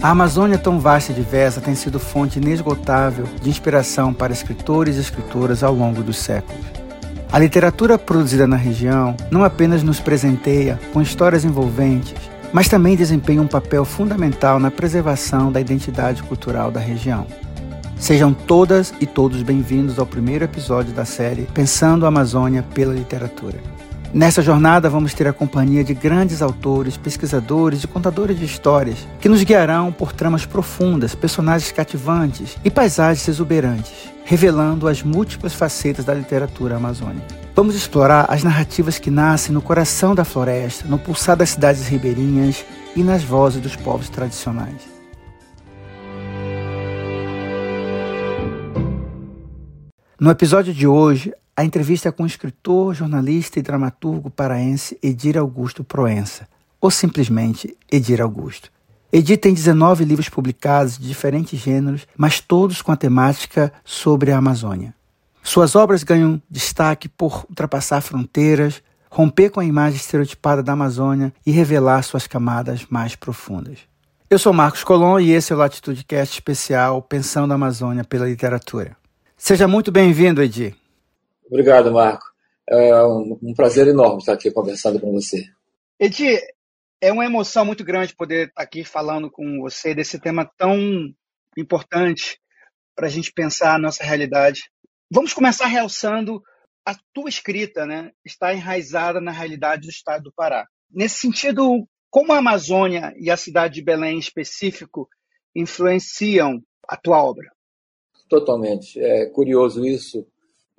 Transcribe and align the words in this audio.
A 0.00 0.10
Amazônia, 0.10 0.56
tão 0.56 0.78
vasta 0.78 1.10
e 1.10 1.14
diversa, 1.14 1.60
tem 1.60 1.74
sido 1.74 1.98
fonte 1.98 2.38
inesgotável 2.38 3.26
de 3.42 3.50
inspiração 3.50 4.14
para 4.14 4.32
escritores 4.32 4.96
e 4.96 5.00
escritoras 5.00 5.64
ao 5.64 5.74
longo 5.74 6.04
dos 6.04 6.18
séculos. 6.18 6.64
A 7.32 7.38
literatura 7.38 7.98
produzida 7.98 8.46
na 8.46 8.54
região 8.54 9.16
não 9.28 9.42
apenas 9.42 9.82
nos 9.82 9.98
presenteia 9.98 10.78
com 10.92 11.02
histórias 11.02 11.44
envolventes, 11.44 12.14
mas 12.52 12.68
também 12.68 12.96
desempenha 12.96 13.42
um 13.42 13.48
papel 13.48 13.84
fundamental 13.84 14.60
na 14.60 14.70
preservação 14.70 15.50
da 15.50 15.60
identidade 15.60 16.22
cultural 16.22 16.70
da 16.70 16.78
região. 16.78 17.26
Sejam 17.98 18.32
todas 18.32 18.94
e 19.00 19.06
todos 19.06 19.42
bem-vindos 19.42 19.98
ao 19.98 20.06
primeiro 20.06 20.44
episódio 20.44 20.92
da 20.92 21.04
série 21.04 21.48
Pensando 21.52 22.04
a 22.04 22.08
Amazônia 22.08 22.64
pela 22.72 22.94
Literatura. 22.94 23.58
Nessa 24.12 24.40
jornada, 24.40 24.88
vamos 24.88 25.12
ter 25.12 25.28
a 25.28 25.34
companhia 25.34 25.84
de 25.84 25.92
grandes 25.92 26.40
autores, 26.40 26.96
pesquisadores 26.96 27.84
e 27.84 27.86
contadores 27.86 28.38
de 28.38 28.44
histórias 28.46 29.06
que 29.20 29.28
nos 29.28 29.42
guiarão 29.42 29.92
por 29.92 30.14
tramas 30.14 30.46
profundas, 30.46 31.14
personagens 31.14 31.70
cativantes 31.70 32.56
e 32.64 32.70
paisagens 32.70 33.28
exuberantes, 33.28 33.92
revelando 34.24 34.88
as 34.88 35.02
múltiplas 35.02 35.52
facetas 35.52 36.06
da 36.06 36.14
literatura 36.14 36.76
amazônica. 36.76 37.26
Vamos 37.54 37.74
explorar 37.74 38.24
as 38.30 38.42
narrativas 38.42 38.98
que 38.98 39.10
nascem 39.10 39.52
no 39.52 39.60
coração 39.60 40.14
da 40.14 40.24
floresta, 40.24 40.88
no 40.88 40.98
pulsar 40.98 41.36
das 41.36 41.50
cidades 41.50 41.86
ribeirinhas 41.86 42.64
e 42.96 43.02
nas 43.02 43.22
vozes 43.22 43.60
dos 43.60 43.76
povos 43.76 44.08
tradicionais. 44.08 44.88
No 50.18 50.30
episódio 50.30 50.72
de 50.72 50.86
hoje, 50.86 51.32
a 51.58 51.64
entrevista 51.64 52.08
é 52.08 52.12
com 52.12 52.22
o 52.22 52.26
escritor, 52.26 52.94
jornalista 52.94 53.58
e 53.58 53.62
dramaturgo 53.62 54.30
paraense 54.30 54.96
Edir 55.02 55.36
Augusto 55.36 55.82
Proença, 55.82 56.46
ou 56.80 56.88
simplesmente 56.88 57.76
Edir 57.90 58.20
Augusto. 58.20 58.70
Edir 59.12 59.38
tem 59.38 59.52
19 59.52 60.04
livros 60.04 60.28
publicados 60.28 60.96
de 60.96 61.08
diferentes 61.08 61.58
gêneros, 61.58 62.06
mas 62.16 62.38
todos 62.38 62.80
com 62.80 62.92
a 62.92 62.96
temática 62.96 63.72
sobre 63.84 64.30
a 64.30 64.38
Amazônia. 64.38 64.94
Suas 65.42 65.74
obras 65.74 66.04
ganham 66.04 66.40
destaque 66.48 67.08
por 67.08 67.44
ultrapassar 67.50 68.02
fronteiras, 68.02 68.80
romper 69.10 69.50
com 69.50 69.58
a 69.58 69.64
imagem 69.64 69.96
estereotipada 69.96 70.62
da 70.62 70.74
Amazônia 70.74 71.32
e 71.44 71.50
revelar 71.50 72.02
suas 72.02 72.28
camadas 72.28 72.86
mais 72.88 73.16
profundas. 73.16 73.80
Eu 74.30 74.38
sou 74.38 74.52
Marcos 74.52 74.84
Colom 74.84 75.18
e 75.18 75.32
esse 75.32 75.52
é 75.52 75.56
o 75.56 75.58
Latitude 75.58 76.04
Cast 76.04 76.34
especial 76.34 77.02
Pensando 77.02 77.50
a 77.50 77.56
Amazônia 77.56 78.04
pela 78.04 78.28
Literatura. 78.28 78.96
Seja 79.36 79.66
muito 79.66 79.90
bem-vindo, 79.90 80.40
Edir. 80.40 80.76
Obrigado, 81.48 81.92
Marco. 81.92 82.24
É 82.70 83.02
um 83.02 83.54
prazer 83.56 83.88
enorme 83.88 84.18
estar 84.18 84.34
aqui 84.34 84.50
conversando 84.50 85.00
com 85.00 85.12
você. 85.12 85.44
Edi, 85.98 86.38
é 87.00 87.10
uma 87.10 87.24
emoção 87.24 87.64
muito 87.64 87.82
grande 87.82 88.14
poder 88.14 88.48
estar 88.48 88.62
aqui 88.62 88.84
falando 88.84 89.30
com 89.30 89.60
você 89.60 89.94
desse 89.94 90.20
tema 90.20 90.48
tão 90.56 90.78
importante 91.56 92.38
para 92.94 93.06
a 93.06 93.10
gente 93.10 93.32
pensar 93.32 93.74
a 93.74 93.78
nossa 93.78 94.04
realidade. 94.04 94.70
Vamos 95.10 95.32
começar 95.32 95.66
realçando 95.66 96.42
a 96.84 96.94
tua 97.14 97.28
escrita, 97.28 97.86
né? 97.86 98.12
Está 98.24 98.52
enraizada 98.52 99.20
na 99.20 99.32
realidade 99.32 99.82
do 99.82 99.90
estado 99.90 100.24
do 100.24 100.32
Pará. 100.32 100.66
Nesse 100.90 101.16
sentido, 101.16 101.86
como 102.10 102.32
a 102.32 102.38
Amazônia 102.38 103.14
e 103.18 103.30
a 103.30 103.36
cidade 103.36 103.74
de 103.74 103.82
Belém 103.82 104.16
em 104.16 104.20
específico 104.20 105.08
influenciam 105.54 106.62
a 106.88 106.96
tua 106.96 107.22
obra? 107.22 107.50
Totalmente. 108.28 109.00
É 109.00 109.26
curioso 109.26 109.86
isso, 109.86 110.26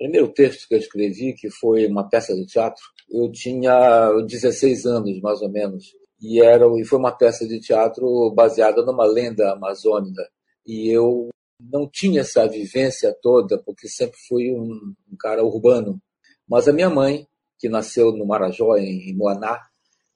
primeiro 0.00 0.32
texto 0.32 0.66
que 0.66 0.74
eu 0.74 0.78
escrevi, 0.78 1.34
que 1.34 1.50
foi 1.50 1.86
uma 1.86 2.08
peça 2.08 2.34
de 2.34 2.46
teatro, 2.46 2.82
eu 3.10 3.30
tinha 3.30 4.10
16 4.26 4.86
anos, 4.86 5.20
mais 5.20 5.42
ou 5.42 5.50
menos. 5.50 5.94
E, 6.18 6.42
era, 6.42 6.64
e 6.78 6.84
foi 6.86 6.98
uma 6.98 7.12
peça 7.12 7.46
de 7.46 7.60
teatro 7.60 8.32
baseada 8.34 8.82
numa 8.82 9.04
lenda 9.04 9.52
amazônica. 9.52 10.26
E 10.66 10.88
eu 10.88 11.28
não 11.60 11.86
tinha 11.86 12.22
essa 12.22 12.48
vivência 12.48 13.14
toda, 13.20 13.62
porque 13.62 13.88
sempre 13.88 14.16
fui 14.26 14.50
um, 14.50 14.94
um 15.12 15.16
cara 15.18 15.44
urbano. 15.44 16.00
Mas 16.48 16.66
a 16.66 16.72
minha 16.72 16.88
mãe, 16.88 17.26
que 17.58 17.68
nasceu 17.68 18.10
no 18.10 18.24
Marajó, 18.24 18.76
em, 18.78 19.10
em 19.10 19.14
Moaná, 19.14 19.60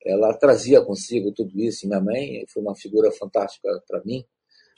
ela 0.02 0.32
trazia 0.32 0.80
consigo 0.80 1.30
tudo 1.32 1.60
isso. 1.60 1.86
Minha 1.86 2.00
mãe 2.00 2.44
foi 2.48 2.62
uma 2.62 2.74
figura 2.74 3.12
fantástica 3.12 3.68
para 3.86 4.02
mim, 4.02 4.24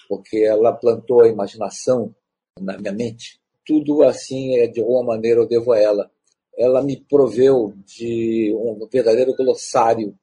porque 0.09 0.38
ela 0.38 0.72
plantou 0.72 1.20
a 1.22 1.28
imaginação 1.28 2.12
na 2.60 2.76
minha 2.76 2.92
mente 2.92 3.41
tudo 3.66 4.04
assim, 4.04 4.56
é, 4.59 4.69
de 4.69 4.81
alguma 4.81 5.03
maneira, 5.03 5.41
eu 5.41 5.49
devo 5.49 5.72
a 5.72 5.78
ela. 5.78 6.10
Ela 6.56 6.82
me 6.82 6.97
proveu 6.97 7.75
de 7.84 8.54
um 8.56 8.87
verdadeiro 8.91 9.34
glossário 9.34 10.16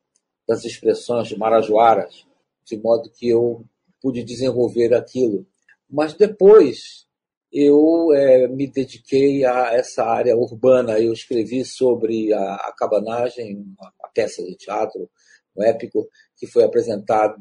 das 0.47 0.63
expressões 0.63 1.31
marajoaras, 1.37 2.25
de 2.65 2.77
modo 2.77 3.11
que 3.11 3.29
eu 3.29 3.63
pude 4.01 4.23
desenvolver 4.23 4.93
aquilo. 4.93 5.45
Mas 5.89 6.13
depois 6.13 7.05
eu 7.51 8.11
é, 8.13 8.47
me 8.47 8.65
dediquei 8.65 9.45
a 9.45 9.73
essa 9.73 10.03
área 10.03 10.35
urbana. 10.35 10.99
Eu 10.99 11.13
escrevi 11.13 11.63
sobre 11.63 12.33
a, 12.33 12.55
a 12.55 12.73
cabanagem, 12.75 13.57
uma, 13.77 13.93
peça 14.13 14.43
de 14.43 14.55
teatro, 14.55 15.09
um 15.55 15.63
épico, 15.63 16.07
que 16.37 16.47
foi 16.47 16.63
apresentada 16.63 17.35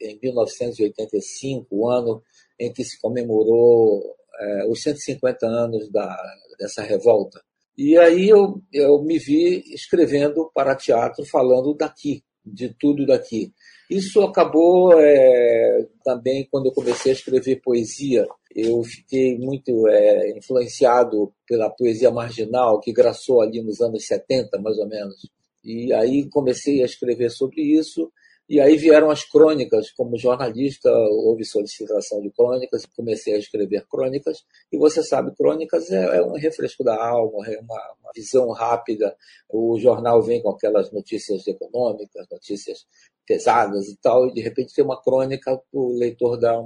em 0.00 0.18
1985, 0.22 1.66
o 1.70 1.88
ano 1.88 2.22
em 2.58 2.72
que 2.72 2.84
se 2.84 3.00
comemorou 3.00 4.17
é, 4.40 4.66
os 4.66 4.82
150 4.82 5.46
anos 5.46 5.90
da, 5.90 6.16
dessa 6.58 6.82
revolta. 6.82 7.40
E 7.76 7.96
aí 7.96 8.28
eu, 8.28 8.60
eu 8.72 9.02
me 9.02 9.18
vi 9.18 9.62
escrevendo 9.72 10.50
para 10.52 10.74
teatro, 10.74 11.24
falando 11.24 11.74
daqui, 11.74 12.22
de 12.44 12.74
tudo 12.78 13.06
daqui. 13.06 13.52
Isso 13.88 14.20
acabou 14.20 14.92
é, 15.00 15.86
também 16.04 16.46
quando 16.50 16.66
eu 16.66 16.72
comecei 16.72 17.12
a 17.12 17.14
escrever 17.14 17.60
poesia. 17.62 18.26
Eu 18.54 18.82
fiquei 18.82 19.38
muito 19.38 19.86
é, 19.88 20.36
influenciado 20.36 21.32
pela 21.46 21.70
poesia 21.70 22.10
marginal 22.10 22.80
que 22.80 22.92
graçou 22.92 23.40
ali 23.40 23.62
nos 23.62 23.80
anos 23.80 24.04
70, 24.06 24.58
mais 24.60 24.76
ou 24.78 24.88
menos. 24.88 25.16
E 25.64 25.92
aí 25.92 26.28
comecei 26.28 26.82
a 26.82 26.86
escrever 26.86 27.30
sobre 27.30 27.62
isso 27.62 28.10
e 28.48 28.60
aí 28.60 28.76
vieram 28.78 29.10
as 29.10 29.24
crônicas, 29.24 29.90
como 29.90 30.16
jornalista, 30.16 30.90
houve 30.90 31.44
solicitação 31.44 32.22
de 32.22 32.30
crônicas, 32.30 32.86
comecei 32.96 33.34
a 33.34 33.38
escrever 33.38 33.86
crônicas, 33.86 34.38
e 34.72 34.78
você 34.78 35.02
sabe, 35.02 35.34
crônicas 35.36 35.90
é, 35.90 36.16
é 36.16 36.22
um 36.22 36.32
refresco 36.32 36.82
da 36.82 36.96
alma, 36.96 37.46
é 37.46 37.58
uma, 37.60 37.94
uma, 38.00 38.10
visão 38.14 38.50
rápida. 38.52 39.14
O 39.50 39.78
jornal 39.78 40.22
vem 40.22 40.40
com 40.40 40.48
aquelas 40.50 40.90
notícias 40.90 41.46
econômicas, 41.46 42.26
notícias 42.30 42.86
pesadas 43.26 43.86
e 43.88 43.96
tal, 44.00 44.28
e 44.28 44.32
de 44.32 44.40
repente 44.40 44.74
tem 44.74 44.82
uma 44.82 45.00
crônica 45.02 45.60
o 45.70 45.92
leitor 45.98 46.38
dar 46.38 46.58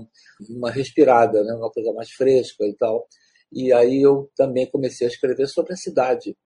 uma 0.48 0.70
respirada, 0.70 1.42
né? 1.42 1.52
uma 1.54 1.70
coisa 1.70 1.92
mais 1.92 2.10
fresca 2.10 2.64
e 2.64 2.74
tal. 2.74 3.08
E 3.52 3.72
aí 3.72 4.00
eu 4.00 4.30
também 4.36 4.70
comecei 4.70 5.06
a 5.06 5.10
escrever 5.10 5.48
sobre 5.48 5.72
a 5.72 5.76
cidade, 5.76 6.36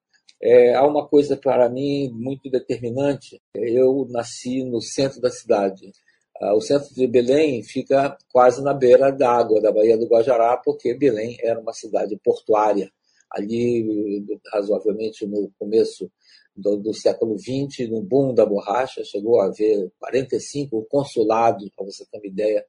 é, 0.43 0.75
há 0.75 0.87
uma 0.87 1.07
coisa 1.07 1.37
para 1.37 1.69
mim 1.69 2.11
muito 2.13 2.51
determinante. 2.51 3.41
Eu 3.55 4.07
nasci 4.11 4.63
no 4.65 4.81
centro 4.81 5.21
da 5.21 5.31
cidade. 5.31 5.93
Ah, 6.41 6.55
o 6.55 6.61
centro 6.61 6.95
de 6.95 7.07
Belém 7.07 7.63
fica 7.63 8.17
quase 8.31 8.63
na 8.63 8.75
beira 8.75 9.11
da 9.11 9.31
água 9.31 9.61
da 9.61 9.73
Baía 9.73 9.97
do 9.97 10.07
Guajará, 10.07 10.57
porque 10.59 10.95
Belém 10.95 11.37
era 11.41 11.59
uma 11.59 11.73
cidade 11.73 12.19
portuária. 12.23 12.91
Ali, 13.31 14.25
razoavelmente 14.53 15.27
no 15.27 15.51
começo 15.59 16.11
do, 16.55 16.77
do 16.77 16.95
século 16.95 17.39
XX, 17.39 17.89
no 17.91 18.03
boom 18.03 18.35
da 18.35 18.47
borracha, 18.47 19.05
chegou 19.05 19.41
a 19.41 19.47
haver 19.47 19.91
45 19.99 20.87
consulados, 20.89 21.71
para 21.75 21.87
você 21.87 22.05
ter 22.07 22.19
uma 22.19 22.27
ideia, 22.27 22.65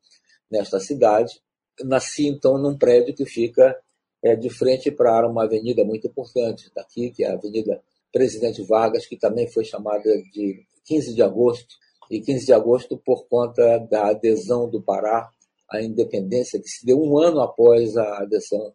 nesta 0.50 0.79
cidade. 0.79 1.41
Nasci, 1.83 2.27
então, 2.27 2.57
num 2.57 2.77
prédio 2.77 3.13
que 3.13 3.25
fica 3.25 3.77
é, 4.23 4.35
de 4.35 4.50
frente 4.50 4.91
para 4.91 5.28
uma 5.28 5.44
avenida 5.44 5.83
muito 5.83 6.07
importante 6.07 6.72
daqui, 6.75 7.11
que 7.11 7.23
é 7.23 7.30
a 7.30 7.33
Avenida 7.33 7.81
Presidente 8.12 8.63
Vargas, 8.63 9.06
que 9.06 9.18
também 9.18 9.47
foi 9.47 9.63
chamada 9.63 10.03
de 10.33 10.65
15 10.86 11.13
de 11.13 11.21
agosto, 11.21 11.75
e 12.09 12.21
15 12.21 12.45
de 12.45 12.53
agosto 12.53 12.97
por 12.97 13.27
conta 13.27 13.80
da 13.80 14.07
adesão 14.09 14.69
do 14.69 14.81
Pará 14.81 15.30
à 15.69 15.81
independência, 15.81 16.59
que 16.59 16.69
se 16.69 16.86
deu 16.86 17.01
um 17.01 17.18
ano 17.18 17.41
após 17.41 17.97
a 17.97 18.19
adesão 18.19 18.74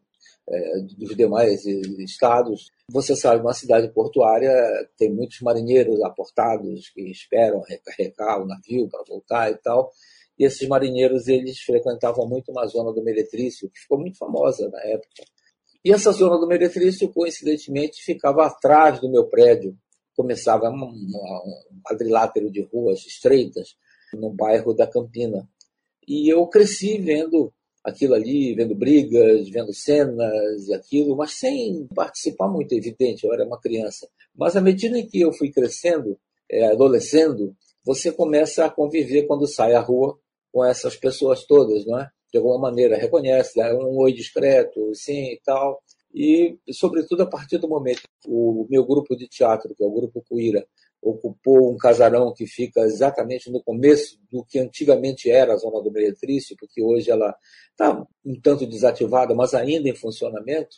é, 0.49 0.81
dos 0.99 1.17
demais 1.17 1.65
estados. 1.65 2.71
Você 2.91 3.17
sabe, 3.17 3.41
uma 3.41 3.55
cidade 3.55 3.89
portuária 3.93 4.53
tem 4.99 5.11
muitos 5.11 5.41
marinheiros 5.41 6.03
aportados 6.03 6.91
que 6.91 7.11
esperam 7.11 7.61
recarregar 7.61 8.43
o 8.43 8.47
navio 8.47 8.89
para 8.89 9.05
voltar 9.09 9.51
e 9.51 9.57
tal. 9.57 9.91
E 10.39 10.45
esses 10.45 10.67
marinheiros 10.69 11.29
eles 11.29 11.59
frequentavam 11.61 12.27
muito 12.27 12.51
uma 12.51 12.67
zona 12.67 12.93
do 12.93 13.03
Meretrício, 13.03 13.71
que 13.71 13.81
ficou 13.81 13.99
muito 13.99 14.19
famosa 14.19 14.69
na 14.69 14.81
época. 14.83 15.23
E 15.85 15.93
essa 15.93 16.13
zona 16.13 16.39
do 16.39 16.47
Meretrício, 16.47 17.13
coincidentemente, 17.13 18.03
ficava 18.03 18.47
atrás 18.47 19.01
do 19.01 19.11
meu 19.11 19.25
prédio. 19.25 19.77
Começava 20.17 20.71
um, 20.71 21.11
quadrilátero 21.85 22.51
de 22.51 22.63
ruas 22.63 23.05
estreitas 23.07 23.75
no 24.15 24.31
bairro 24.31 24.75
da 24.75 24.87
Campina. 24.87 25.49
E 26.07 26.33
eu 26.33 26.47
cresci 26.47 26.99
vendo 26.99 27.53
aquilo 27.83 28.15
ali, 28.15 28.55
vendo 28.55 28.75
brigas, 28.75 29.49
vendo 29.49 29.73
cenas 29.73 30.69
e 30.69 30.75
aquilo, 30.75 31.17
mas 31.17 31.33
sem 31.33 31.87
participar 31.95 32.49
muito, 32.49 32.73
evidente, 32.73 33.27
eu 33.27 33.33
era 33.33 33.45
uma 33.45 33.61
criança. 33.61 34.09
Mas 34.35 34.55
à 34.55 34.61
medida 34.61 34.97
em 34.97 35.07
que 35.07 35.21
eu 35.21 35.33
fui 35.33 35.51
crescendo, 35.51 36.17
é, 36.49 36.67
adolescendo, 36.67 37.57
você 37.85 38.13
começa 38.13 38.65
a 38.65 38.71
conviver 38.71 39.27
quando 39.27 39.49
sai 39.49 39.75
à 39.75 39.81
rua 39.81 40.17
com 40.53 40.65
essas 40.65 40.95
pessoas 40.95 41.45
todas, 41.45 41.85
não 41.85 41.99
é? 41.99 42.09
De 42.33 42.39
alguma 42.39 42.59
maneira, 42.59 42.97
reconhece, 42.97 43.57
dá 43.57 43.75
um 43.75 43.99
oi 43.99 44.13
discreto, 44.13 44.95
sim 44.95 45.33
e 45.33 45.41
tal. 45.45 45.83
E, 46.15 46.59
sobretudo, 46.71 47.23
a 47.23 47.27
partir 47.27 47.59
do 47.59 47.69
momento 47.69 48.03
que 48.21 48.29
o 48.29 48.67
meu 48.71 48.85
grupo 48.85 49.15
de 49.17 49.29
teatro, 49.29 49.75
que 49.75 49.83
é 49.83 49.87
o 49.87 49.93
Grupo 49.93 50.25
Cuíra, 50.29 50.67
ocupou 51.03 51.73
um 51.73 51.77
casarão 51.77 52.33
que 52.33 52.47
fica 52.47 52.81
exatamente 52.83 53.51
no 53.51 53.63
começo 53.63 54.19
do 54.31 54.45
que 54.45 54.59
antigamente 54.59 55.31
era 55.31 55.55
a 55.55 55.57
Zona 55.57 55.83
do 55.83 55.91
Meretrício, 55.91 56.57
porque 56.59 56.83
hoje 56.83 57.11
ela 57.11 57.35
está 57.71 58.07
um 58.25 58.41
tanto 58.41 58.67
desativada, 58.67 59.35
mas 59.35 59.53
ainda 59.53 59.89
em 59.89 59.95
funcionamento, 59.95 60.77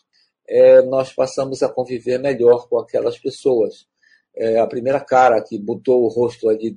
é, 0.48 0.80
nós 0.82 1.12
passamos 1.12 1.62
a 1.62 1.68
conviver 1.68 2.18
melhor 2.18 2.68
com 2.68 2.78
aquelas 2.78 3.18
pessoas. 3.18 3.86
É, 4.36 4.58
a 4.58 4.66
primeira 4.66 4.98
cara 4.98 5.42
que 5.42 5.58
botou 5.58 6.02
o 6.02 6.08
rosto 6.08 6.48
ali 6.48 6.76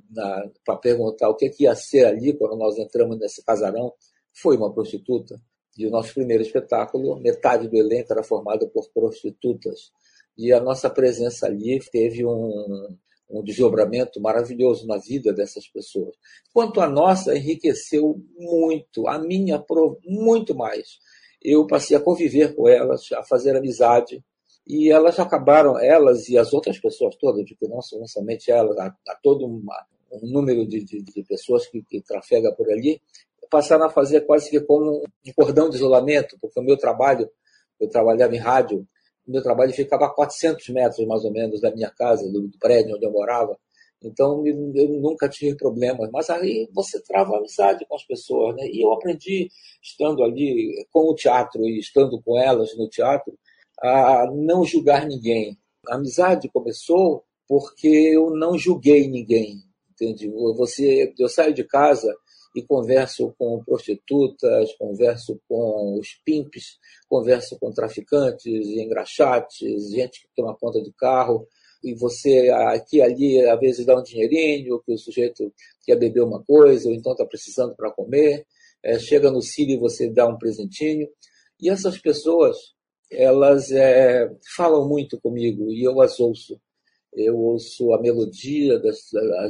para 0.64 0.76
perguntar 0.76 1.28
o 1.28 1.34
que, 1.34 1.48
que 1.48 1.64
ia 1.64 1.74
ser 1.74 2.04
ali 2.04 2.32
quando 2.32 2.56
nós 2.56 2.78
entramos 2.78 3.18
nesse 3.18 3.42
casarão 3.42 3.92
foi 4.40 4.56
uma 4.56 4.72
prostituta. 4.72 5.40
E 5.76 5.86
o 5.86 5.90
nosso 5.90 6.14
primeiro 6.14 6.42
espetáculo, 6.42 7.20
metade 7.20 7.68
do 7.68 7.76
elenco 7.76 8.12
era 8.12 8.22
formado 8.22 8.68
por 8.68 8.88
prostitutas. 8.90 9.92
E 10.36 10.52
a 10.52 10.60
nossa 10.60 10.90
presença 10.90 11.46
ali 11.46 11.78
teve 11.92 12.24
um, 12.24 12.96
um 13.30 13.42
desdobramento 13.42 14.20
maravilhoso 14.20 14.86
na 14.86 14.96
vida 14.98 15.32
dessas 15.32 15.68
pessoas. 15.68 16.16
Quanto 16.52 16.80
a 16.80 16.88
nossa, 16.88 17.36
enriqueceu 17.36 18.20
muito, 18.36 19.06
a 19.06 19.18
minha 19.18 19.64
muito 20.04 20.54
mais. 20.54 20.98
Eu 21.42 21.66
passei 21.66 21.96
a 21.96 22.00
conviver 22.00 22.54
com 22.54 22.68
elas, 22.68 23.12
a 23.12 23.22
fazer 23.22 23.56
amizade, 23.56 24.22
e 24.66 24.90
elas 24.90 25.18
acabaram, 25.18 25.78
elas 25.78 26.28
e 26.28 26.36
as 26.36 26.52
outras 26.52 26.78
pessoas 26.78 27.16
todas, 27.16 27.48
porque 27.48 27.66
não, 27.66 27.78
não 27.92 28.06
somente 28.06 28.50
elas, 28.50 28.76
há, 28.78 28.86
há 28.86 29.18
todo 29.22 29.46
uma, 29.46 29.86
um 30.12 30.30
número 30.30 30.66
de, 30.66 30.84
de, 30.84 31.02
de 31.02 31.22
pessoas 31.24 31.66
que, 31.66 31.82
que 31.82 32.02
trafega 32.02 32.52
por 32.52 32.70
ali, 32.70 33.00
passaram 33.50 33.84
a 33.86 33.90
fazer 33.90 34.22
quase 34.22 34.50
que 34.50 34.60
como 34.60 35.02
um 35.02 35.32
cordão 35.34 35.68
de 35.68 35.76
isolamento, 35.76 36.36
porque 36.40 36.58
o 36.60 36.62
meu 36.62 36.76
trabalho, 36.76 37.30
eu 37.80 37.88
trabalhava 37.88 38.34
em 38.34 38.38
rádio, 38.38 38.86
o 39.26 39.30
meu 39.30 39.42
trabalho 39.42 39.72
ficava 39.72 40.06
a 40.06 40.10
400 40.10 40.68
metros 40.70 41.06
mais 41.06 41.24
ou 41.24 41.32
menos 41.32 41.60
da 41.60 41.70
minha 41.70 41.90
casa, 41.90 42.30
do, 42.30 42.50
prédio 42.58 42.96
onde 42.96 43.06
eu 43.06 43.12
morava, 43.12 43.56
então 44.02 44.46
eu 44.46 44.88
nunca 45.00 45.28
tive 45.28 45.56
problemas, 45.56 46.08
mas 46.12 46.30
aí 46.30 46.68
você 46.72 47.02
trava 47.02 47.36
amizade 47.36 47.84
com 47.88 47.96
as 47.96 48.04
pessoas, 48.04 48.54
né? 48.54 48.62
E 48.68 48.84
eu 48.84 48.92
aprendi 48.92 49.48
estando 49.82 50.22
ali 50.22 50.86
com 50.92 51.10
o 51.10 51.14
teatro 51.14 51.64
e 51.64 51.78
estando 51.80 52.20
com 52.22 52.38
elas 52.38 52.76
no 52.76 52.88
teatro 52.88 53.36
a 53.80 54.26
não 54.32 54.64
julgar 54.64 55.04
ninguém. 55.06 55.58
A 55.88 55.96
amizade 55.96 56.48
começou 56.48 57.24
porque 57.48 57.88
eu 57.88 58.30
não 58.30 58.56
julguei 58.56 59.08
ninguém, 59.08 59.56
entende? 59.90 60.28
Você, 60.56 61.12
eu 61.18 61.28
saio 61.28 61.52
de 61.52 61.64
casa 61.64 62.14
e 62.54 62.62
converso 62.62 63.34
com 63.38 63.62
prostitutas, 63.62 64.72
converso 64.78 65.40
com 65.48 65.98
os 65.98 66.08
pimpes, 66.24 66.78
converso 67.08 67.58
com 67.58 67.72
traficantes, 67.72 68.46
engraxates, 68.46 69.90
gente 69.90 70.22
que 70.22 70.28
toma 70.34 70.56
conta 70.56 70.82
de 70.82 70.92
carro, 70.92 71.46
e 71.82 71.94
você 71.94 72.50
aqui 72.50 73.00
ali 73.00 73.40
às 73.46 73.60
vezes 73.60 73.86
dá 73.86 73.98
um 73.98 74.02
dinheirinho, 74.02 74.82
que 74.84 74.92
o 74.92 74.98
sujeito 74.98 75.52
quer 75.84 75.96
beber 75.96 76.22
uma 76.22 76.42
coisa, 76.42 76.88
ou 76.88 76.94
então 76.94 77.12
está 77.12 77.24
precisando 77.24 77.74
para 77.76 77.90
comer, 77.90 78.46
é, 78.82 78.98
chega 78.98 79.30
no 79.30 79.42
Círio 79.42 79.76
e 79.76 79.78
você 79.78 80.10
dá 80.10 80.26
um 80.26 80.38
presentinho. 80.38 81.08
E 81.60 81.68
essas 81.68 81.98
pessoas, 81.98 82.56
elas 83.10 83.70
é, 83.70 84.30
falam 84.56 84.88
muito 84.88 85.20
comigo 85.20 85.72
e 85.72 85.82
eu 85.82 86.00
as 86.00 86.18
ouço 86.18 86.60
eu 87.14 87.36
ouço 87.36 87.92
a 87.92 88.00
melodia 88.00 88.78
das, 88.78 88.98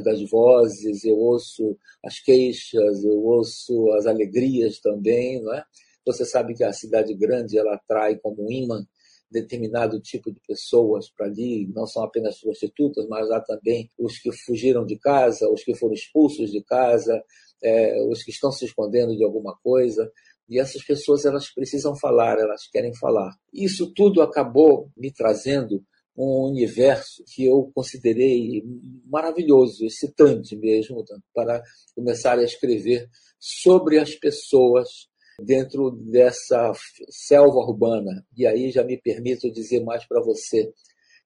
das 0.03 0.29
vozes, 0.29 1.03
eu 1.03 1.17
ouço 1.17 1.77
as 2.03 2.19
queixas, 2.19 3.03
eu 3.03 3.23
ouço 3.23 3.91
as 3.93 4.05
alegrias 4.05 4.79
também, 4.79 5.41
não 5.41 5.53
é? 5.53 5.63
Você 6.05 6.25
sabe 6.25 6.53
que 6.53 6.63
a 6.63 6.73
cidade 6.73 7.13
grande 7.13 7.57
ela 7.57 7.75
atrai 7.75 8.17
como 8.17 8.51
imã 8.51 8.85
determinado 9.31 9.99
tipo 9.99 10.31
de 10.31 10.39
pessoas 10.47 11.09
para 11.11 11.27
ali, 11.27 11.67
não 11.67 11.85
são 11.85 12.03
apenas 12.03 12.39
prostitutas, 12.39 13.07
mas 13.07 13.29
há 13.29 13.39
também 13.39 13.91
os 13.97 14.17
que 14.17 14.31
fugiram 14.31 14.85
de 14.85 14.97
casa, 14.97 15.47
os 15.49 15.63
que 15.63 15.75
foram 15.75 15.93
expulsos 15.93 16.51
de 16.51 16.63
casa, 16.63 17.23
é, 17.61 18.01
os 18.05 18.23
que 18.23 18.31
estão 18.31 18.51
se 18.51 18.65
escondendo 18.65 19.15
de 19.15 19.23
alguma 19.23 19.55
coisa. 19.61 20.11
E 20.49 20.59
essas 20.59 20.83
pessoas 20.83 21.25
elas 21.25 21.53
precisam 21.53 21.95
falar, 21.95 22.39
elas 22.39 22.67
querem 22.71 22.93
falar. 22.95 23.31
Isso 23.53 23.93
tudo 23.93 24.21
acabou 24.21 24.89
me 24.97 25.13
trazendo 25.13 25.83
um 26.19 26.49
universo 26.49 27.23
que 27.33 27.45
eu 27.45 27.71
considerei 27.73 28.61
maravilhoso, 29.05 29.85
excitante 29.85 30.53
mesmo, 30.57 31.01
para 31.33 31.63
começar 31.95 32.37
a 32.37 32.43
escrever 32.43 33.09
sobre 33.39 33.97
as 33.97 34.13
pessoas 34.15 35.07
dentro 35.41 35.91
dessa 35.91 36.73
selva 37.09 37.59
urbana. 37.59 38.27
E 38.35 38.45
aí 38.45 38.69
já 38.69 38.83
me 38.83 38.97
permito 38.97 39.49
dizer 39.49 39.81
mais 39.81 40.05
para 40.05 40.21
você. 40.21 40.69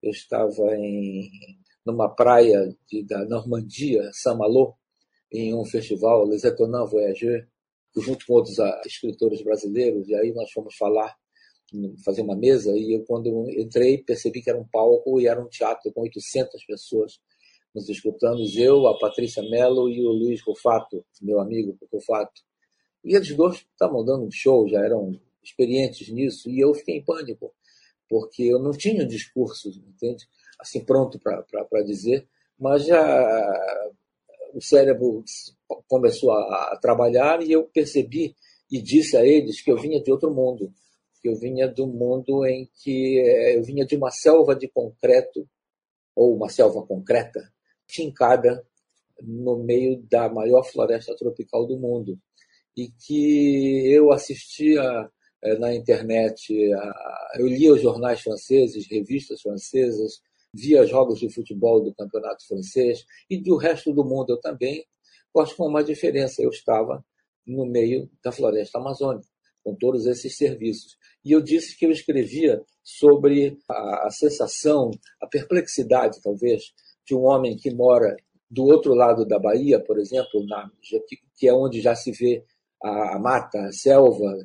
Eu 0.01 0.11
estava 0.11 0.75
em 0.77 1.27
numa 1.85 2.07
praia 2.07 2.73
de, 2.87 3.03
da 3.03 3.25
Normandia, 3.25 4.09
Saint-Malo, 4.13 4.73
em 5.31 5.53
um 5.53 5.65
festival, 5.65 6.25
Les 6.25 6.45
Étonnants 6.45 6.91
Voyageurs, 6.91 7.45
junto 7.97 8.25
com 8.25 8.33
outros 8.35 8.57
ah, 8.59 8.81
escritores 8.85 9.43
brasileiros, 9.43 10.07
e 10.07 10.15
aí 10.15 10.31
nós 10.33 10.49
fomos 10.51 10.75
falar 10.77 11.13
fazer 12.03 12.21
uma 12.21 12.35
mesa 12.35 12.71
e 12.71 12.93
eu 12.93 13.03
quando 13.05 13.27
eu 13.27 13.49
entrei 13.49 13.97
percebi 13.97 14.41
que 14.41 14.49
era 14.49 14.59
um 14.59 14.67
palco 14.67 15.19
e 15.19 15.27
era 15.27 15.41
um 15.41 15.47
teatro 15.47 15.91
com 15.91 16.01
800 16.01 16.65
pessoas 16.65 17.19
nos 17.73 17.89
escutando, 17.89 18.43
eu, 18.55 18.85
a 18.87 18.97
Patrícia 18.99 19.41
Mello 19.41 19.89
e 19.89 20.05
o 20.05 20.11
Luiz 20.11 20.41
Rufato, 20.41 21.03
meu 21.21 21.39
amigo 21.39 21.75
Rufato. 21.91 22.41
E 23.03 23.15
eles 23.15 23.35
dois 23.35 23.65
estavam 23.71 24.05
dando 24.05 24.25
um 24.25 24.31
show, 24.31 24.67
já 24.69 24.79
eram 24.79 25.19
experientes 25.43 26.07
nisso, 26.09 26.49
e 26.49 26.59
eu 26.59 26.73
fiquei 26.73 26.97
em 26.97 27.03
pânico, 27.03 27.51
porque 28.07 28.43
eu 28.43 28.59
não 28.59 28.71
tinha 28.71 29.05
discurso, 29.05 29.69
entende? 29.69 30.27
Assim, 30.59 30.85
pronto 30.85 31.19
para 31.19 31.83
dizer, 31.83 32.27
mas 32.59 32.85
já 32.85 33.91
o 34.53 34.61
cérebro 34.61 35.23
começou 35.87 36.31
a, 36.31 36.73
a 36.73 36.77
trabalhar 36.79 37.41
e 37.41 37.51
eu 37.51 37.63
percebi 37.63 38.35
e 38.71 38.81
disse 38.81 39.17
a 39.17 39.25
eles 39.25 39.61
que 39.61 39.71
eu 39.71 39.77
vinha 39.77 40.01
de 40.01 40.11
outro 40.11 40.33
mundo 40.33 40.71
eu 41.29 41.35
vinha 41.35 41.67
do 41.67 41.87
mundo 41.87 42.45
em 42.45 42.69
que 42.81 43.19
eh, 43.19 43.57
eu 43.57 43.63
vinha 43.63 43.85
de 43.85 43.95
uma 43.95 44.11
selva 44.11 44.55
de 44.55 44.67
concreto, 44.67 45.47
ou 46.15 46.35
uma 46.35 46.49
selva 46.49 46.85
concreta, 46.85 47.41
fincada 47.87 48.65
no 49.21 49.57
meio 49.63 50.01
da 50.09 50.29
maior 50.29 50.63
floresta 50.63 51.15
tropical 51.15 51.65
do 51.65 51.77
mundo. 51.77 52.19
E 52.75 52.89
que 52.89 53.91
eu 53.91 54.11
assistia 54.11 55.09
eh, 55.43 55.57
na 55.59 55.73
internet, 55.73 56.53
eu 57.35 57.47
lia 57.47 57.73
os 57.73 57.81
jornais 57.81 58.21
franceses, 58.21 58.87
revistas 58.89 59.41
francesas, 59.41 60.21
via 60.53 60.85
jogos 60.85 61.19
de 61.19 61.33
futebol 61.33 61.81
do 61.81 61.93
campeonato 61.95 62.45
francês 62.47 63.03
e 63.29 63.41
do 63.41 63.57
resto 63.57 63.91
do 63.91 64.05
mundo 64.05 64.33
eu 64.33 64.39
também, 64.39 64.85
mas 65.33 65.51
com 65.53 65.67
uma 65.67 65.83
diferença, 65.83 66.43
eu 66.43 66.49
estava 66.49 67.03
no 67.45 67.65
meio 67.65 68.09
da 68.23 68.31
floresta 68.31 68.77
amazônica, 68.77 69.27
com 69.63 69.75
todos 69.75 70.05
esses 70.05 70.35
serviços. 70.35 70.97
E 71.23 71.31
eu 71.31 71.41
disse 71.41 71.77
que 71.77 71.85
eu 71.85 71.91
escrevia 71.91 72.61
sobre 72.83 73.57
a, 73.69 74.07
a 74.07 74.09
sensação, 74.11 74.91
a 75.21 75.27
perplexidade, 75.27 76.21
talvez, 76.21 76.73
de 77.05 77.15
um 77.15 77.23
homem 77.23 77.55
que 77.55 77.73
mora 77.73 78.15
do 78.49 78.65
outro 78.65 78.93
lado 78.93 79.25
da 79.25 79.39
Bahia, 79.39 79.79
por 79.79 79.97
exemplo, 79.97 80.45
na, 80.45 80.69
que 81.35 81.47
é 81.47 81.53
onde 81.53 81.81
já 81.81 81.95
se 81.95 82.11
vê 82.11 82.43
a, 82.83 83.15
a 83.15 83.19
mata, 83.19 83.59
a 83.59 83.71
selva, 83.71 84.37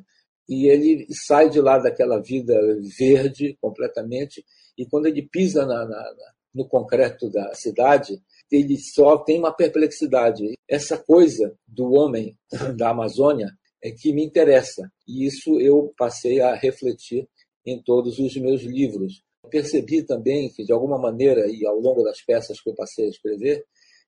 e 0.47 0.67
ele 0.67 1.05
sai 1.11 1.49
de 1.49 1.61
lá 1.61 1.77
daquela 1.77 2.19
vida 2.19 2.57
verde 2.97 3.55
completamente, 3.61 4.43
e 4.77 4.85
quando 4.85 5.05
ele 5.05 5.21
pisa 5.21 5.65
na, 5.65 5.85
na, 5.85 6.13
no 6.53 6.67
concreto 6.67 7.29
da 7.29 7.53
cidade, 7.53 8.19
ele 8.51 8.77
só 8.79 9.17
tem 9.17 9.37
uma 9.37 9.53
perplexidade. 9.53 10.57
Essa 10.67 10.97
coisa 10.97 11.55
do 11.67 11.91
homem 11.91 12.35
da 12.75 12.89
Amazônia 12.89 13.49
que 13.91 14.13
me 14.13 14.23
interessa. 14.23 14.91
E 15.07 15.25
isso 15.25 15.59
eu 15.59 15.93
passei 15.97 16.41
a 16.41 16.55
refletir 16.55 17.27
em 17.65 17.81
todos 17.81 18.19
os 18.19 18.35
meus 18.37 18.61
livros. 18.61 19.23
Percebi 19.49 20.03
também 20.03 20.49
que, 20.49 20.63
de 20.63 20.71
alguma 20.71 20.97
maneira, 20.97 21.47
e 21.47 21.65
ao 21.65 21.79
longo 21.79 22.03
das 22.03 22.21
peças 22.21 22.61
que 22.61 22.69
eu 22.69 22.75
passei 22.75 23.05
a 23.05 23.09
escrever, 23.09 23.63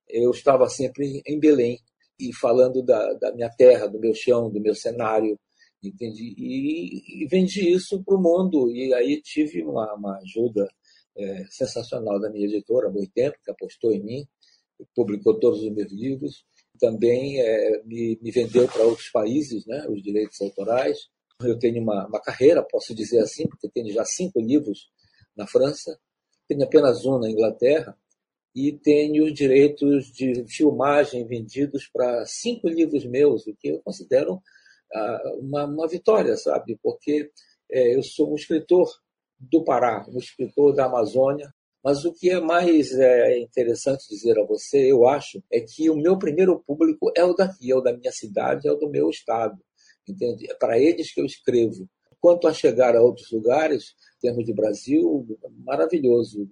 eu 0.09 0.31
estava 0.31 0.67
sempre 0.69 1.21
em 1.25 1.39
Belém 1.39 1.79
e 2.19 2.33
falando 2.33 2.83
da, 2.83 3.13
da 3.13 3.33
minha 3.33 3.49
terra, 3.49 3.87
do 3.87 3.99
meu 3.99 4.13
chão, 4.13 4.49
do 4.49 4.59
meu 4.59 4.75
cenário, 4.75 5.39
entendi 5.83 6.35
e, 6.37 7.23
e 7.23 7.27
vendi 7.27 7.71
isso 7.71 8.03
para 8.03 8.15
o 8.15 8.21
mundo 8.21 8.69
e 8.69 8.93
aí 8.93 9.21
tive 9.21 9.63
uma, 9.63 9.93
uma 9.95 10.17
ajuda 10.19 10.67
é, 11.17 11.45
sensacional 11.49 12.19
da 12.19 12.29
minha 12.29 12.45
editora 12.45 12.87
há 12.87 12.91
muito 12.91 13.11
tempo 13.11 13.37
que 13.43 13.51
apostou 13.51 13.91
em 13.91 14.03
mim 14.03 14.27
publicou 14.95 15.39
todos 15.39 15.63
os 15.63 15.71
meus 15.71 15.91
livros 15.91 16.45
também 16.81 17.39
é, 17.39 17.83
me, 17.85 18.19
me, 18.21 18.31
vendeu 18.31 18.67
para 18.67 18.83
outros 18.83 19.09
países 19.09 19.65
né, 19.67 19.85
os 19.87 20.01
direitos 20.01 20.41
autorais. 20.41 20.97
Eu 21.39 21.57
tenho 21.57 21.81
uma, 21.81 22.07
uma, 22.07 22.19
carreira, 22.19 22.65
posso 22.69 22.93
dizer 22.93 23.19
assim, 23.19 23.47
porque 23.47 23.69
tenho 23.69 23.93
já 23.93 24.03
cinco 24.03 24.39
livros 24.41 24.89
na 25.37 25.45
França, 25.47 25.97
tenho 26.47 26.63
apenas 26.63 27.05
um 27.05 27.19
na 27.19 27.29
Inglaterra, 27.29 27.95
e 28.53 28.73
tenho 28.73 29.31
direitos 29.33 30.11
de 30.11 30.43
filmagem 30.47 31.25
vendidos 31.25 31.87
para 31.87 32.25
cinco 32.25 32.67
livros 32.67 33.05
meus, 33.05 33.47
o 33.47 33.55
que 33.55 33.69
eu 33.69 33.81
considero 33.81 34.41
ah, 34.93 35.21
uma, 35.39 35.65
uma 35.65 35.87
vitória, 35.87 36.35
sabe? 36.35 36.77
Porque 36.83 37.31
é, 37.71 37.95
eu 37.95 38.03
sou 38.03 38.31
um 38.33 38.35
escritor 38.35 38.91
do 39.39 39.63
Pará, 39.63 40.05
um 40.09 40.17
escritor 40.17 40.73
da 40.73 40.85
Amazônia, 40.85 41.53
mas 41.83 42.05
o 42.05 42.13
que 42.13 42.29
é 42.29 42.39
mais 42.39 42.91
é, 42.91 43.39
interessante 43.39 44.07
dizer 44.07 44.37
a 44.39 44.45
você, 44.45 44.91
eu 44.91 45.07
acho, 45.07 45.43
é 45.51 45.59
que 45.59 45.89
o 45.89 45.95
meu 45.95 46.17
primeiro 46.17 46.59
público 46.59 47.11
é 47.15 47.23
o 47.23 47.33
daqui, 47.33 47.71
é 47.71 47.75
o 47.75 47.81
da 47.81 47.95
minha 47.95 48.11
cidade, 48.11 48.67
é 48.67 48.71
o 48.71 48.77
do 48.77 48.89
meu 48.89 49.09
estado. 49.09 49.57
Entende? 50.07 50.49
É 50.49 50.53
para 50.53 50.79
eles 50.79 51.13
que 51.13 51.21
eu 51.21 51.25
escrevo. 51.25 51.87
Quanto 52.19 52.47
a 52.47 52.53
chegar 52.53 52.95
a 52.95 53.01
outros 53.01 53.31
lugares, 53.31 53.95
em 54.17 54.27
termos 54.27 54.45
de 54.45 54.53
Brasil, 54.53 55.25
maravilhoso. 55.65 56.47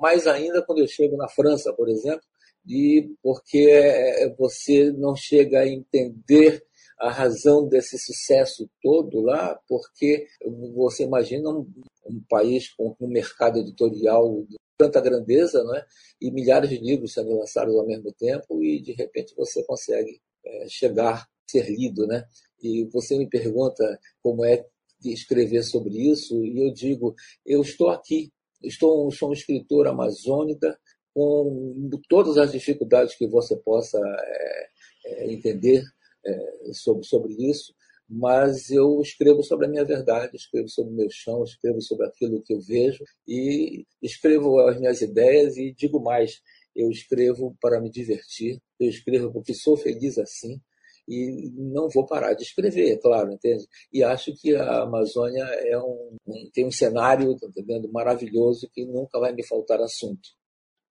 Mais 0.00 0.26
ainda 0.26 0.62
quando 0.62 0.78
eu 0.78 0.86
chego 0.86 1.16
na 1.16 1.28
França, 1.28 1.72
por 1.72 1.88
exemplo, 1.88 2.22
e 2.66 3.10
porque 3.22 3.68
é, 3.70 4.32
você 4.36 4.92
não 4.92 5.16
chega 5.16 5.60
a 5.60 5.68
entender 5.68 6.62
a 7.00 7.10
razão 7.10 7.66
desse 7.66 7.98
sucesso 7.98 8.68
todo 8.82 9.22
lá, 9.22 9.58
porque 9.66 10.26
você 10.74 11.04
imagina 11.04 11.48
um, 11.48 11.66
um 12.06 12.22
país 12.28 12.68
com 12.74 12.94
um 13.00 13.08
mercado 13.08 13.58
editorial 13.58 14.44
de 14.46 14.56
tanta 14.76 15.00
grandeza, 15.00 15.64
não 15.64 15.74
é? 15.74 15.84
e 16.20 16.30
milhares 16.30 16.68
de 16.68 16.78
livros 16.78 17.14
sendo 17.14 17.36
lançados 17.38 17.74
ao 17.74 17.86
mesmo 17.86 18.12
tempo, 18.12 18.62
e 18.62 18.80
de 18.80 18.92
repente 18.92 19.34
você 19.34 19.64
consegue 19.64 20.20
é, 20.44 20.68
chegar, 20.68 21.26
ser 21.46 21.70
lido. 21.70 22.06
Né? 22.06 22.24
E 22.62 22.84
você 22.92 23.16
me 23.16 23.28
pergunta 23.28 23.98
como 24.22 24.44
é 24.44 24.64
escrever 25.02 25.62
sobre 25.62 26.10
isso, 26.10 26.44
e 26.44 26.66
eu 26.66 26.72
digo: 26.72 27.14
eu 27.46 27.62
estou 27.62 27.88
aqui, 27.88 28.30
estou, 28.62 29.10
sou 29.10 29.30
um 29.30 29.32
escritor 29.32 29.86
amazônica, 29.86 30.78
com 31.14 31.90
todas 32.08 32.36
as 32.36 32.52
dificuldades 32.52 33.16
que 33.16 33.26
você 33.26 33.56
possa 33.56 33.98
é, 33.98 34.68
é, 35.06 35.32
entender 35.32 35.82
é, 36.24 36.72
sobre, 36.72 37.04
sobre 37.04 37.32
isso, 37.50 37.74
mas 38.08 38.70
eu 38.70 39.00
escrevo 39.00 39.42
sobre 39.42 39.66
a 39.66 39.68
minha 39.68 39.84
verdade, 39.84 40.36
escrevo 40.36 40.68
sobre 40.68 40.92
o 40.92 40.96
meu 40.96 41.08
chão, 41.10 41.44
escrevo 41.44 41.80
sobre 41.80 42.06
aquilo 42.06 42.42
que 42.42 42.52
eu 42.52 42.60
vejo 42.60 43.04
e 43.26 43.86
escrevo 44.02 44.58
as 44.60 44.78
minhas 44.78 45.00
ideias 45.00 45.56
e 45.56 45.72
digo 45.72 46.00
mais, 46.02 46.40
eu 46.74 46.90
escrevo 46.90 47.56
para 47.60 47.80
me 47.80 47.90
divertir, 47.90 48.60
eu 48.80 48.88
escrevo 48.88 49.32
porque 49.32 49.54
sou 49.54 49.76
feliz 49.76 50.18
assim 50.18 50.60
e 51.08 51.50
não 51.56 51.88
vou 51.88 52.06
parar 52.06 52.34
de 52.34 52.42
escrever, 52.42 52.92
é 52.92 52.96
claro, 52.96 53.32
entende? 53.32 53.64
E 53.92 54.02
acho 54.02 54.32
que 54.34 54.54
a 54.54 54.82
Amazônia 54.82 55.44
é 55.44 55.78
um, 55.78 56.16
tem 56.52 56.66
um 56.66 56.70
cenário, 56.70 57.36
tá 57.36 57.46
entendendo, 57.46 57.90
maravilhoso 57.92 58.68
que 58.72 58.84
nunca 58.84 59.18
vai 59.18 59.32
me 59.32 59.44
faltar 59.44 59.80
assunto. 59.80 60.30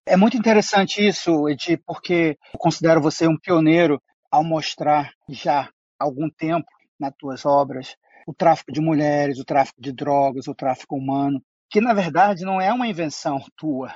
É 0.06 0.18
muito 0.18 0.36
interessante 0.36 1.08
isso, 1.08 1.48
Edi, 1.48 1.78
porque 1.78 2.38
eu 2.54 2.60
considero 2.60 3.02
você 3.02 3.28
um 3.28 3.38
pioneiro 3.38 4.02
ao 4.32 4.44
mostrar 4.44 5.14
já 5.28 5.70
algum 6.00 6.30
tempo 6.30 6.68
nas 7.00 7.14
tuas 7.18 7.46
obras 7.46 7.96
o 8.28 8.34
tráfico 8.34 8.72
de 8.72 8.80
mulheres, 8.80 9.40
o 9.40 9.46
tráfico 9.46 9.82
de 9.82 9.92
drogas, 9.92 10.48
o 10.48 10.54
tráfico 10.54 10.96
humano, 10.96 11.42
que 11.70 11.82
na 11.82 11.94
verdade 11.94 12.44
não 12.44 12.62
é 12.62 12.72
uma 12.72 12.88
invenção 12.88 13.40
tua. 13.58 13.94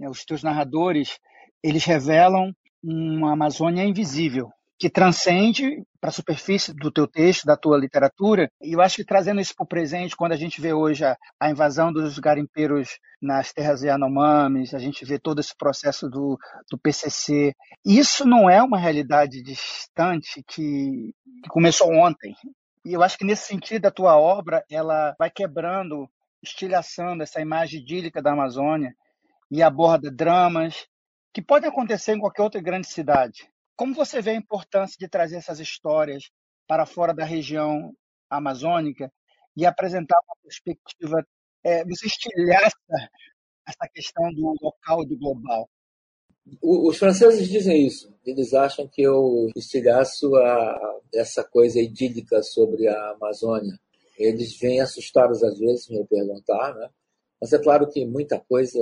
Né? 0.00 0.08
Os 0.08 0.24
teus 0.24 0.42
narradores 0.42 1.18
eles 1.62 1.84
revelam 1.84 2.52
uma 2.82 3.32
Amazônia 3.32 3.84
invisível, 3.84 4.50
que 4.84 4.90
transcende 4.90 5.82
para 5.98 6.10
a 6.10 6.12
superfície 6.12 6.74
do 6.74 6.92
teu 6.92 7.06
texto, 7.06 7.46
da 7.46 7.56
tua 7.56 7.78
literatura. 7.78 8.52
E 8.60 8.74
eu 8.74 8.82
acho 8.82 8.96
que 8.96 9.04
trazendo 9.04 9.40
isso 9.40 9.56
para 9.56 9.64
o 9.64 9.66
presente, 9.66 10.14
quando 10.14 10.32
a 10.32 10.36
gente 10.36 10.60
vê 10.60 10.74
hoje 10.74 11.06
a, 11.06 11.16
a, 11.40 11.50
invasão 11.50 11.90
dos 11.90 12.18
garimpeiros 12.18 12.98
nas 13.18 13.50
terras 13.50 13.82
Yanomamis, 13.82 14.74
a 14.74 14.78
gente 14.78 15.02
vê 15.06 15.18
todo 15.18 15.40
esse 15.40 15.56
processo 15.56 16.06
do, 16.06 16.38
do 16.70 16.76
PCC, 16.76 17.54
isso 17.82 18.26
não 18.26 18.50
é 18.50 18.62
uma 18.62 18.76
realidade 18.76 19.42
distante 19.42 20.44
que, 20.46 21.14
que 21.42 21.48
começou 21.48 21.90
ontem. 21.90 22.36
E 22.84 22.92
eu 22.92 23.02
acho 23.02 23.16
que 23.16 23.24
nesse 23.24 23.46
sentido 23.46 23.86
a 23.86 23.90
tua 23.90 24.18
obra 24.18 24.62
ela 24.70 25.16
vai 25.18 25.30
quebrando, 25.30 26.06
estilhaçando 26.42 27.22
essa 27.22 27.40
imagem 27.40 27.80
idílica 27.80 28.20
da 28.20 28.32
Amazônia 28.32 28.94
e 29.50 29.62
aborda 29.62 30.10
dramas 30.10 30.86
que 31.32 31.40
podem 31.40 31.70
acontecer 31.70 32.12
em 32.12 32.20
qualquer 32.20 32.42
outra 32.42 32.60
grande 32.60 32.86
cidade 32.86 33.48
como 33.76 33.94
você 33.94 34.20
vê 34.20 34.30
a 34.30 34.36
importância 34.36 34.96
de 34.98 35.08
trazer 35.08 35.36
essas 35.36 35.60
histórias 35.60 36.30
para 36.66 36.86
fora 36.86 37.12
da 37.12 37.24
região 37.24 37.92
amazônica 38.30 39.12
e 39.56 39.66
apresentar 39.66 40.18
uma 40.26 40.36
perspectiva, 40.42 41.26
é, 41.62 41.84
você 41.84 42.06
estilhar 42.06 42.62
essa, 42.62 43.10
essa 43.66 43.88
questão 43.92 44.32
do 44.32 44.54
local 44.60 45.02
e 45.02 45.06
do 45.06 45.18
global? 45.18 45.68
Os 46.62 46.98
franceses 46.98 47.48
dizem 47.48 47.86
isso. 47.86 48.14
Eles 48.24 48.52
acham 48.52 48.86
que 48.86 49.02
eu 49.02 49.48
estilhaço 49.56 50.34
a, 50.36 51.00
essa 51.14 51.42
coisa 51.42 51.80
idílica 51.80 52.42
sobre 52.42 52.86
a 52.86 53.10
Amazônia. 53.12 53.78
Eles 54.18 54.58
vêm 54.58 54.80
assustados 54.80 55.42
às 55.42 55.58
vezes 55.58 55.88
me 55.88 56.04
perguntar, 56.06 56.74
né? 56.74 56.90
Mas 57.40 57.52
é 57.52 57.58
claro 57.58 57.88
que 57.88 58.04
muita 58.06 58.38
coisa, 58.38 58.78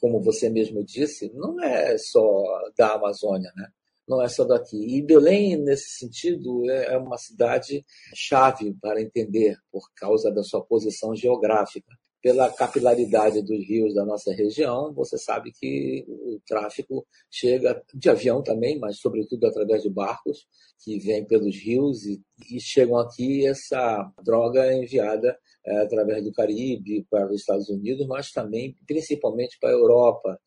como 0.00 0.22
você 0.22 0.48
mesmo 0.48 0.84
disse, 0.84 1.30
não 1.34 1.60
é 1.62 1.96
só 1.98 2.44
da 2.76 2.94
Amazônia, 2.94 3.52
né? 3.56 3.70
Não 4.10 4.20
é 4.20 4.28
só 4.28 4.44
daqui. 4.44 4.76
E 4.76 5.00
Belém, 5.00 5.56
nesse 5.56 5.98
sentido, 5.98 6.68
é, 6.68 6.94
é 6.94 6.98
uma 6.98 7.16
cidade 7.16 7.84
chave 8.12 8.74
para 8.82 9.00
entender, 9.00 9.56
por 9.70 9.88
causa 9.94 10.32
da 10.32 10.42
sua 10.42 10.60
posição 10.62 11.14
geográfica. 11.14 11.88
Pela 12.20 12.52
capilaridade 12.52 13.40
dos 13.40 13.66
rios 13.66 13.94
da 13.94 14.04
nossa 14.04 14.30
região, 14.34 14.92
você 14.92 15.16
sabe 15.16 15.52
que 15.52 16.04
o 16.06 16.38
tráfico 16.46 17.06
chega 17.30 17.82
de 17.94 18.10
avião 18.10 18.42
também, 18.42 18.78
mas 18.78 18.98
sobretudo 18.98 19.46
através 19.46 19.82
de 19.82 19.88
barcos 19.88 20.46
que 20.84 20.98
vêm 20.98 21.24
pelos 21.24 21.56
rios 21.56 22.04
e, 22.04 22.20
e 22.50 22.60
chegam 22.60 22.98
aqui. 22.98 23.46
Essa 23.46 24.12
droga 24.22 24.66
é 24.66 24.82
enviada 24.82 25.38
é, 25.64 25.78
através 25.78 26.22
do 26.22 26.32
Caribe 26.32 27.06
para 27.08 27.26
os 27.26 27.40
Estados 27.40 27.70
Unidos, 27.70 28.06
mas 28.06 28.30
também 28.32 28.76
principalmente 28.86 29.56
para 29.58 29.70
a 29.70 29.72
Europa, 29.72 30.38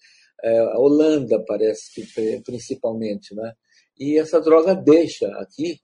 a 0.49 0.79
Holanda 0.79 1.43
parece 1.45 1.93
que 1.93 2.41
principalmente, 2.41 3.33
né? 3.33 3.53
E 3.97 4.17
essa 4.17 4.41
droga 4.41 4.75
deixa 4.75 5.27
aqui 5.39 5.79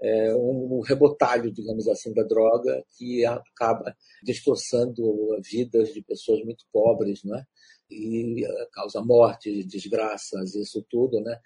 é, 0.00 0.34
um, 0.34 0.80
rebotalho, 0.80 1.52
digamos 1.52 1.88
assim, 1.88 2.12
da 2.12 2.22
droga 2.22 2.84
que 2.96 3.24
acaba 3.24 3.94
destroçando 4.22 5.02
vidas 5.42 5.92
de 5.92 6.02
pessoas 6.02 6.42
muito 6.44 6.64
pobres, 6.72 7.24
né? 7.24 7.44
E 7.90 8.44
é, 8.44 8.66
causa 8.72 9.00
morte, 9.02 9.64
desgraças, 9.64 10.54
isso 10.54 10.84
tudo, 10.88 11.20
né? 11.20 11.38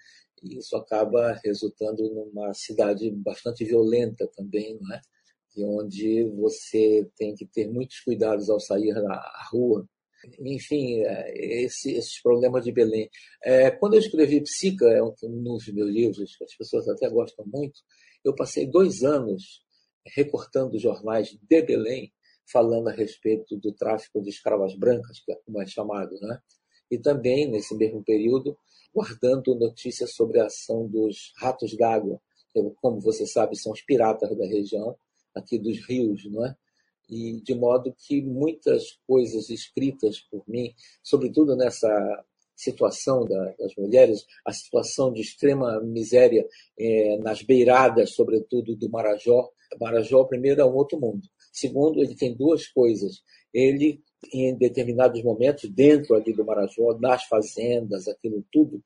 E 0.43 0.57
isso 0.59 0.75
acaba 0.75 1.33
resultando 1.43 2.03
numa 2.13 2.53
cidade 2.53 3.09
bastante 3.11 3.63
violenta 3.65 4.29
também, 4.35 4.77
não 4.79 4.95
é? 4.95 5.01
E 5.55 5.63
onde 5.63 6.23
você 6.31 7.09
tem 7.15 7.35
que 7.35 7.45
ter 7.45 7.69
muitos 7.69 7.99
cuidados 8.01 8.49
ao 8.49 8.59
sair 8.59 8.93
na 8.93 9.21
rua, 9.51 9.87
enfim, 10.39 11.01
é, 11.01 11.63
esse, 11.63 11.91
esses 11.91 12.21
problemas 12.21 12.63
de 12.63 12.71
Belém. 12.71 13.09
É, 13.43 13.71
quando 13.71 13.95
eu 13.95 13.99
escrevi 13.99 14.41
Psica, 14.41 14.85
é 14.85 15.01
um, 15.01 15.13
um 15.23 15.43
dos 15.43 15.67
meus 15.67 15.89
livros, 15.89 16.35
que 16.35 16.43
as 16.43 16.55
pessoas 16.55 16.87
até 16.87 17.09
gostam 17.09 17.45
muito, 17.45 17.79
eu 18.23 18.33
passei 18.35 18.65
dois 18.65 19.03
anos 19.03 19.63
recortando 20.15 20.79
jornais 20.79 21.29
de 21.29 21.39
Belém, 21.61 22.11
falando 22.51 22.89
a 22.89 22.91
respeito 22.91 23.57
do 23.57 23.71
tráfico 23.71 24.21
de 24.21 24.29
escravas 24.29 24.75
brancas, 24.75 25.19
que 25.19 25.31
é 25.31 25.35
como 25.45 25.61
é 25.61 25.65
chamado, 25.65 26.15
né? 26.21 26.39
E 26.91 26.97
também, 26.97 27.49
nesse 27.49 27.75
mesmo 27.75 28.03
período, 28.03 28.57
guardando 28.93 29.55
notícias 29.55 30.13
sobre 30.13 30.39
a 30.39 30.45
ação 30.45 30.87
dos 30.87 31.33
ratos 31.37 31.75
d'água, 31.75 32.21
que, 32.51 32.61
como 32.81 32.99
você 32.99 33.25
sabe, 33.25 33.57
são 33.57 33.71
os 33.71 33.81
piratas 33.81 34.37
da 34.37 34.45
região, 34.45 34.95
aqui 35.33 35.57
dos 35.57 35.79
rios, 35.87 36.23
não 36.25 36.45
é? 36.45 36.55
E 37.13 37.41
de 37.41 37.53
modo 37.53 37.95
que 37.95 38.21
muitas 38.21 38.97
coisas 39.05 39.49
escritas 39.49 40.19
por 40.19 40.43
mim, 40.47 40.73
sobretudo 41.03 41.55
nessa 41.55 41.89
situação 42.55 43.25
das 43.25 43.75
mulheres, 43.77 44.25
a 44.45 44.51
situação 44.51 45.11
de 45.11 45.21
extrema 45.21 45.79
miséria 45.81 46.47
é, 46.79 47.17
nas 47.17 47.43
beiradas, 47.43 48.15
sobretudo 48.15 48.75
do 48.75 48.89
Marajó. 48.89 49.49
Marajó, 49.79 50.23
primeiro, 50.23 50.61
é 50.61 50.65
um 50.65 50.75
outro 50.75 50.99
mundo. 50.99 51.27
Segundo, 51.51 51.99
ele 51.99 52.15
tem 52.15 52.35
duas 52.35 52.67
coisas. 52.67 53.21
Ele, 53.53 54.01
em 54.31 54.55
determinados 54.55 55.21
momentos, 55.23 55.69
dentro 55.69 56.15
ali 56.15 56.33
do 56.33 56.45
Marajó, 56.45 56.97
nas 56.99 57.25
fazendas, 57.25 58.07
aquilo 58.07 58.43
tudo, 58.51 58.83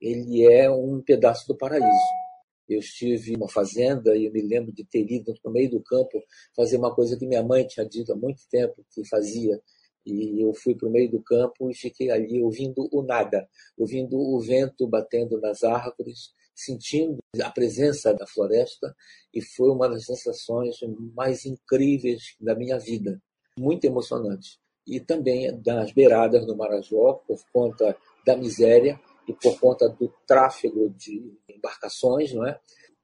ele 0.00 0.44
é 0.46 0.70
um 0.70 1.00
pedaço 1.00 1.46
do 1.48 1.56
paraíso 1.56 2.23
eu 2.68 2.78
estive 2.78 3.36
uma 3.36 3.48
fazenda 3.48 4.16
e 4.16 4.26
eu 4.26 4.32
me 4.32 4.42
lembro 4.42 4.72
de 4.72 4.84
ter 4.84 5.10
ido 5.10 5.34
no 5.44 5.50
meio 5.50 5.70
do 5.70 5.82
campo 5.82 6.22
fazer 6.56 6.76
uma 6.76 6.94
coisa 6.94 7.16
que 7.16 7.26
minha 7.26 7.42
mãe 7.42 7.66
tinha 7.66 7.86
dito 7.86 8.12
há 8.12 8.16
muito 8.16 8.42
tempo 8.50 8.84
que 8.90 9.06
fazia. 9.06 9.60
E 10.06 10.44
eu 10.44 10.52
fui 10.52 10.74
para 10.74 10.88
o 10.88 10.92
meio 10.92 11.10
do 11.10 11.22
campo 11.22 11.70
e 11.70 11.74
fiquei 11.74 12.10
ali 12.10 12.42
ouvindo 12.42 12.88
o 12.92 13.02
nada, 13.02 13.48
ouvindo 13.76 14.18
o 14.18 14.38
vento 14.40 14.86
batendo 14.86 15.40
nas 15.40 15.62
árvores, 15.62 16.34
sentindo 16.54 17.18
a 17.42 17.50
presença 17.50 18.12
da 18.12 18.26
floresta 18.26 18.94
e 19.32 19.42
foi 19.42 19.70
uma 19.70 19.88
das 19.88 20.04
sensações 20.04 20.76
mais 21.14 21.44
incríveis 21.44 22.36
da 22.38 22.54
minha 22.54 22.78
vida, 22.78 23.20
muito 23.58 23.84
emocionante. 23.86 24.58
E 24.86 25.00
também 25.00 25.58
das 25.62 25.92
beiradas 25.92 26.46
do 26.46 26.54
Marajó, 26.54 27.14
por 27.26 27.40
conta 27.50 27.96
da 28.26 28.36
miséria 28.36 29.00
e 29.28 29.32
por 29.32 29.58
conta 29.58 29.88
do 29.88 30.12
tráfego 30.26 30.90
de 30.90 31.36
embarcações, 31.48 32.32
não 32.32 32.46
é? 32.46 32.58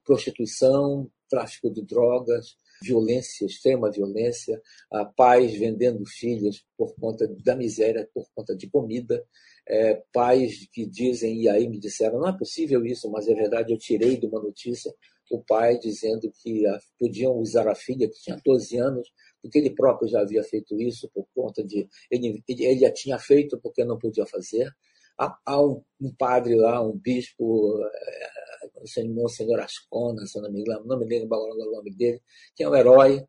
prostituição, 0.04 1.10
tráfico 1.28 1.70
de 1.70 1.82
drogas, 1.82 2.56
violência, 2.82 3.44
extrema 3.46 3.90
violência, 3.90 4.60
a 4.90 5.04
pais 5.04 5.54
vendendo 5.54 6.04
filhos 6.06 6.64
por 6.76 6.94
conta 6.96 7.28
da 7.44 7.54
miséria, 7.54 8.08
por 8.12 8.26
conta 8.34 8.56
de 8.56 8.68
comida, 8.68 9.24
é, 9.68 10.02
pais 10.12 10.66
que 10.72 10.86
dizem, 10.86 11.42
e 11.42 11.48
aí 11.48 11.68
me 11.68 11.78
disseram, 11.78 12.18
não 12.18 12.28
é 12.28 12.36
possível 12.36 12.84
isso, 12.84 13.10
mas 13.10 13.28
é 13.28 13.34
verdade, 13.34 13.72
eu 13.72 13.78
tirei 13.78 14.16
de 14.16 14.26
uma 14.26 14.40
notícia 14.42 14.92
o 15.30 15.38
pai 15.38 15.78
dizendo 15.78 16.30
que 16.42 16.66
a, 16.66 16.78
podiam 16.98 17.32
usar 17.38 17.68
a 17.68 17.74
filha, 17.74 18.08
que 18.08 18.20
tinha 18.20 18.36
12 18.44 18.76
anos, 18.78 19.08
porque 19.40 19.58
ele 19.58 19.70
próprio 19.70 20.08
já 20.08 20.20
havia 20.20 20.42
feito 20.42 20.78
isso 20.80 21.08
por 21.14 21.26
conta 21.34 21.62
de. 21.64 21.88
Ele, 22.10 22.42
ele 22.48 22.80
já 22.80 22.92
tinha 22.92 23.18
feito 23.18 23.58
porque 23.60 23.84
não 23.84 23.96
podia 23.96 24.26
fazer. 24.26 24.70
Há, 25.20 25.60
um, 25.60 25.82
um, 26.00 26.14
padre 26.18 26.54
lá, 26.54 26.80
um 26.80 26.96
bispo, 26.96 27.78
é, 27.84 28.82
o 28.82 29.28
senhor 29.28 29.60
Ascona, 29.60 30.24
se 30.24 30.40
não 30.40 30.50
me 30.50 30.60
engano, 30.62 30.86
não 30.86 30.98
me 30.98 31.04
lembro 31.04 31.34
agora 31.34 31.52
o 31.52 31.72
nome 31.72 31.94
dele, 31.94 32.22
que 32.56 32.62
é 32.64 32.68
um 32.68 32.74
herói 32.74 33.22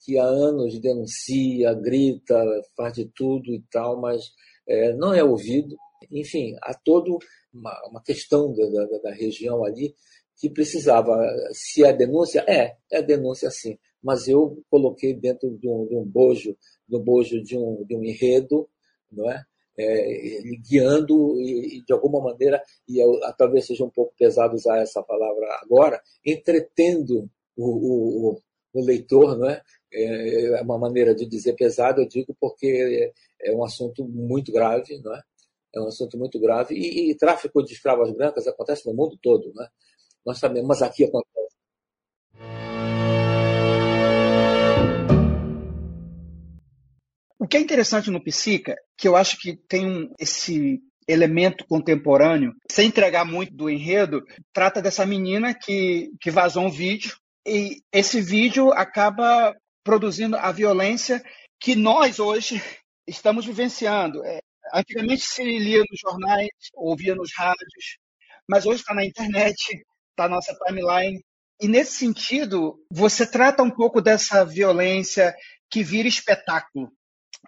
que 0.00 0.18
há 0.18 0.24
anos 0.24 0.80
denuncia, 0.80 1.72
grita, 1.74 2.36
faz 2.76 2.94
de 2.94 3.06
tudo 3.14 3.54
e 3.54 3.62
tal, 3.70 4.00
mas 4.00 4.24
é, 4.68 4.92
não 4.94 5.14
é 5.14 5.22
ouvido. 5.22 5.76
Enfim, 6.10 6.56
há 6.62 6.74
toda 6.74 7.10
uma, 7.52 7.88
uma 7.88 8.02
questão 8.02 8.52
da, 8.52 8.66
da, 8.66 8.98
da, 8.98 9.12
região 9.12 9.64
ali 9.64 9.94
que 10.36 10.50
precisava. 10.50 11.16
Se 11.52 11.84
é 11.84 11.92
denúncia, 11.92 12.44
é, 12.48 12.76
é 12.90 13.02
denúncia 13.02 13.50
sim, 13.50 13.78
mas 14.02 14.26
eu 14.28 14.62
coloquei 14.68 15.14
dentro 15.14 15.48
de 15.58 15.68
um, 15.68 15.86
de 15.86 15.94
um 15.94 16.04
bojo, 16.04 16.56
do 16.88 17.00
bojo 17.00 17.40
de 17.42 17.56
um, 17.56 17.84
de 17.84 17.96
um 17.96 18.04
enredo, 18.04 18.68
não 19.10 19.30
é? 19.30 19.44
É, 19.78 20.40
guiando 20.66 21.38
e, 21.40 21.82
de 21.86 21.92
alguma 21.92 22.20
maneira, 22.20 22.62
e 22.88 22.98
eu, 22.98 23.20
talvez 23.36 23.66
seja 23.66 23.84
um 23.84 23.90
pouco 23.90 24.14
pesado 24.18 24.54
usar 24.54 24.78
essa 24.78 25.02
palavra 25.02 25.46
agora, 25.62 26.00
entretendo 26.24 27.28
o, 27.56 28.30
o, 28.32 28.40
o 28.72 28.84
leitor, 28.84 29.36
não 29.38 29.48
é? 29.48 29.60
é 29.92 30.62
uma 30.62 30.78
maneira 30.78 31.14
de 31.14 31.26
dizer 31.26 31.54
pesado, 31.54 32.00
eu 32.00 32.08
digo 32.08 32.34
porque 32.40 33.12
é, 33.42 33.50
é 33.50 33.54
um 33.54 33.64
assunto 33.64 34.04
muito 34.06 34.52
grave, 34.52 34.98
não 35.02 35.14
é? 35.14 35.22
É 35.74 35.80
um 35.80 35.88
assunto 35.88 36.18
muito 36.18 36.40
grave 36.40 36.74
e, 36.74 37.10
e 37.10 37.14
tráfico 37.14 37.62
de 37.62 37.74
escravas 37.74 38.10
brancas 38.12 38.46
acontece 38.46 38.86
no 38.86 38.94
mundo 38.94 39.18
todo, 39.22 39.52
né? 39.54 39.68
Nós 40.24 40.38
sabemos, 40.38 40.68
mas 40.68 40.82
aqui 40.82 41.04
acontece. 41.04 41.35
O 47.46 47.48
que 47.48 47.56
é 47.56 47.60
interessante 47.60 48.10
no 48.10 48.20
Psica, 48.20 48.74
que 48.98 49.06
eu 49.06 49.14
acho 49.14 49.38
que 49.38 49.56
tem 49.68 49.86
um, 49.86 50.12
esse 50.18 50.80
elemento 51.06 51.64
contemporâneo, 51.64 52.52
sem 52.68 52.88
entregar 52.88 53.24
muito 53.24 53.54
do 53.54 53.70
enredo, 53.70 54.20
trata 54.52 54.82
dessa 54.82 55.06
menina 55.06 55.54
que, 55.54 56.10
que 56.20 56.28
vazou 56.28 56.64
um 56.64 56.70
vídeo 56.72 57.16
e 57.46 57.82
esse 57.92 58.20
vídeo 58.20 58.72
acaba 58.72 59.54
produzindo 59.84 60.36
a 60.36 60.50
violência 60.50 61.22
que 61.60 61.76
nós 61.76 62.18
hoje 62.18 62.60
estamos 63.06 63.46
vivenciando. 63.46 64.24
É, 64.24 64.40
antigamente 64.74 65.22
se 65.22 65.44
lia 65.44 65.84
nos 65.88 66.00
jornais, 66.00 66.50
ouvia 66.74 67.14
nos 67.14 67.30
rádios, 67.32 67.96
mas 68.50 68.66
hoje 68.66 68.80
está 68.80 68.92
na 68.92 69.04
internet, 69.04 69.56
está 70.10 70.28
na 70.28 70.34
nossa 70.34 70.52
timeline. 70.66 71.22
E 71.62 71.68
nesse 71.68 71.92
sentido, 71.92 72.74
você 72.90 73.24
trata 73.24 73.62
um 73.62 73.70
pouco 73.70 74.02
dessa 74.02 74.44
violência 74.44 75.32
que 75.70 75.84
vira 75.84 76.08
espetáculo. 76.08 76.90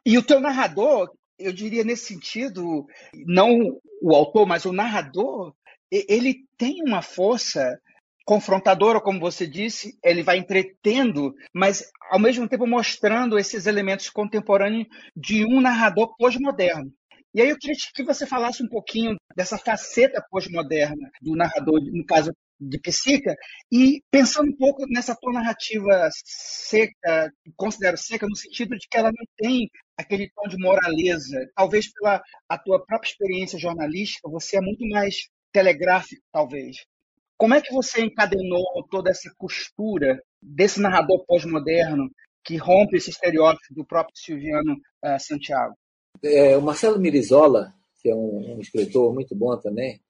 E 0.04 0.16
o 0.16 0.22
teu 0.22 0.40
narrador, 0.40 1.10
eu 1.38 1.52
diria 1.52 1.84
nesse 1.84 2.06
sentido, 2.06 2.86
não 3.26 3.78
o 4.02 4.14
autor, 4.14 4.46
mas 4.46 4.64
o 4.64 4.72
narrador, 4.72 5.54
ele 5.90 6.44
tem 6.56 6.82
uma 6.82 7.02
força 7.02 7.78
confrontadora, 8.24 9.00
como 9.00 9.18
você 9.18 9.46
disse, 9.46 9.98
ele 10.04 10.22
vai 10.22 10.36
entretendo, 10.36 11.34
mas 11.54 11.90
ao 12.10 12.18
mesmo 12.18 12.46
tempo 12.46 12.66
mostrando 12.66 13.38
esses 13.38 13.66
elementos 13.66 14.10
contemporâneos 14.10 14.86
de 15.16 15.46
um 15.46 15.60
narrador 15.62 16.14
pós-moderno. 16.16 16.92
E 17.34 17.40
aí 17.40 17.48
eu 17.48 17.58
queria 17.58 17.76
que 17.94 18.02
você 18.02 18.26
falasse 18.26 18.62
um 18.62 18.68
pouquinho 18.68 19.16
dessa 19.34 19.56
faceta 19.56 20.22
pós-moderna 20.30 21.10
do 21.22 21.36
narrador, 21.36 21.80
no 21.80 22.04
caso 22.04 22.30
de 22.60 22.78
Psica, 22.80 23.36
e 23.70 24.02
pensando 24.10 24.50
um 24.50 24.56
pouco 24.56 24.84
nessa 24.88 25.14
tua 25.14 25.32
narrativa 25.32 26.08
seca, 26.12 27.32
considero 27.56 27.96
seca 27.96 28.26
no 28.26 28.36
sentido 28.36 28.76
de 28.76 28.86
que 28.88 28.96
ela 28.96 29.10
não 29.10 29.24
tem 29.36 29.70
aquele 29.96 30.30
tom 30.34 30.48
de 30.48 30.56
moraleza. 30.58 31.48
Talvez 31.54 31.92
pela 31.92 32.22
a 32.48 32.58
tua 32.58 32.84
própria 32.84 33.10
experiência 33.10 33.58
jornalística, 33.58 34.28
você 34.28 34.58
é 34.58 34.60
muito 34.60 34.86
mais 34.88 35.28
telegráfico, 35.52 36.22
talvez. 36.32 36.76
Como 37.36 37.54
é 37.54 37.60
que 37.60 37.72
você 37.72 38.02
encadenou 38.02 38.64
toda 38.90 39.10
essa 39.10 39.32
costura 39.36 40.20
desse 40.42 40.80
narrador 40.80 41.24
pós-moderno 41.24 42.10
que 42.44 42.56
rompe 42.56 42.96
esse 42.96 43.10
estereótipo 43.10 43.74
do 43.74 43.84
próprio 43.84 44.16
Silviano 44.16 44.74
uh, 45.04 45.20
Santiago? 45.20 45.74
É, 46.22 46.56
o 46.56 46.62
Marcelo 46.62 46.98
Mirizola, 46.98 47.72
que 48.00 48.10
é 48.10 48.14
um, 48.14 48.56
um 48.56 48.60
escritor 48.60 49.14
muito 49.14 49.36
bom 49.36 49.56
também, 49.56 50.00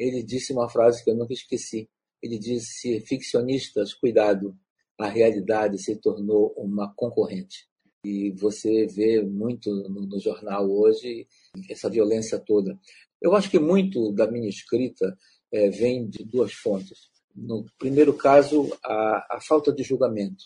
ele 0.00 0.22
disse 0.22 0.50
uma 0.50 0.68
frase 0.68 1.04
que 1.04 1.10
eu 1.10 1.14
nunca 1.14 1.34
esqueci. 1.34 1.86
Ele 2.22 2.38
disse: 2.38 3.00
ficcionistas, 3.00 3.92
cuidado, 3.92 4.56
a 4.98 5.06
realidade 5.06 5.78
se 5.78 5.94
tornou 5.96 6.54
uma 6.56 6.92
concorrente. 6.94 7.68
E 8.02 8.30
você 8.30 8.86
vê 8.86 9.22
muito 9.22 9.70
no, 9.90 10.06
no 10.06 10.18
jornal 10.18 10.70
hoje 10.70 11.26
essa 11.68 11.90
violência 11.90 12.38
toda. 12.38 12.78
Eu 13.20 13.34
acho 13.36 13.50
que 13.50 13.58
muito 13.58 14.10
da 14.12 14.30
minha 14.30 14.48
escrita 14.48 15.18
é, 15.52 15.68
vem 15.68 16.08
de 16.08 16.24
duas 16.24 16.54
fontes. 16.54 17.10
No 17.36 17.66
primeiro 17.78 18.14
caso, 18.14 18.74
a, 18.82 19.36
a 19.36 19.40
falta 19.46 19.70
de 19.70 19.82
julgamento. 19.82 20.42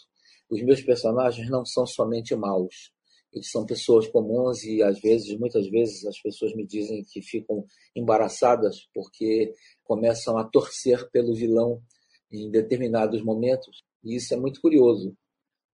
Os 0.50 0.60
meus 0.62 0.82
personagens 0.82 1.48
não 1.48 1.64
são 1.64 1.86
somente 1.86 2.34
maus, 2.34 2.92
eles 3.34 3.50
são 3.50 3.66
pessoas 3.66 4.06
comuns 4.06 4.62
e 4.64 4.82
às 4.82 5.00
vezes, 5.00 5.36
muitas 5.38 5.68
vezes, 5.68 6.04
as 6.06 6.20
pessoas 6.20 6.54
me 6.54 6.64
dizem 6.64 7.04
que 7.04 7.20
ficam 7.20 7.66
embaraçadas 7.94 8.88
porque 8.94 9.52
começam 9.82 10.38
a 10.38 10.44
torcer 10.44 11.10
pelo 11.10 11.34
vilão 11.34 11.82
em 12.30 12.50
determinados 12.50 13.22
momentos. 13.22 13.82
E 14.04 14.16
isso 14.16 14.32
é 14.34 14.36
muito 14.36 14.60
curioso, 14.60 15.16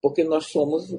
porque 0.01 0.25
nós 0.25 0.47
somos, 0.47 0.97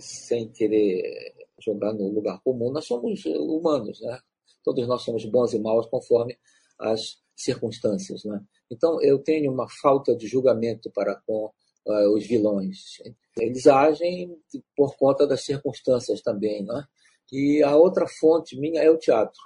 sem 0.00 0.48
querer 0.50 1.34
jogar 1.60 1.92
no 1.92 2.08
lugar 2.08 2.40
comum, 2.42 2.72
nós 2.72 2.86
somos 2.86 3.24
humanos, 3.24 4.00
né? 4.00 4.18
Todos 4.64 4.86
nós 4.88 5.02
somos 5.02 5.24
bons 5.24 5.52
e 5.52 5.58
maus 5.58 5.86
conforme 5.86 6.36
as 6.78 7.18
circunstâncias, 7.36 8.24
né? 8.24 8.40
Então 8.70 9.00
eu 9.02 9.18
tenho 9.18 9.52
uma 9.52 9.68
falta 9.80 10.16
de 10.16 10.26
julgamento 10.26 10.90
para 10.92 11.20
com 11.26 11.52
uh, 11.86 12.14
os 12.14 12.26
vilões. 12.26 12.98
Eles 13.38 13.66
agem 13.66 14.36
por 14.76 14.96
conta 14.96 15.26
das 15.26 15.44
circunstâncias 15.44 16.20
também, 16.20 16.64
né? 16.64 16.84
E 17.32 17.62
a 17.62 17.76
outra 17.76 18.06
fonte 18.06 18.58
minha 18.58 18.82
é 18.82 18.90
o 18.90 18.98
teatro. 18.98 19.40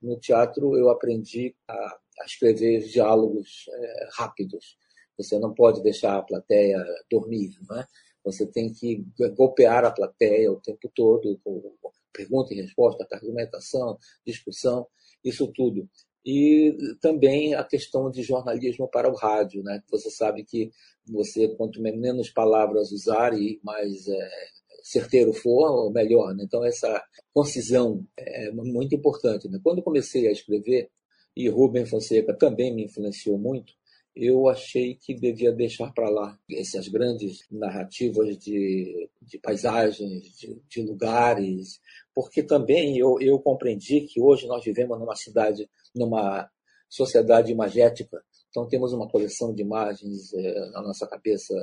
No 0.00 0.18
teatro 0.18 0.76
eu 0.76 0.90
aprendi 0.90 1.54
a, 1.66 1.74
a 1.74 2.24
escrever 2.24 2.80
diálogos 2.86 3.66
é, 3.68 4.08
rápidos. 4.12 4.76
Você 5.18 5.38
não 5.38 5.52
pode 5.52 5.82
deixar 5.82 6.16
a 6.16 6.22
plateia 6.22 6.84
dormir, 7.10 7.50
né? 7.68 7.86
Você 8.24 8.46
tem 8.46 8.72
que 8.72 9.04
golpear 9.36 9.84
a 9.84 9.90
plateia 9.90 10.52
o 10.52 10.60
tempo 10.60 10.90
todo, 10.94 11.40
com 11.42 11.72
pergunta 12.12 12.54
e 12.54 12.60
resposta, 12.60 13.06
argumentação, 13.10 13.98
discussão, 14.24 14.86
isso 15.24 15.50
tudo 15.52 15.88
e 16.24 16.76
também 17.00 17.54
a 17.54 17.64
questão 17.64 18.10
de 18.10 18.22
jornalismo 18.22 18.88
para 18.88 19.10
o 19.10 19.14
rádio, 19.14 19.62
né? 19.62 19.82
Você 19.90 20.10
sabe 20.10 20.44
que 20.44 20.70
você 21.06 21.48
quanto 21.56 21.82
menos 21.82 22.30
palavras 22.30 22.92
usar 22.92 23.32
e 23.34 23.58
mais 23.62 24.06
é, 24.06 24.30
certeiro 24.82 25.32
for, 25.32 25.90
melhor. 25.92 26.34
Né? 26.34 26.44
Então 26.44 26.64
essa 26.64 27.02
concisão 27.32 28.04
é 28.16 28.50
muito 28.52 28.94
importante. 28.94 29.48
Né? 29.48 29.58
Quando 29.62 29.82
comecei 29.82 30.28
a 30.28 30.32
escrever 30.32 30.90
e 31.36 31.48
Rubem 31.48 31.86
Fonseca 31.86 32.36
também 32.36 32.74
me 32.74 32.84
influenciou 32.84 33.38
muito, 33.38 33.72
eu 34.14 34.48
achei 34.48 34.94
que 34.94 35.14
devia 35.14 35.52
deixar 35.52 35.90
para 35.92 36.08
lá 36.10 36.38
essas 36.50 36.86
grandes 36.88 37.46
narrativas 37.50 38.36
de, 38.38 39.08
de 39.22 39.38
paisagens, 39.38 40.22
de, 40.36 40.60
de 40.68 40.82
lugares, 40.82 41.80
porque 42.14 42.42
também 42.42 42.98
eu, 42.98 43.18
eu 43.20 43.38
compreendi 43.38 44.02
que 44.02 44.20
hoje 44.20 44.46
nós 44.46 44.62
vivemos 44.64 44.98
numa 44.98 45.16
cidade 45.16 45.68
numa 45.94 46.48
sociedade 46.88 47.50
imagética. 47.50 48.22
Então 48.50 48.68
temos 48.68 48.92
uma 48.92 49.08
coleção 49.08 49.54
de 49.54 49.62
imagens 49.62 50.32
é, 50.34 50.70
na 50.70 50.82
nossa 50.82 51.06
cabeça 51.06 51.54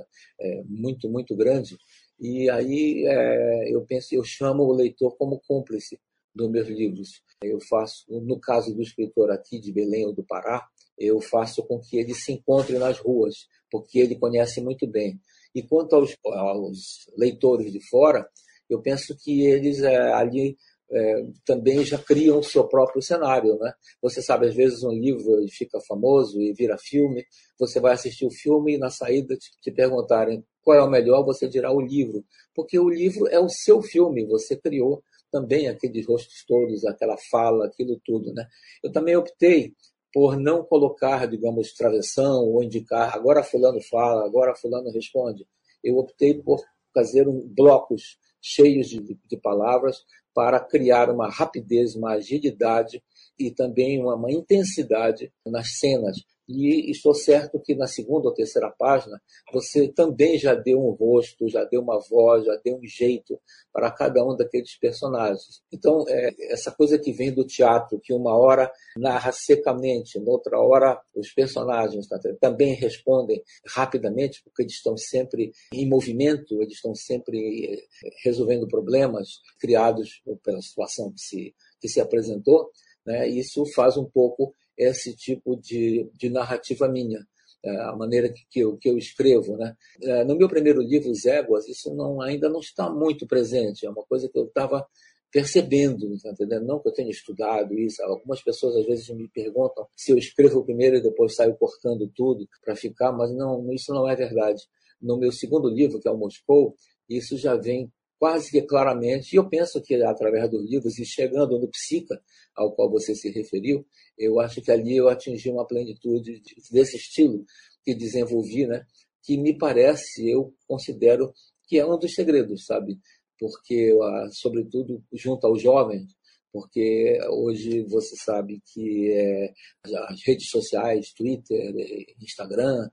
é, 0.41 0.63
muito 0.65 1.07
muito 1.07 1.35
grande 1.35 1.77
e 2.19 2.49
aí 2.49 3.05
é, 3.07 3.75
eu 3.75 3.85
penso 3.85 4.15
eu 4.15 4.23
chamo 4.23 4.63
o 4.63 4.73
leitor 4.73 5.15
como 5.17 5.39
cúmplice 5.47 5.99
dos 6.33 6.49
meus 6.49 6.67
livros. 6.67 7.21
Eu 7.43 7.59
faço 7.69 8.05
no 8.09 8.39
caso 8.39 8.73
do 8.73 8.81
escritor 8.81 9.29
aqui 9.29 9.59
de 9.59 9.71
Belém 9.71 10.07
ou 10.07 10.13
do 10.13 10.25
Pará 10.25 10.67
eu 10.99 11.21
faço 11.21 11.63
com 11.63 11.79
que 11.79 11.97
ele 11.97 12.13
se 12.13 12.33
encontre 12.33 12.77
nas 12.77 12.99
ruas 12.99 13.47
porque 13.71 13.99
ele 13.99 14.15
conhece 14.15 14.62
muito 14.62 14.88
bem. 14.88 15.19
E 15.53 15.63
quanto 15.63 15.95
aos, 15.95 16.15
aos 16.25 17.09
leitores 17.17 17.71
de 17.71 17.79
fora 17.89 18.27
eu 18.69 18.81
penso 18.81 19.15
que 19.17 19.45
eles 19.45 19.81
é, 19.81 19.97
ali 20.13 20.55
é, 20.91 21.23
também 21.45 21.83
já 21.83 21.97
criam 21.97 22.39
o 22.39 22.43
seu 22.43 22.67
próprio 22.67 23.01
cenário. 23.01 23.57
Né? 23.57 23.71
Você 24.01 24.21
sabe, 24.21 24.47
às 24.47 24.55
vezes 24.55 24.83
um 24.83 24.91
livro 24.91 25.43
fica 25.49 25.79
famoso 25.88 26.41
e 26.41 26.53
vira 26.53 26.77
filme, 26.77 27.25
você 27.59 27.79
vai 27.79 27.93
assistir 27.93 28.25
o 28.25 28.31
filme 28.31 28.75
e 28.75 28.77
na 28.77 28.89
saída 28.89 29.35
te, 29.35 29.49
te 29.62 29.71
perguntarem 29.71 30.43
qual 30.62 30.77
é 30.77 30.83
o 30.83 30.89
melhor, 30.89 31.23
você 31.23 31.47
dirá 31.47 31.71
o 31.71 31.81
livro, 31.81 32.23
porque 32.53 32.77
o 32.77 32.89
livro 32.89 33.27
é 33.27 33.39
o 33.39 33.49
seu 33.49 33.81
filme, 33.81 34.25
você 34.25 34.55
criou 34.55 35.01
também 35.31 35.67
aqueles 35.67 36.05
rostos 36.07 36.43
todos, 36.47 36.85
aquela 36.85 37.15
fala, 37.31 37.65
aquilo 37.65 37.99
tudo. 38.03 38.33
Né? 38.33 38.45
Eu 38.83 38.91
também 38.91 39.15
optei 39.15 39.73
por 40.13 40.37
não 40.37 40.63
colocar, 40.63 41.27
digamos, 41.27 41.73
travessão 41.73 42.45
ou 42.45 42.63
indicar 42.63 43.15
agora 43.15 43.43
fulano 43.43 43.81
fala, 43.81 44.25
agora 44.25 44.55
fulano 44.55 44.91
responde. 44.91 45.47
Eu 45.83 45.97
optei 45.97 46.33
por 46.33 46.63
fazer 46.93 47.27
um, 47.27 47.47
blocos 47.47 48.17
cheios 48.41 48.87
de, 48.87 49.17
de 49.25 49.37
palavras 49.37 50.03
para 50.33 50.59
criar 50.59 51.09
uma 51.09 51.29
rapidez, 51.29 51.95
uma 51.95 52.13
agilidade 52.13 53.03
e 53.39 53.52
também 53.52 54.02
uma, 54.02 54.32
intensidade 54.32 55.32
nas 55.45 55.78
cenas, 55.78 56.17
e 56.49 56.89
estou 56.89 57.13
certo 57.13 57.60
que 57.60 57.75
na 57.75 57.86
segunda 57.86 58.28
ou 58.28 58.34
terceira 58.34 58.71
página 58.71 59.21
você 59.54 59.88
também 59.88 60.36
já 60.39 60.56
deu 60.56 60.80
um 60.80 60.89
rosto, 60.89 61.47
já 61.47 61.63
deu 61.63 61.80
uma 61.80 61.99
voz, 62.10 62.43
já 62.43 62.56
deu 62.56 62.78
um 62.78 62.88
jeito 62.88 63.39
para 63.71 63.91
cada 63.91 64.25
um 64.25 64.36
daqueles 64.36 64.75
personagens. 64.75 65.62
Então, 65.71 66.04
é, 66.08 66.32
essa 66.52 66.71
coisa 66.71 66.97
que 66.97 67.13
vem 67.13 67.32
do 67.32 67.45
teatro, 67.45 67.99
que 67.99 68.12
uma 68.12 68.36
hora 68.36 68.71
narra 68.97 69.32
secamente, 69.32 70.19
noutra 70.19 70.60
hora 70.60 70.99
os 71.15 71.32
personagens 71.32 72.08
tá, 72.08 72.19
também 72.41 72.73
respondem 72.73 73.43
rapidamente, 73.67 74.41
porque 74.43 74.63
eles 74.63 74.73
estão 74.73 74.97
sempre 74.97 75.52
em 75.71 75.88
movimento, 75.88 76.60
eles 76.63 76.73
estão 76.73 76.95
sempre 76.95 77.75
é, 77.75 78.10
resolvendo 78.23 78.67
problemas 78.67 79.39
criados 79.60 80.23
pela 80.43 80.62
situação 80.62 81.12
que 81.12 81.21
se, 81.21 81.56
que 81.80 81.88
se 81.88 82.02
apresentou. 82.02 82.71
Né? 83.09 83.27
Isso 83.27 83.65
faz 83.73 83.97
um 83.97 84.05
pouco 84.05 84.53
esse 84.77 85.15
tipo 85.15 85.55
de, 85.55 86.07
de 86.13 86.29
narrativa 86.29 86.87
minha, 86.87 87.19
é, 87.65 87.81
a 87.81 87.95
maneira 87.95 88.31
que, 88.31 88.45
que, 88.47 88.59
eu, 88.59 88.77
que 88.77 88.87
eu 88.87 88.99
escrevo. 88.99 89.57
Né? 89.57 89.75
É, 90.03 90.23
no 90.23 90.37
meu 90.37 90.47
primeiro 90.47 90.79
livro, 90.79 91.09
Os 91.09 91.25
Éguas, 91.25 91.67
isso 91.67 91.91
não, 91.95 92.21
ainda 92.21 92.47
não 92.47 92.59
está 92.59 92.87
muito 92.87 93.25
presente, 93.25 93.83
é 93.83 93.89
uma 93.89 94.05
coisa 94.05 94.29
que 94.29 94.37
eu 94.37 94.45
estava 94.45 94.85
percebendo, 95.31 96.07
tá 96.21 96.29
entendendo? 96.29 96.65
Não 96.65 96.79
que 96.79 96.89
eu 96.89 96.93
tenha 96.93 97.09
estudado 97.09 97.77
isso. 97.77 98.01
Algumas 98.03 98.41
pessoas 98.43 98.75
às 98.75 98.85
vezes 98.85 99.09
me 99.09 99.27
perguntam 99.27 99.87
se 99.95 100.11
eu 100.11 100.17
escrevo 100.17 100.63
primeiro 100.63 100.97
e 100.97 101.01
depois 101.01 101.35
saio 101.35 101.55
cortando 101.55 102.11
tudo 102.15 102.47
para 102.63 102.75
ficar, 102.75 103.11
mas 103.11 103.31
não, 103.35 103.71
isso 103.73 103.91
não 103.91 104.07
é 104.07 104.15
verdade. 104.15 104.61
No 105.01 105.17
meu 105.17 105.31
segundo 105.31 105.69
livro, 105.69 105.99
que 105.99 106.07
é 106.07 106.11
o 106.11 106.17
Moscou, 106.17 106.75
isso 107.07 107.37
já 107.37 107.55
vem 107.55 107.91
quase 108.19 108.51
que 108.51 108.62
claramente, 108.62 109.34
e 109.34 109.38
eu 109.38 109.47
penso 109.47 109.82
que 109.82 109.95
através 110.03 110.49
dos 110.49 110.69
livros 110.69 110.99
e 110.99 111.05
chegando 111.05 111.58
no 111.58 111.69
Psica, 111.69 112.21
ao 112.53 112.73
qual 112.73 112.91
você 112.91 113.15
se 113.15 113.32
referiu, 113.32 113.86
eu 114.17 114.39
acho 114.39 114.62
que 114.62 114.71
ali 114.71 114.97
eu 114.97 115.08
atingi 115.08 115.49
uma 115.49 115.65
plenitude 115.65 116.41
desse 116.69 116.97
estilo 116.97 117.45
que 117.86 117.95
desenvolvi, 117.95 118.67
né? 118.67 118.86
que 119.23 119.38
me 119.38 119.58
parece, 119.58 120.29
eu 120.29 120.53
considero 120.67 121.34
que 121.67 121.77
é 121.77 121.86
um 121.86 121.97
dos 121.97 122.13
segredos, 122.13 122.65
sabe? 122.65 122.99
Porque, 123.39 123.95
sobretudo, 124.32 125.03
junto 125.13 125.47
aos 125.47 125.62
jovens, 125.62 126.08
porque 126.51 127.19
hoje 127.29 127.84
você 127.84 128.15
sabe 128.15 128.60
que 128.73 129.12
é, 129.12 129.53
as 129.86 130.19
redes 130.25 130.49
sociais, 130.49 131.13
Twitter, 131.13 131.73
Instagram, 132.21 132.89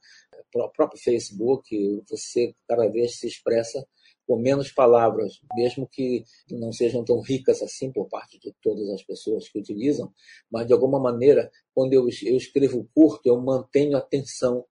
o 0.55 0.69
próprio 0.71 1.01
Facebook, 1.03 2.03
você 2.09 2.55
cada 2.69 2.87
vez 2.89 3.19
se 3.19 3.27
expressa 3.27 3.85
com 4.27 4.37
menos 4.37 4.73
palavras, 4.73 5.41
mesmo 5.55 5.87
que 5.87 6.25
não 6.51 6.73
sejam 6.73 7.05
tão 7.05 7.21
ricas 7.21 7.62
assim 7.62 7.93
por 7.93 8.09
parte 8.09 8.39
de 8.39 8.53
todas 8.61 8.89
as 8.91 9.03
pessoas 9.03 9.49
que 9.49 9.59
utilizam, 9.59 10.12
mas 10.51 10.67
de 10.67 10.73
alguma 10.73 10.99
maneira, 10.99 11.51
quando 11.75 11.93
eu, 11.93 12.09
eu 12.25 12.37
escrevo 12.37 12.89
curto, 12.95 13.27
eu 13.27 13.41
mantenho 13.41 13.97
a 13.97 14.01
atenção 14.01 14.65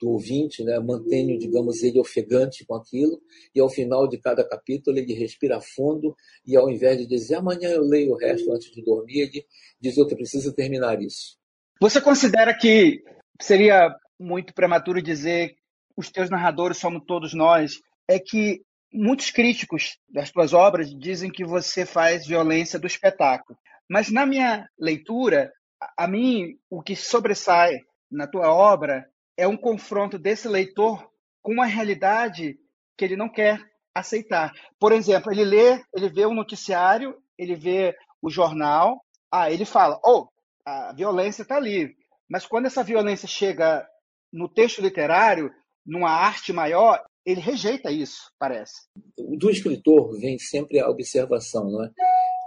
do 0.00 0.10
ouvinte, 0.10 0.64
né? 0.64 0.80
mantenho, 0.80 1.38
digamos, 1.38 1.82
ele 1.82 2.00
ofegante 2.00 2.64
com 2.66 2.74
aquilo, 2.74 3.20
e 3.54 3.60
ao 3.60 3.68
final 3.68 4.08
de 4.08 4.18
cada 4.18 4.42
capítulo 4.42 4.98
ele 4.98 5.14
respira 5.14 5.60
fundo, 5.60 6.16
e 6.44 6.56
ao 6.56 6.68
invés 6.68 6.98
de 6.98 7.06
dizer 7.06 7.36
amanhã 7.36 7.70
eu 7.70 7.82
leio 7.82 8.10
o 8.10 8.16
resto 8.16 8.52
antes 8.52 8.72
de 8.72 8.82
dormir, 8.82 9.20
ele 9.20 9.46
diz 9.80 9.96
eu 9.96 10.06
preciso 10.06 10.52
terminar 10.52 11.00
isso. 11.00 11.36
Você 11.80 12.00
considera 12.00 12.56
que 12.56 13.02
seria 13.40 13.94
muito 14.18 14.52
prematuro 14.54 15.00
dizer 15.00 15.54
os 15.96 16.10
teus 16.10 16.30
narradores 16.30 16.78
somos 16.78 17.02
todos 17.06 17.34
nós? 17.34 17.72
É 18.08 18.18
que 18.18 18.62
muitos 18.92 19.30
críticos 19.30 19.98
das 20.08 20.30
tuas 20.30 20.52
obras 20.52 20.94
dizem 20.94 21.30
que 21.30 21.44
você 21.44 21.86
faz 21.86 22.26
violência 22.26 22.78
do 22.78 22.86
espetáculo. 22.86 23.58
Mas 23.88 24.10
na 24.10 24.26
minha 24.26 24.68
leitura, 24.78 25.52
a 25.96 26.06
mim 26.06 26.58
o 26.70 26.82
que 26.82 26.94
sobressai 26.94 27.80
na 28.10 28.26
tua 28.26 28.52
obra 28.52 29.06
é 29.36 29.46
um 29.48 29.56
confronto 29.56 30.18
desse 30.18 30.46
leitor 30.48 31.10
com 31.40 31.52
uma 31.52 31.66
realidade 31.66 32.58
que 32.96 33.04
ele 33.04 33.16
não 33.16 33.28
quer 33.28 33.60
aceitar. 33.94 34.52
Por 34.78 34.92
exemplo, 34.92 35.32
ele 35.32 35.44
lê, 35.44 35.82
ele 35.94 36.08
vê 36.08 36.26
um 36.26 36.34
noticiário, 36.34 37.16
ele 37.38 37.54
vê 37.54 37.96
o 38.20 38.30
jornal, 38.30 39.04
ah, 39.30 39.50
ele 39.50 39.64
fala, 39.64 39.98
oh, 40.04 40.28
a 40.64 40.92
violência 40.92 41.42
está 41.42 41.56
ali. 41.56 41.96
Mas 42.28 42.46
quando 42.46 42.66
essa 42.66 42.84
violência 42.84 43.26
chega 43.26 43.86
no 44.32 44.48
texto 44.48 44.80
literário, 44.80 45.52
numa 45.84 46.10
arte 46.10 46.52
maior, 46.52 47.02
ele 47.24 47.40
rejeita 47.40 47.90
isso, 47.90 48.32
parece. 48.38 48.88
Do 49.16 49.50
escritor 49.50 50.18
vem 50.18 50.38
sempre 50.38 50.80
a 50.80 50.88
observação, 50.88 51.70
não 51.70 51.84
é? 51.84 51.90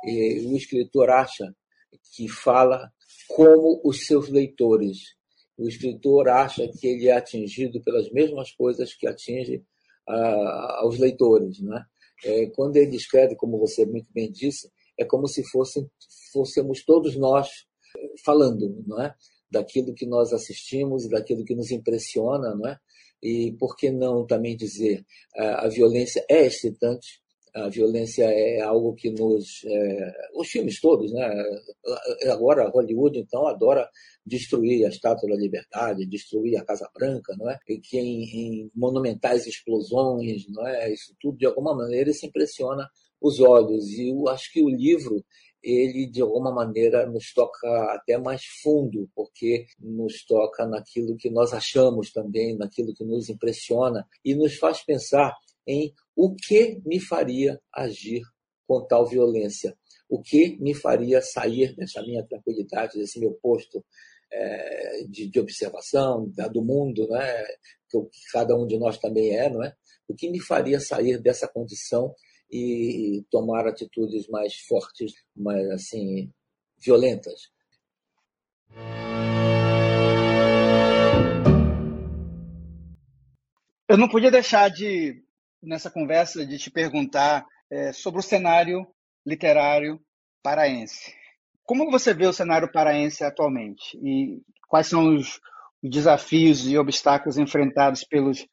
E 0.03 0.45
o 0.47 0.55
escritor 0.55 1.09
acha 1.09 1.55
que 2.13 2.27
fala 2.27 2.91
como 3.27 3.81
os 3.83 4.05
seus 4.05 4.29
leitores. 4.29 5.15
O 5.57 5.67
escritor 5.67 6.27
acha 6.27 6.67
que 6.67 6.87
ele 6.87 7.07
é 7.07 7.13
atingido 7.13 7.81
pelas 7.81 8.11
mesmas 8.11 8.51
coisas 8.51 8.93
que 8.93 9.07
atinge 9.07 9.63
uh, 10.07 10.81
aos 10.81 10.99
leitores, 10.99 11.61
não 11.61 11.77
é? 11.77 11.85
é? 12.25 12.45
Quando 12.47 12.75
ele 12.75 12.95
escreve, 12.95 13.35
como 13.35 13.57
você 13.57 13.85
muito 13.85 14.11
bem 14.13 14.31
disse, 14.31 14.69
é 14.99 15.05
como 15.05 15.27
se 15.27 15.43
fosse, 15.49 15.87
fôssemos 16.33 16.83
todos 16.83 17.15
nós 17.15 17.49
falando, 18.23 18.83
não 18.85 19.01
é? 19.01 19.15
Daquilo 19.49 19.93
que 19.93 20.05
nós 20.05 20.33
assistimos 20.33 21.05
e 21.05 21.09
daquilo 21.09 21.45
que 21.45 21.55
nos 21.55 21.71
impressiona, 21.71 22.53
não 22.53 22.67
é? 22.67 22.77
E 23.25 23.53
por 23.53 23.75
que 23.75 23.89
não 23.89 24.25
também 24.25 24.55
dizer 24.55 25.03
a 25.35 25.67
violência 25.67 26.23
é 26.29 26.45
excitante, 26.45 27.23
a 27.55 27.69
violência 27.69 28.25
é 28.25 28.59
algo 28.59 28.93
que 28.93 29.09
nos. 29.09 29.63
É, 29.65 30.13
os 30.35 30.49
filmes 30.49 30.81
todos, 30.81 31.13
né? 31.13 31.25
Agora, 32.29 32.69
Hollywood, 32.69 33.17
então, 33.17 33.47
adora 33.47 33.89
destruir 34.25 34.85
a 34.85 34.89
Estátua 34.89 35.29
da 35.29 35.37
Liberdade, 35.37 36.05
destruir 36.05 36.57
a 36.57 36.65
Casa 36.65 36.89
Branca, 36.93 37.33
não 37.37 37.49
é? 37.49 37.57
E 37.69 37.79
que 37.79 37.97
em, 37.97 38.23
em 38.23 38.71
monumentais 38.75 39.47
explosões, 39.47 40.43
não 40.49 40.67
é? 40.67 40.91
Isso 40.91 41.15
tudo, 41.19 41.37
de 41.37 41.45
alguma 41.45 41.73
maneira, 41.73 42.11
se 42.11 42.27
impressiona 42.27 42.89
os 43.21 43.39
olhos. 43.39 43.87
E 43.91 44.09
eu 44.09 44.27
acho 44.27 44.51
que 44.51 44.61
o 44.61 44.69
livro 44.69 45.23
ele 45.65 46.05
de 46.05 46.21
alguma 46.21 46.53
maneira 46.53 47.07
nos 47.07 47.33
toca 47.33 47.67
até 47.91 48.17
mais 48.17 48.43
fundo, 48.61 49.09
porque 49.15 49.65
nos 49.79 50.23
toca 50.23 50.65
naquilo 50.67 51.17
que 51.17 51.29
nós 51.29 51.53
achamos 51.53 52.11
também, 52.13 52.55
naquilo 52.55 52.93
que 52.93 53.03
nos 53.03 53.29
impressiona 53.29 54.07
e 54.23 54.35
nos 54.35 54.55
faz 54.57 54.83
pensar 54.83 55.35
em 55.67 55.91
o 56.15 56.35
que 56.35 56.79
me 56.85 56.99
faria 56.99 57.59
agir 57.73 58.21
com 58.67 58.85
tal 58.85 59.07
violência, 59.07 59.75
o 60.07 60.21
que 60.21 60.55
me 60.59 60.75
faria 60.75 61.19
sair 61.21 61.75
dessa 61.75 62.01
minha 62.03 62.23
tranquilidade, 62.23 62.97
desse 62.97 63.19
meu 63.19 63.33
posto 63.41 63.83
é, 64.31 65.03
de, 65.09 65.27
de, 65.27 65.39
observação 65.39 66.29
da, 66.35 66.47
do 66.47 66.63
mundo, 66.63 67.07
né, 67.07 67.43
que, 67.89 67.97
cada 68.31 68.55
um 68.55 68.67
de 68.67 68.77
nós 68.77 68.97
também 68.99 69.35
é, 69.35 69.49
não 69.49 69.63
é? 69.63 69.73
O 70.07 70.15
que 70.15 70.29
me 70.29 70.39
faria 70.39 70.79
sair 70.79 71.19
dessa 71.19 71.47
condição 71.47 72.13
e 72.51 73.25
tomar 73.29 73.67
atitudes 73.67 74.27
mais 74.27 74.55
fortes, 74.55 75.13
mais 75.35 75.69
assim 75.69 76.31
violentas. 76.77 77.49
Eu 83.87 83.97
não 83.97 84.09
podia 84.09 84.31
deixar 84.31 84.69
de 84.69 85.23
nessa 85.61 85.89
conversa 85.89 86.45
de 86.45 86.57
te 86.57 86.69
perguntar 86.69 87.45
é, 87.71 87.91
sobre 87.93 88.19
o 88.19 88.23
cenário 88.23 88.85
literário 89.25 89.99
paraense. 90.43 91.13
Como 91.63 91.89
você 91.89 92.13
vê 92.13 92.27
o 92.27 92.33
cenário 92.33 92.71
paraense 92.71 93.23
atualmente 93.23 93.97
e 93.97 94.41
quais 94.67 94.87
são 94.87 95.15
os 95.15 95.39
desafios 95.81 96.67
e 96.67 96.77
obstáculos 96.77 97.37
enfrentados 97.37 98.03
pelos 98.03 98.45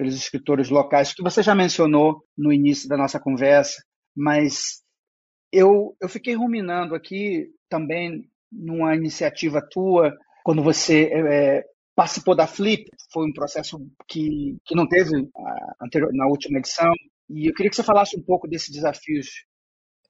pelos 0.00 0.14
escritores 0.14 0.70
locais, 0.70 1.12
que 1.12 1.22
você 1.22 1.42
já 1.42 1.54
mencionou 1.54 2.24
no 2.34 2.50
início 2.50 2.88
da 2.88 2.96
nossa 2.96 3.20
conversa, 3.20 3.84
mas 4.16 4.82
eu, 5.52 5.94
eu 6.00 6.08
fiquei 6.08 6.34
ruminando 6.34 6.94
aqui 6.94 7.50
também 7.68 8.26
numa 8.50 8.96
iniciativa 8.96 9.60
tua, 9.70 10.16
quando 10.42 10.62
você 10.62 11.10
é, 11.12 11.64
participou 11.94 12.34
da 12.34 12.46
Flip, 12.46 12.90
foi 13.12 13.28
um 13.28 13.32
processo 13.34 13.78
que, 14.08 14.56
que 14.64 14.74
não 14.74 14.88
teve 14.88 15.28
a, 15.36 15.84
anterior, 15.84 16.10
na 16.14 16.26
última 16.26 16.58
edição, 16.58 16.90
e 17.28 17.50
eu 17.50 17.52
queria 17.52 17.68
que 17.68 17.76
você 17.76 17.82
falasse 17.82 18.18
um 18.18 18.22
pouco 18.22 18.48
desses 18.48 18.70
desafios. 18.70 19.44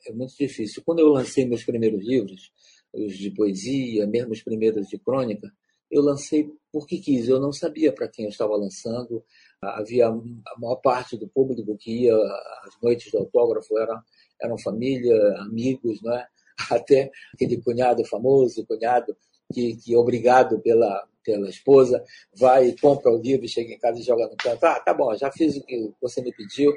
é 0.07 0.13
muito 0.13 0.37
difícil. 0.39 0.85
Quando 0.87 1.01
eu 1.01 1.09
lancei 1.09 1.45
meus 1.49 1.65
primeiros 1.65 2.01
livros, 2.07 2.53
os 2.95 3.19
de 3.19 3.33
poesia, 3.33 4.07
mesmo 4.07 4.31
os 4.31 4.43
primeiros 4.43 4.87
de 4.87 5.01
crônica, 5.01 5.51
eu 5.91 6.03
lancei 6.03 6.49
porque 6.73 6.99
quis. 6.99 7.29
Eu 7.29 7.41
não 7.41 7.53
sabia 7.53 7.93
para 7.93 8.09
quem 8.09 8.25
eu 8.25 8.31
estava 8.31 8.57
lançando. 8.57 9.25
Havia 9.63 10.09
a 10.09 10.59
maior 10.59 10.77
parte 10.77 11.19
do 11.19 11.29
público 11.29 11.77
que 11.77 12.05
ia 12.05 12.17
às 12.17 12.81
noites 12.83 13.13
do 13.13 13.19
autógrafo 13.19 13.79
eram, 13.79 14.01
eram 14.41 14.59
família, 14.59 15.15
amigos, 15.41 16.01
né? 16.03 16.27
até 16.71 17.11
aquele 17.35 17.61
cunhado 17.61 18.05
famoso, 18.05 18.67
cunhado 18.67 19.17
que, 19.53 19.77
que 19.77 19.97
obrigado 19.97 20.61
pela, 20.61 21.07
pela 21.25 21.49
esposa, 21.49 22.03
vai 22.35 22.75
compra 22.81 23.11
o 23.11 23.21
livro, 23.21 23.49
chega 23.49 23.73
em 23.73 23.79
casa 23.79 24.01
e 24.01 24.03
joga 24.03 24.29
no 24.29 24.37
canto. 24.37 24.65
Ah, 24.65 24.81
tá 24.81 24.95
bom, 24.95 25.15
já 25.17 25.31
fiz 25.31 25.57
o 25.57 25.65
que 25.65 25.93
você 26.01 26.23
me 26.23 26.33
pediu. 26.33 26.73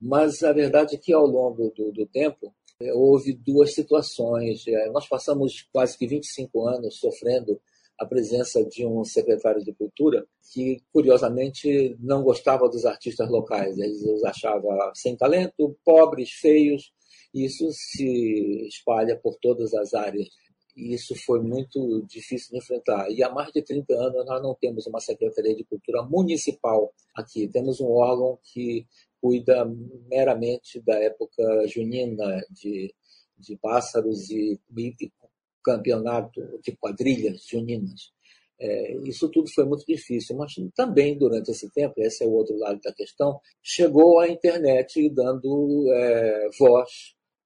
Mas 0.00 0.42
a 0.42 0.52
verdade 0.52 0.94
é 0.94 0.98
que 0.98 1.12
ao 1.12 1.26
longo 1.26 1.70
do, 1.76 1.92
do 1.92 2.06
tempo 2.06 2.54
é, 2.80 2.92
houve 2.94 3.32
duas 3.32 3.74
situações. 3.74 4.66
É, 4.66 4.88
nós 4.90 5.06
passamos 5.06 5.68
quase 5.72 5.98
que 5.98 6.06
25 6.06 6.66
anos 6.66 6.98
sofrendo 6.98 7.60
a 8.00 8.06
presença 8.06 8.64
de 8.64 8.86
um 8.86 9.04
secretário 9.04 9.62
de 9.62 9.74
cultura 9.74 10.26
que, 10.50 10.78
curiosamente, 10.90 11.94
não 12.00 12.22
gostava 12.22 12.66
dos 12.66 12.86
artistas 12.86 13.28
locais. 13.28 13.78
Eles 13.78 14.02
os 14.02 14.24
achava 14.24 14.90
sem 14.94 15.14
talento, 15.14 15.76
pobres, 15.84 16.30
feios. 16.30 16.92
Isso 17.34 17.70
se 17.72 18.66
espalha 18.66 19.16
por 19.16 19.36
todas 19.36 19.74
as 19.74 19.92
áreas. 19.92 20.28
E 20.74 20.94
isso 20.94 21.14
foi 21.26 21.40
muito 21.40 22.02
difícil 22.06 22.52
de 22.52 22.58
enfrentar. 22.58 23.10
E 23.10 23.22
há 23.22 23.28
mais 23.28 23.52
de 23.52 23.60
30 23.60 23.92
anos 23.92 24.24
nós 24.24 24.42
não 24.42 24.54
temos 24.54 24.86
uma 24.86 24.98
Secretaria 24.98 25.54
de 25.54 25.64
Cultura 25.64 26.02
municipal 26.02 26.94
aqui. 27.14 27.48
Temos 27.48 27.82
um 27.82 27.90
órgão 27.90 28.38
que 28.42 28.86
cuida 29.20 29.70
meramente 30.08 30.80
da 30.80 30.94
época 30.94 31.66
junina, 31.68 32.40
de, 32.50 32.94
de 33.38 33.56
pássaros 33.58 34.30
e, 34.30 34.58
e 34.74 35.12
campeonato 35.62 36.40
de 36.62 36.76
quadrilhas 36.76 37.42
juninas. 37.50 38.12
É, 38.60 38.94
isso 39.08 39.30
tudo 39.30 39.48
foi 39.54 39.64
muito 39.64 39.84
difícil, 39.86 40.36
mas 40.36 40.52
também 40.74 41.16
durante 41.16 41.50
esse 41.50 41.70
tempo, 41.72 41.94
esse 41.96 42.22
é 42.22 42.26
o 42.26 42.32
outro 42.32 42.56
lado 42.58 42.78
da 42.84 42.92
questão, 42.92 43.40
chegou 43.62 44.18
a 44.20 44.28
internet 44.28 45.08
dando 45.14 45.90
é, 45.92 46.48
voz 46.58 46.90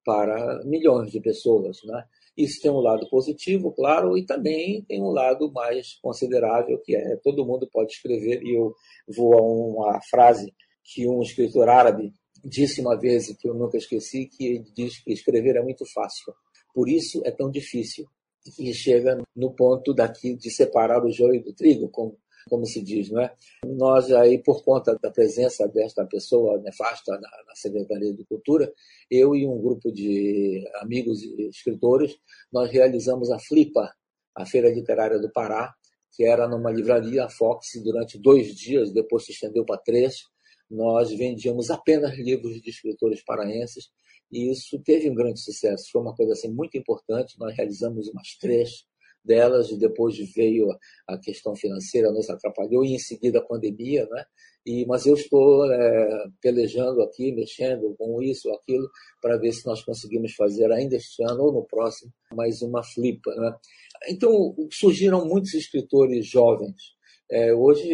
para 0.03 0.61
milhões 0.65 1.09
de 1.11 1.21
pessoas. 1.21 1.77
Né? 1.85 2.03
Isso 2.37 2.61
tem 2.61 2.69
um 2.69 2.81
lado 2.81 3.09
positivo, 3.09 3.71
claro, 3.71 4.17
e 4.17 4.25
também 4.25 4.83
tem 4.83 5.01
um 5.01 5.11
lado 5.11 5.49
mais 5.53 5.97
considerável, 6.01 6.81
que 6.83 6.95
é 6.95 7.15
todo 7.23 7.45
mundo 7.45 7.67
pode 7.71 7.93
escrever, 7.93 8.43
e 8.43 8.53
eu 8.55 8.73
vou 9.15 9.33
a 9.35 9.41
uma 9.41 9.99
frase 10.09 10.53
que 10.83 11.07
um 11.07 11.21
escritor 11.21 11.69
árabe 11.69 12.11
disse 12.43 12.81
uma 12.81 12.99
vez, 12.99 13.35
que 13.37 13.47
eu 13.47 13.55
nunca 13.55 13.77
esqueci, 13.77 14.27
que 14.27 14.45
ele 14.45 14.71
diz 14.75 15.01
que 15.01 15.13
escrever 15.13 15.55
é 15.55 15.63
muito 15.63 15.85
fácil. 15.93 16.33
Por 16.75 16.89
isso 16.89 17.21
é 17.23 17.31
tão 17.31 17.49
difícil. 17.49 18.05
E 18.59 18.73
chega 18.73 19.23
no 19.33 19.55
ponto 19.55 19.93
daqui 19.93 20.35
de 20.35 20.51
separar 20.51 21.03
o 21.05 21.09
joio 21.09 21.41
do 21.41 21.53
trigo, 21.53 21.87
como, 21.89 22.19
como 22.49 22.65
se 22.65 22.81
diz, 22.81 23.09
não 23.09 23.21
é? 23.21 23.33
Nós 23.65 24.11
aí, 24.11 24.43
por 24.43 24.61
conta 24.61 24.99
da 25.01 25.09
presença 25.09 25.65
desta 25.69 26.05
pessoa 26.05 26.59
nefasta 26.59 27.13
na, 27.13 27.29
na 27.47 27.55
Secretaria 27.55 28.13
de 28.13 28.25
Cultura, 28.25 28.71
eu 29.09 29.33
e 29.35 29.47
um 29.47 29.59
grupo 29.59 29.89
de 29.89 30.69
amigos 30.81 31.23
e 31.23 31.47
escritores, 31.47 32.17
nós 32.51 32.69
realizamos 32.69 33.31
a 33.31 33.39
FLIPA, 33.39 33.95
a 34.35 34.45
Feira 34.45 34.69
Literária 34.69 35.17
do 35.17 35.31
Pará, 35.31 35.73
que 36.11 36.25
era 36.25 36.45
numa 36.45 36.71
livraria 36.71 37.29
Fox 37.29 37.81
durante 37.81 38.19
dois 38.19 38.53
dias, 38.53 38.91
depois 38.91 39.23
se 39.23 39.31
estendeu 39.31 39.65
para 39.65 39.79
três. 39.79 40.23
Nós 40.69 41.09
vendíamos 41.11 41.71
apenas 41.71 42.17
livros 42.17 42.61
de 42.61 42.69
escritores 42.69 43.23
paraenses 43.23 43.89
e 44.31 44.51
isso 44.51 44.79
teve 44.83 45.09
um 45.09 45.15
grande 45.15 45.39
sucesso. 45.39 45.89
Foi 45.91 46.01
uma 46.01 46.15
coisa 46.15 46.33
assim 46.33 46.51
muito 46.51 46.77
importante. 46.77 47.39
Nós 47.39 47.55
realizamos 47.55 48.07
umas 48.09 48.35
três 48.39 48.85
delas 49.23 49.71
e 49.71 49.77
depois 49.77 50.17
veio 50.33 50.67
a 51.07 51.17
questão 51.17 51.55
financeira 51.55 52.11
nos 52.11 52.29
atrapalhou 52.29 52.85
e 52.85 52.93
em 52.93 52.99
seguida 52.99 53.39
a 53.39 53.45
pandemia, 53.45 54.07
né? 54.09 54.23
E, 54.65 54.83
mas 54.87 55.05
eu 55.05 55.13
estou 55.13 55.71
é, 55.71 56.25
pelejando 56.41 57.01
aqui, 57.03 57.31
mexendo 57.31 57.95
com 57.99 58.19
isso, 58.21 58.51
aquilo, 58.51 58.89
para 59.21 59.37
ver 59.37 59.51
se 59.51 59.65
nós 59.65 59.83
conseguimos 59.83 60.33
fazer 60.33 60.71
ainda 60.71 60.95
este 60.95 61.23
ano 61.23 61.43
ou 61.43 61.53
no 61.53 61.65
próximo 61.65 62.11
mais 62.33 62.63
uma 62.63 62.83
flipa. 62.83 63.29
Né? 63.35 63.55
Então 64.09 64.55
surgiram 64.71 65.25
muitos 65.27 65.53
escritores 65.53 66.25
jovens. 66.25 66.95
É, 67.29 67.53
hoje, 67.53 67.89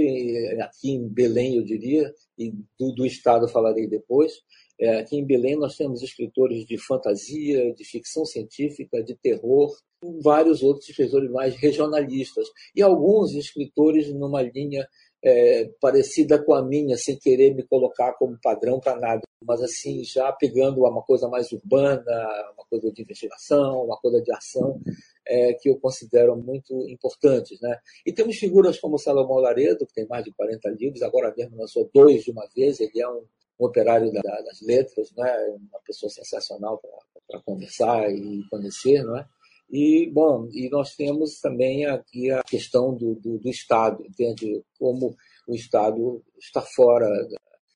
aqui 0.61 0.91
em 0.91 1.07
Belém, 1.07 1.57
eu 1.57 1.63
diria, 1.63 2.13
e 2.37 2.51
do, 2.79 2.93
do 2.93 3.05
estado 3.05 3.47
falarei 3.47 3.87
depois, 3.87 4.33
é, 4.81 4.97
aqui 4.97 5.15
em 5.15 5.25
Belém 5.25 5.55
nós 5.55 5.75
temos 5.75 6.01
escritores 6.01 6.65
de 6.65 6.75
fantasia, 6.75 7.71
de 7.73 7.85
ficção 7.85 8.25
científica, 8.25 9.03
de 9.03 9.15
terror, 9.15 9.71
vários 10.23 10.63
outros 10.63 10.89
escritores 10.89 11.29
mais 11.29 11.55
regionalistas. 11.55 12.47
E 12.75 12.81
alguns 12.81 13.35
escritores 13.35 14.11
numa 14.11 14.41
linha 14.41 14.87
é, 15.23 15.69
parecida 15.79 16.43
com 16.43 16.55
a 16.55 16.63
minha, 16.65 16.97
sem 16.97 17.15
querer 17.15 17.53
me 17.53 17.61
colocar 17.61 18.13
como 18.13 18.39
padrão 18.41 18.79
para 18.79 18.99
nada, 18.99 19.21
mas 19.45 19.61
assim 19.61 20.03
já 20.03 20.31
pegando 20.31 20.81
uma 20.81 21.03
coisa 21.03 21.27
mais 21.27 21.51
urbana, 21.51 22.03
uma 22.55 22.65
coisa 22.67 22.91
de 22.91 23.03
investigação, 23.03 23.85
uma 23.85 23.97
coisa 23.97 24.19
de 24.19 24.33
ação 24.33 24.81
é, 25.27 25.53
que 25.53 25.69
eu 25.69 25.79
considero 25.79 26.35
muito 26.35 26.73
importantes, 26.89 27.61
né? 27.61 27.77
E 28.03 28.11
temos 28.11 28.37
figuras 28.37 28.79
como 28.79 28.97
Salomão 28.97 29.37
Laredo, 29.37 29.85
que 29.85 29.93
tem 29.93 30.07
mais 30.07 30.23
de 30.23 30.33
40 30.33 30.69
livros, 30.71 31.03
agora 31.03 31.31
mesmo 31.37 31.57
lançou 31.57 31.87
dois 31.93 32.23
de 32.23 32.31
uma 32.31 32.47
vez, 32.55 32.79
ele 32.79 32.99
é 32.99 33.07
um 33.07 33.23
operário 33.65 34.11
da, 34.11 34.21
das 34.21 34.61
letras, 34.61 35.11
né? 35.15 35.31
uma 35.69 35.79
pessoa 35.85 36.09
sensacional 36.09 36.81
para 37.27 37.41
conversar 37.41 38.11
e 38.11 38.43
conhecer, 38.49 39.03
não 39.03 39.17
é? 39.17 39.25
E, 39.71 40.09
bom, 40.11 40.49
e 40.51 40.69
nós 40.69 40.95
temos 40.95 41.39
também 41.39 41.85
aqui 41.85 42.29
a 42.29 42.43
questão 42.43 42.93
do, 42.93 43.15
do, 43.15 43.37
do 43.37 43.49
Estado, 43.49 44.05
entende? 44.05 44.61
Como 44.77 45.15
o 45.47 45.55
Estado 45.55 46.21
está 46.37 46.61
fora. 46.61 47.07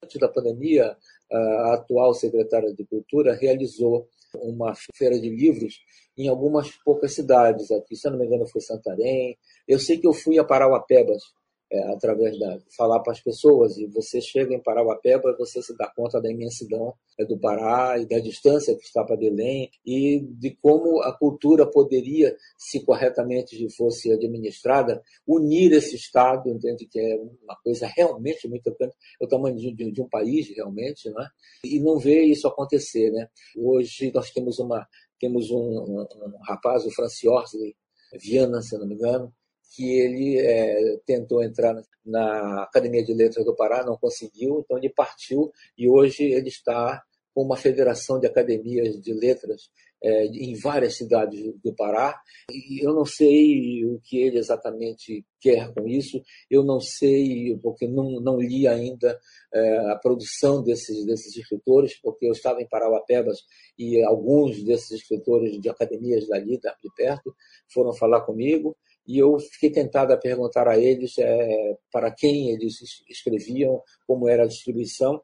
Antes 0.03 0.19
da 0.19 0.27
pandemia, 0.27 0.95
a 1.31 1.73
atual 1.73 2.13
secretária 2.13 2.73
de 2.73 2.85
Cultura 2.85 3.33
realizou 3.33 4.07
uma 4.35 4.73
feira 4.93 5.17
de 5.19 5.29
livros 5.29 5.79
em 6.17 6.27
algumas 6.27 6.69
poucas 6.83 7.13
cidades 7.13 7.71
aqui. 7.71 7.95
Se 7.95 8.07
eu 8.07 8.11
não 8.11 8.19
me 8.19 8.25
engano, 8.25 8.45
foi 8.47 8.61
Santarém. 8.61 9.37
Eu 9.65 9.79
sei 9.79 9.97
que 9.97 10.07
eu 10.07 10.13
fui 10.13 10.37
a 10.37 10.43
Parauapebas 10.43 11.23
é, 11.71 11.93
através 11.93 12.37
da 12.37 12.59
falar 12.77 12.99
para 12.99 13.13
as 13.13 13.19
pessoas 13.19 13.77
e 13.77 13.87
você 13.87 14.21
chega 14.21 14.53
em 14.53 14.61
Parauapeba 14.61 15.31
e 15.31 15.37
você 15.37 15.61
se 15.61 15.75
dá 15.75 15.91
conta 15.95 16.21
da 16.21 16.29
imensidão 16.29 16.93
é, 17.19 17.25
do 17.25 17.37
Pará 17.39 17.97
e 17.97 18.05
da 18.05 18.19
distância 18.19 18.75
que 18.75 18.83
está 18.83 19.03
para 19.03 19.17
Belém 19.17 19.69
e 19.85 20.19
de 20.19 20.55
como 20.61 21.01
a 21.01 21.11
cultura 21.17 21.65
poderia, 21.69 22.35
se 22.57 22.83
corretamente 22.83 23.67
fosse 23.75 24.11
administrada, 24.11 25.01
unir 25.27 25.71
esse 25.73 25.95
estado, 25.95 26.49
entende 26.49 26.85
que 26.85 26.99
é 26.99 27.15
uma 27.43 27.55
coisa 27.63 27.87
realmente 27.87 28.47
muito 28.47 28.61
importante, 28.61 28.95
é 29.21 29.25
o 29.25 29.27
tamanho 29.27 29.55
de, 29.55 29.73
de, 29.73 29.91
de 29.91 30.01
um 30.01 30.07
país 30.07 30.47
realmente, 30.55 31.09
né? 31.09 31.27
E 31.63 31.79
não 31.79 31.97
ver 31.97 32.23
isso 32.23 32.47
acontecer, 32.47 33.11
né? 33.11 33.27
Hoje 33.57 34.11
nós 34.13 34.31
temos 34.31 34.59
uma 34.59 34.87
temos 35.19 35.49
um, 35.49 35.57
um, 35.57 36.01
um 36.01 36.41
rapaz, 36.43 36.85
o 36.85 36.91
Francis 36.91 37.23
Orsley, 37.23 37.75
Viana, 38.21 38.61
se 38.61 38.77
não 38.77 38.85
me 38.85 38.95
engano, 38.95 39.33
que 39.73 39.99
ele 39.99 40.39
é, 40.39 40.97
tentou 41.05 41.43
entrar 41.43 41.75
na 42.05 42.63
Academia 42.63 43.03
de 43.03 43.13
Letras 43.13 43.45
do 43.45 43.55
Pará, 43.55 43.83
não 43.83 43.97
conseguiu, 43.97 44.59
então 44.59 44.77
ele 44.77 44.89
partiu 44.89 45.51
e 45.77 45.89
hoje 45.89 46.23
ele 46.23 46.49
está 46.49 47.03
com 47.33 47.43
uma 47.43 47.57
federação 47.57 48.17
de 48.17 48.27
academias 48.27 48.99
de 49.01 49.13
letras 49.13 49.69
é, 50.01 50.25
em 50.27 50.55
várias 50.55 50.95
cidades 50.95 51.53
do 51.63 51.73
Pará. 51.73 52.17
E 52.49 52.85
eu 52.85 52.93
não 52.93 53.05
sei 53.05 53.83
o 53.85 53.99
que 54.01 54.17
ele 54.17 54.37
exatamente 54.37 55.25
quer 55.41 55.73
com 55.73 55.87
isso, 55.87 56.21
eu 56.49 56.63
não 56.63 56.79
sei, 56.79 57.57
porque 57.61 57.87
não, 57.87 58.21
não 58.21 58.39
li 58.39 58.67
ainda 58.67 59.19
é, 59.53 59.91
a 59.91 59.95
produção 59.95 60.63
desses, 60.63 61.05
desses 61.05 61.35
escritores, 61.35 61.99
porque 62.01 62.25
eu 62.25 62.31
estava 62.31 62.61
em 62.61 62.69
Parauapebas 62.69 63.39
e 63.77 64.01
alguns 64.03 64.63
desses 64.63 64.91
escritores 64.91 65.59
de 65.59 65.69
academias 65.69 66.27
dali, 66.27 66.57
de 66.57 66.95
perto, 66.95 67.35
foram 67.73 67.93
falar 67.93 68.21
comigo 68.21 68.77
e 69.07 69.19
eu 69.19 69.37
fiquei 69.39 69.69
tentado 69.69 70.13
a 70.13 70.17
perguntar 70.17 70.67
a 70.67 70.79
eles 70.79 71.17
é, 71.19 71.77
para 71.91 72.11
quem 72.11 72.49
eles 72.51 72.75
escreviam, 73.09 73.81
como 74.07 74.27
era 74.27 74.43
a 74.43 74.47
distribuição. 74.47 75.21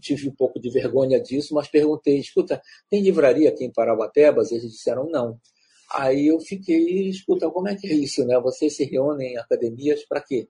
Tive 0.00 0.28
um 0.28 0.34
pouco 0.34 0.60
de 0.60 0.70
vergonha 0.70 1.20
disso, 1.20 1.54
mas 1.54 1.68
perguntei: 1.68 2.18
escuta, 2.18 2.60
tem 2.88 3.02
livraria 3.02 3.48
aqui 3.48 3.64
em 3.64 3.72
Parauapebas? 3.72 4.52
Eles 4.52 4.70
disseram 4.70 5.08
não. 5.08 5.38
Aí 5.94 6.26
eu 6.26 6.38
fiquei, 6.40 7.08
escuta, 7.08 7.50
como 7.50 7.68
é 7.68 7.74
que 7.74 7.86
é 7.86 7.94
isso, 7.94 8.24
né? 8.26 8.38
Vocês 8.40 8.76
se 8.76 8.84
reúnem 8.84 9.32
em 9.34 9.38
academias 9.38 10.04
para 10.06 10.20
quê? 10.20 10.48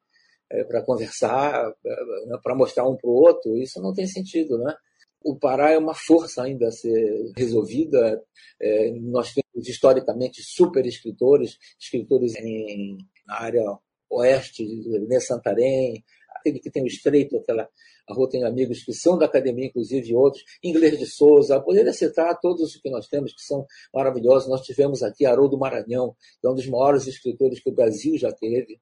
É, 0.51 0.65
para 0.65 0.83
conversar, 0.83 1.73
é, 1.85 2.39
para 2.43 2.55
mostrar 2.55 2.89
um 2.89 2.97
para 2.97 3.09
o 3.09 3.13
outro? 3.13 3.57
Isso 3.57 3.81
não 3.81 3.93
tem 3.93 4.07
sentido, 4.07 4.59
né? 4.59 4.75
O 5.23 5.37
Pará 5.37 5.71
é 5.73 5.79
uma 5.79 5.95
força 5.95 6.43
ainda 6.43 6.69
a 6.69 6.73
ser 6.73 7.33
resolvida. 7.37 8.23
É, 8.61 8.91
nós 8.93 9.33
temos 9.33 9.48
historicamente 9.67 10.43
super 10.43 10.85
escritores, 10.87 11.59
escritores 11.81 12.35
em, 12.37 12.99
na 13.27 13.41
área 13.41 13.79
oeste, 14.11 14.65
de 14.65 15.21
Santarém, 15.21 16.03
aquele 16.37 16.59
que 16.59 16.71
tem 16.71 16.83
o 16.83 16.87
estreito, 16.87 17.37
aquela 17.37 17.69
a 18.09 18.15
rua 18.15 18.29
tem 18.29 18.43
amigos 18.43 18.83
que 18.83 18.93
são 18.95 19.19
da 19.19 19.27
academia, 19.27 19.67
inclusive 19.67 20.15
outros, 20.15 20.43
Inglês 20.65 20.99
de 20.99 21.05
Souza, 21.05 21.61
poderia 21.61 21.93
citar 21.93 22.41
todos 22.41 22.63
os 22.63 22.81
que 22.81 22.89
nós 22.89 23.07
temos, 23.07 23.35
que 23.35 23.43
são 23.43 23.67
maravilhosos. 23.93 24.49
Nós 24.49 24.63
tivemos 24.63 25.03
aqui 25.03 25.27
Haroldo 25.27 25.59
Maranhão, 25.59 26.17
que 26.41 26.47
é 26.47 26.51
um 26.51 26.55
dos 26.55 26.67
maiores 26.67 27.07
escritores 27.07 27.61
que 27.61 27.69
o 27.69 27.75
Brasil 27.75 28.17
já 28.17 28.33
teve. 28.33 28.81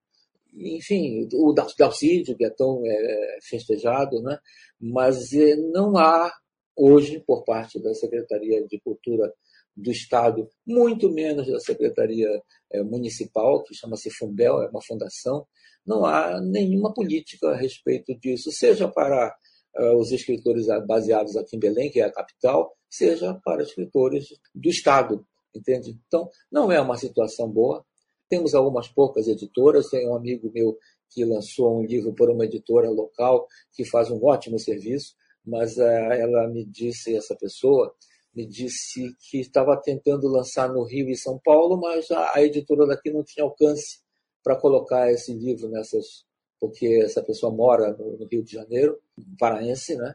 Enfim, 0.54 1.28
o 1.34 1.52
Dalcídio, 1.52 2.36
que 2.36 2.44
é 2.44 2.50
tão 2.50 2.80
é, 2.86 3.38
festejado, 3.42 4.22
né? 4.22 4.38
mas 4.80 5.32
é, 5.32 5.56
não 5.56 5.98
há 5.98 6.32
hoje, 6.76 7.20
por 7.26 7.42
parte 7.42 7.82
da 7.82 7.92
Secretaria 7.94 8.64
de 8.66 8.78
Cultura 8.80 9.32
do 9.76 9.90
Estado, 9.90 10.48
muito 10.66 11.10
menos 11.10 11.46
da 11.46 11.60
Secretaria 11.60 12.28
é, 12.72 12.82
Municipal, 12.82 13.62
que 13.62 13.74
chama-se 13.74 14.10
Fumbel, 14.10 14.62
é 14.62 14.68
uma 14.68 14.82
fundação, 14.82 15.46
não 15.86 16.04
há 16.04 16.40
nenhuma 16.40 16.92
política 16.92 17.50
a 17.50 17.56
respeito 17.56 18.18
disso, 18.18 18.50
seja 18.50 18.88
para 18.88 19.34
uh, 19.78 19.96
os 19.96 20.10
escritores 20.10 20.66
baseados 20.86 21.36
aqui 21.36 21.56
em 21.56 21.60
Belém, 21.60 21.90
que 21.90 22.00
é 22.00 22.04
a 22.04 22.12
capital, 22.12 22.74
seja 22.90 23.38
para 23.44 23.62
escritores 23.62 24.26
do 24.54 24.68
Estado, 24.68 25.24
entende? 25.54 25.96
Então, 26.06 26.28
não 26.50 26.72
é 26.72 26.80
uma 26.80 26.96
situação 26.96 27.48
boa. 27.50 27.84
Temos 28.28 28.54
algumas 28.54 28.88
poucas 28.88 29.28
editoras, 29.28 29.88
tem 29.88 30.08
um 30.08 30.16
amigo 30.16 30.50
meu 30.52 30.76
que 31.10 31.24
lançou 31.24 31.78
um 31.78 31.84
livro 31.84 32.12
por 32.14 32.28
uma 32.28 32.44
editora 32.44 32.90
local 32.90 33.46
que 33.72 33.84
faz 33.84 34.10
um 34.10 34.24
ótimo 34.24 34.58
serviço, 34.58 35.14
mas 35.44 35.76
uh, 35.76 35.82
ela 35.82 36.48
me 36.48 36.64
disse, 36.64 37.14
essa 37.14 37.36
pessoa, 37.36 37.94
me 38.36 38.46
disse 38.46 39.16
que 39.18 39.40
estava 39.40 39.74
tentando 39.80 40.28
lançar 40.28 40.68
no 40.70 40.84
Rio 40.84 41.08
e 41.08 41.16
São 41.16 41.40
Paulo, 41.42 41.80
mas 41.80 42.10
a, 42.10 42.42
editora 42.42 42.86
daqui 42.86 43.10
não 43.10 43.24
tinha 43.24 43.44
alcance 43.44 44.00
para 44.44 44.54
colocar 44.54 45.10
esse 45.10 45.32
livro 45.32 45.70
nessas, 45.70 46.26
porque 46.60 47.00
essa 47.02 47.22
pessoa 47.22 47.50
mora 47.50 47.96
no, 47.96 48.18
no 48.18 48.26
Rio 48.26 48.44
de 48.44 48.52
Janeiro, 48.52 49.00
paraense, 49.38 49.96
né? 49.96 50.14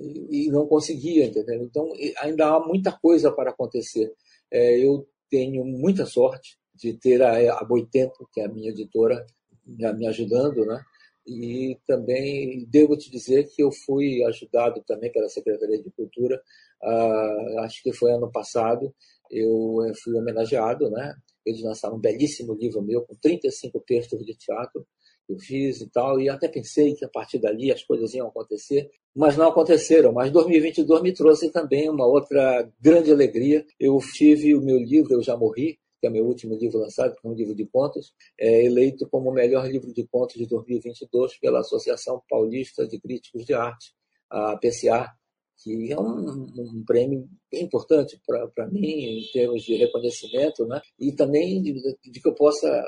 E, 0.00 0.46
e, 0.46 0.48
não 0.48 0.66
conseguia, 0.66 1.26
entendeu? 1.26 1.62
Então 1.62 1.92
ainda 2.20 2.46
há 2.46 2.60
muita 2.66 2.90
coisa 2.90 3.30
para 3.30 3.50
acontecer. 3.50 4.14
É, 4.50 4.78
eu 4.78 5.06
tenho 5.28 5.62
muita 5.62 6.06
sorte 6.06 6.56
de 6.74 6.94
ter 6.94 7.20
a, 7.22 7.58
a 7.58 7.64
Boitempo, 7.64 8.26
que 8.32 8.40
é 8.40 8.46
a 8.46 8.48
minha 8.48 8.70
editora, 8.70 9.26
me, 9.66 9.92
me 9.92 10.06
ajudando, 10.06 10.64
né? 10.64 10.82
E 11.26 11.78
também 11.86 12.66
devo 12.70 12.96
te 12.96 13.10
dizer 13.10 13.46
que 13.50 13.62
eu 13.62 13.70
fui 13.70 14.24
ajudado 14.24 14.82
também 14.86 15.12
pela 15.12 15.28
Secretaria 15.28 15.82
de 15.82 15.90
Cultura, 15.90 16.40
uh, 16.82 17.60
acho 17.60 17.82
que 17.82 17.92
foi 17.92 18.12
ano 18.12 18.30
passado, 18.30 18.94
eu 19.30 19.84
eh, 19.84 19.92
fui 20.02 20.14
homenageado, 20.14 20.90
né? 20.90 21.14
Eles 21.44 21.62
lançaram 21.62 21.96
um 21.96 22.00
belíssimo 22.00 22.54
livro 22.54 22.82
meu 22.82 23.02
com 23.02 23.14
35 23.14 23.80
textos 23.86 24.24
de 24.24 24.34
teatro 24.34 24.86
que 25.26 25.34
eu 25.34 25.38
fiz 25.38 25.80
e 25.82 25.90
tal, 25.90 26.18
e 26.18 26.28
até 26.28 26.48
pensei 26.48 26.94
que 26.94 27.04
a 27.04 27.08
partir 27.08 27.38
dali 27.38 27.70
as 27.70 27.82
coisas 27.82 28.14
iam 28.14 28.28
acontecer, 28.28 28.90
mas 29.14 29.36
não 29.36 29.48
aconteceram. 29.48 30.12
Mas 30.12 30.30
2022 30.30 31.02
me 31.02 31.12
trouxe 31.12 31.50
também 31.50 31.90
uma 31.90 32.06
outra 32.06 32.70
grande 32.80 33.12
alegria. 33.12 33.64
Eu 33.78 33.98
tive 34.14 34.54
o 34.54 34.62
meu 34.62 34.78
livro 34.78 35.12
Eu 35.12 35.22
Já 35.22 35.36
Morri, 35.36 35.78
que 36.00 36.06
é 36.06 36.10
meu 36.10 36.24
último 36.24 36.54
livro 36.54 36.78
lançado, 36.78 37.14
que 37.14 37.26
é 37.26 37.30
um 37.30 37.34
livro 37.34 37.54
de 37.54 37.66
contos, 37.66 38.14
é 38.38 38.64
eleito 38.64 39.08
como 39.10 39.30
o 39.30 39.34
melhor 39.34 39.68
livro 39.68 39.92
de 39.92 40.06
contos 40.06 40.36
de 40.36 40.46
2022 40.46 41.38
pela 41.38 41.60
Associação 41.60 42.22
Paulista 42.28 42.86
de 42.86 43.00
Críticos 43.00 43.44
de 43.44 43.52
Arte, 43.52 43.92
a 44.30 44.56
PCA, 44.56 45.10
que 45.58 45.92
é 45.92 45.98
um, 45.98 46.46
um 46.56 46.84
prêmio 46.84 47.28
importante 47.52 48.20
para 48.54 48.68
mim 48.68 49.18
em 49.18 49.32
termos 49.32 49.62
de 49.62 49.74
reconhecimento, 49.74 50.66
né? 50.66 50.80
e 50.98 51.12
também 51.12 51.60
de, 51.60 51.72
de 52.04 52.20
que 52.20 52.28
eu 52.28 52.34
possa 52.34 52.84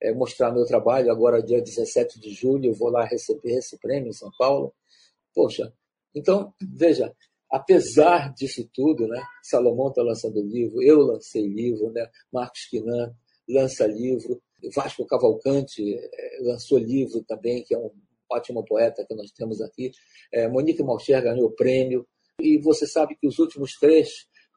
é, 0.00 0.12
mostrar 0.12 0.52
meu 0.52 0.64
trabalho. 0.66 1.10
Agora, 1.10 1.42
dia 1.42 1.60
17 1.60 2.20
de 2.20 2.30
julho, 2.30 2.70
eu 2.70 2.74
vou 2.74 2.90
lá 2.90 3.04
receber 3.04 3.58
esse 3.58 3.78
prêmio 3.78 4.10
em 4.10 4.12
São 4.12 4.30
Paulo. 4.38 4.74
Poxa, 5.34 5.72
então, 6.14 6.52
veja, 6.60 7.14
apesar 7.50 8.34
disso 8.34 8.68
tudo, 8.74 9.06
né? 9.06 9.22
Salomão 9.42 9.88
está 9.88 10.02
lançando 10.02 10.42
livro, 10.42 10.82
eu 10.82 11.00
lancei 11.00 11.46
livro, 11.46 11.90
né? 11.92 12.06
Marcos 12.32 12.66
Quinan 12.66 13.14
lança 13.48 13.86
livro, 13.86 14.40
Vasco 14.74 15.06
Cavalcante 15.06 15.94
é, 15.94 16.38
lançou 16.42 16.78
livro 16.78 17.22
também, 17.24 17.62
que 17.62 17.74
é 17.74 17.78
um 17.78 17.90
ótima 18.32 18.64
poeta 18.64 19.04
que 19.06 19.14
nós 19.14 19.30
temos 19.30 19.60
aqui. 19.60 19.90
É, 20.32 20.48
Monique 20.48 20.82
Malcher 20.82 21.22
ganhou 21.22 21.46
o 21.46 21.54
prêmio. 21.54 22.06
E 22.40 22.58
você 22.58 22.86
sabe 22.86 23.14
que 23.14 23.26
os 23.26 23.38
últimos 23.38 23.72
três 23.78 24.08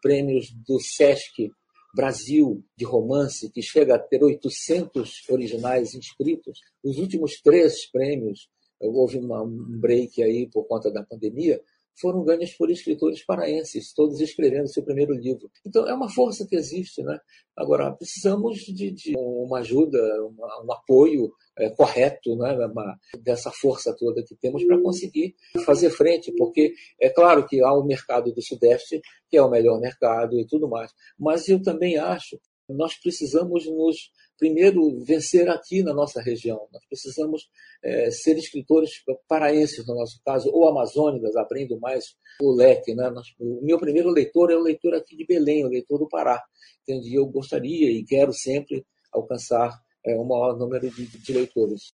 prêmios 0.02 0.48
do 0.68 0.80
SESC 0.80 1.52
Brasil 1.96 2.62
de 2.78 2.84
romance, 2.84 3.50
que 3.52 3.62
chega 3.62 3.96
a 3.96 4.00
ter 4.00 4.22
800 4.22 5.30
originais 5.30 5.96
inscritos, 5.96 6.60
os 6.84 6.98
últimos 6.98 7.40
três 7.42 7.90
prêmios, 7.90 8.50
houve 8.82 9.18
uma, 9.18 9.42
um 9.42 9.80
break 9.80 10.22
aí 10.22 10.50
por 10.52 10.66
conta 10.68 10.92
da 10.92 11.04
pandemia, 11.04 11.62
foram 12.00 12.24
ganhas 12.24 12.54
por 12.54 12.70
escritores 12.70 13.24
paraenses, 13.26 13.94
todos 13.94 14.20
escrevendo 14.20 14.68
seu 14.68 14.84
primeiro 14.84 15.14
livro. 15.14 15.50
Então, 15.66 15.88
é 15.88 15.94
uma 15.94 16.10
força 16.10 16.46
que 16.48 16.56
existe. 16.56 17.02
Né? 17.04 17.18
Agora, 17.56 17.92
precisamos 17.92 18.58
de, 18.60 18.92
de 18.92 19.14
uma 19.18 19.60
ajuda, 19.60 19.98
uma, 20.26 20.64
um 20.64 20.72
apoio 20.72 21.32
é, 21.58 21.70
correto 21.70 22.36
né? 22.36 22.54
uma, 22.66 22.98
dessa 23.22 23.52
força 23.52 23.96
toda 23.98 24.24
que 24.24 24.36
temos 24.36 24.64
para 24.66 24.82
conseguir 24.82 25.36
fazer 25.66 25.90
frente, 25.90 26.34
porque 26.38 26.74
é 27.00 27.10
claro 27.10 27.48
que 27.48 27.62
há 27.62 27.74
o 27.74 27.86
mercado 27.86 28.34
do 28.34 28.42
Sudeste, 28.42 29.02
que 29.30 29.38
é 29.38 29.42
o 29.42 29.50
melhor 29.50 29.80
mercado 29.80 30.40
e 30.40 30.46
tudo 30.46 30.68
mais, 30.68 30.92
mas 31.18 31.48
eu 31.48 31.62
também 31.62 31.98
acho 31.98 32.38
que 32.68 32.74
nós 32.74 32.96
precisamos 32.96 33.66
nos 33.68 34.12
primeiro 34.38 35.00
vencer 35.04 35.50
aqui 35.50 35.84
na 35.84 35.94
nossa 35.94 36.22
região. 36.22 36.68
Nós 36.72 36.86
precisamos 36.88 37.50
é, 37.84 38.12
ser 38.12 38.38
escritores 38.38 38.92
paraenses, 39.28 39.86
no 39.88 39.96
nosso 39.96 40.20
caso, 40.26 40.50
ou 40.52 40.68
amazônicas, 40.68 41.36
abrindo 41.36 41.80
mais 41.80 42.16
o 42.42 42.52
leque. 42.52 42.94
Né? 42.94 43.12
o 43.40 43.66
meu 43.66 43.80
primeiro 43.80 44.10
leitor 44.10 44.52
é 44.52 44.56
o 44.56 44.62
leitor 44.62 44.94
aqui 44.94 45.16
de 45.16 45.26
Belém, 45.26 45.66
o 45.66 45.70
leitor 45.70 46.00
do 46.00 46.08
Pará. 46.08 46.42
Entende? 46.84 47.16
Eu 47.16 47.26
gostaria 47.28 47.90
e 47.92 48.04
quero 48.04 48.34
sempre 48.34 48.86
alcançar 49.12 49.72
é, 50.06 50.16
um 50.16 50.26
maior 50.26 50.58
número 50.58 50.90
de, 50.90 51.06
de 51.06 51.34
leitores. 51.34 51.94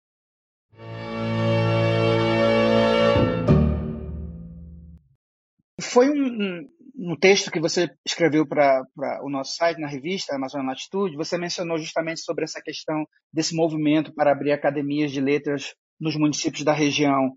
Foi 5.81 6.11
um, 6.11 6.68
no 6.96 7.16
texto 7.16 7.50
que 7.50 7.61
você 7.61 7.90
escreveu 8.04 8.46
para 8.46 8.82
o 9.22 9.28
nosso 9.28 9.54
site, 9.54 9.80
na 9.80 9.87
revista 9.87 10.35
Amazônia 10.35 10.68
Latitude, 10.68 11.16
você 11.16 11.37
mencionou 11.37 11.76
justamente 11.76 12.20
sobre 12.20 12.44
essa 12.44 12.61
questão 12.62 13.04
desse 13.32 13.54
movimento 13.54 14.14
para 14.14 14.32
abrir 14.32 14.52
academias 14.52 15.12
de 15.12 15.20
letras 15.20 15.74
nos 16.00 16.16
municípios 16.16 16.64
da 16.64 16.72
região. 16.72 17.32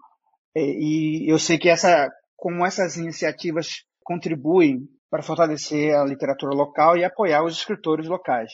E 0.55 1.29
eu 1.29 1.37
sei 1.37 1.57
que 1.57 1.69
essa, 1.69 2.09
como 2.37 2.65
essas 2.65 2.95
iniciativas 2.95 3.83
contribuem 4.03 4.79
para 5.09 5.23
fortalecer 5.23 5.93
a 5.93 6.05
literatura 6.05 6.55
local 6.55 6.97
e 6.97 7.03
apoiar 7.03 7.43
os 7.43 7.57
escritores 7.57 8.07
locais, 8.07 8.51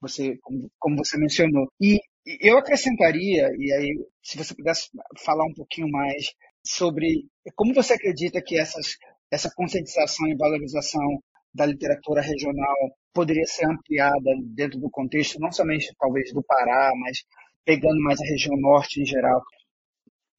você, 0.00 0.38
como 0.78 0.96
você 0.96 1.18
mencionou. 1.18 1.66
E 1.80 1.98
eu 2.40 2.56
acrescentaria, 2.58 3.48
e 3.58 3.72
aí, 3.72 4.06
se 4.22 4.38
você 4.38 4.54
pudesse 4.54 4.88
falar 5.24 5.44
um 5.44 5.54
pouquinho 5.54 5.88
mais 5.90 6.26
sobre 6.66 7.26
como 7.54 7.74
você 7.74 7.94
acredita 7.94 8.40
que 8.42 8.58
essas 8.58 8.96
essa 9.30 9.50
conscientização 9.54 10.28
e 10.28 10.36
valorização 10.36 11.22
da 11.54 11.66
literatura 11.66 12.20
regional 12.20 12.76
poderia 13.12 13.46
ser 13.46 13.66
ampliada 13.66 14.30
dentro 14.42 14.78
do 14.78 14.90
contexto, 14.90 15.38
não 15.38 15.52
somente 15.52 15.94
talvez 15.98 16.32
do 16.32 16.42
Pará, 16.42 16.92
mas 17.00 17.18
pegando 17.64 18.00
mais 18.02 18.20
a 18.20 18.24
região 18.24 18.56
norte 18.56 19.00
em 19.00 19.06
geral. 19.06 19.42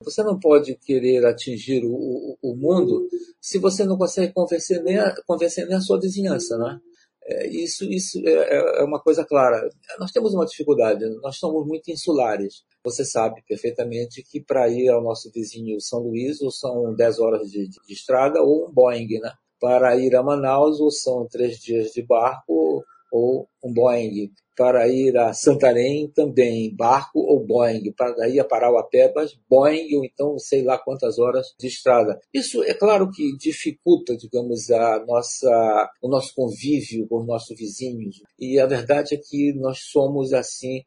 Você 0.04 0.22
não 0.24 0.38
pode 0.38 0.76
querer 0.78 1.26
atingir 1.26 1.84
o, 1.86 2.38
o, 2.42 2.56
mundo 2.56 3.08
se 3.42 3.58
você 3.58 3.86
não 3.86 3.98
consegue 3.98 4.34
convencer 4.34 4.84
nem 4.84 5.00
a, 5.00 5.16
convencer 5.26 5.66
nem 5.68 5.78
a 5.78 5.82
sua 5.82 6.00
vizinhança, 6.00 6.58
né? 6.58 6.80
É, 7.28 7.48
isso 7.48 7.86
isso 7.86 8.20
é, 8.28 8.32
é, 8.32 8.82
é 8.82 8.84
uma 8.84 9.02
coisa 9.02 9.26
clara. 9.26 9.68
Nós 9.98 10.12
temos 10.12 10.34
uma 10.34 10.46
dificuldade, 10.46 11.06
nós 11.22 11.38
somos 11.38 11.66
muito 11.66 11.90
insulares. 11.90 12.64
Você 12.86 13.04
sabe 13.04 13.44
perfeitamente 13.48 14.24
que 14.24 14.40
para 14.40 14.70
ir 14.70 14.90
ao 14.90 15.02
nosso 15.02 15.32
vizinho 15.32 15.82
São 15.82 16.02
Luís, 16.02 16.40
ou 16.40 16.52
são 16.52 16.94
10 16.94 17.20
horas 17.20 17.50
de, 17.50 17.68
de 17.68 17.80
estrada 17.94 18.40
ou 18.44 18.70
um 18.70 18.72
Boeing, 18.72 19.20
né? 19.20 19.34
Para 19.60 19.98
ir 19.98 20.16
a 20.16 20.22
Manaus, 20.22 20.80
ou 20.80 20.92
são 20.92 21.28
três 21.28 21.58
dias 21.58 21.92
de 21.92 22.04
barco 22.04 22.86
ou 23.12 23.48
um 23.64 23.74
Boeing. 23.74 24.32
Para 24.56 24.88
ir 24.88 25.18
a 25.18 25.34
Santarém, 25.34 26.10
também 26.14 26.74
barco 26.76 27.20
ou 27.20 27.44
Boeing. 27.44 27.92
Para 27.94 28.30
ir 28.30 28.40
a 28.40 28.46
Parauapebas, 28.46 29.36
Boeing 29.50 29.96
ou 29.96 30.06
então 30.06 30.38
sei 30.38 30.64
lá 30.64 30.78
quantas 30.78 31.18
horas 31.18 31.48
de 31.60 31.68
estrada. 31.68 32.20
Isso 32.32 32.64
é 32.64 32.74
claro 32.76 33.10
que 33.10 33.36
dificulta, 33.38 34.16
digamos, 34.16 34.70
a 34.70 35.04
nossa, 35.08 35.90
o 36.04 36.08
nosso 36.08 36.36
convívio 36.36 37.08
com 37.08 37.20
os 37.22 37.28
nossos 37.28 37.58
vizinhos. 37.58 38.22
E 38.40 38.60
a 38.60 38.68
verdade 38.68 39.16
é 39.16 39.18
que 39.18 39.54
nós 39.54 39.80
somos 39.92 40.32
assim 40.34 40.84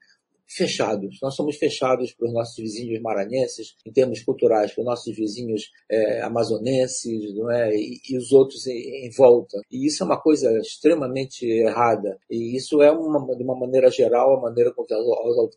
fechados. 0.48 1.18
Nós 1.22 1.34
somos 1.34 1.56
fechados 1.56 2.12
para 2.12 2.26
os 2.26 2.32
nossos 2.32 2.56
vizinhos 2.56 3.00
maranhenses, 3.00 3.74
em 3.86 3.92
termos 3.92 4.22
culturais, 4.22 4.72
para 4.72 4.80
os 4.80 4.86
nossos 4.86 5.14
vizinhos 5.14 5.70
é, 5.90 6.22
amazonenses 6.22 7.34
não 7.34 7.50
é? 7.50 7.74
E, 7.74 8.00
e, 8.08 8.16
os 8.16 8.32
outros 8.32 8.66
em, 8.66 9.06
em, 9.06 9.10
volta. 9.10 9.60
E 9.70 9.86
isso 9.86 10.02
é 10.02 10.06
uma 10.06 10.20
coisa 10.20 10.50
extremamente 10.58 11.44
errada. 11.46 12.18
E 12.30 12.56
isso 12.56 12.82
é, 12.82 12.90
uma, 12.90 13.36
de 13.36 13.42
uma 13.42 13.58
maneira 13.58 13.90
geral, 13.90 14.36
a 14.36 14.40
maneira 14.40 14.72
com 14.72 14.84
que 14.84 14.94
as, 14.94 15.04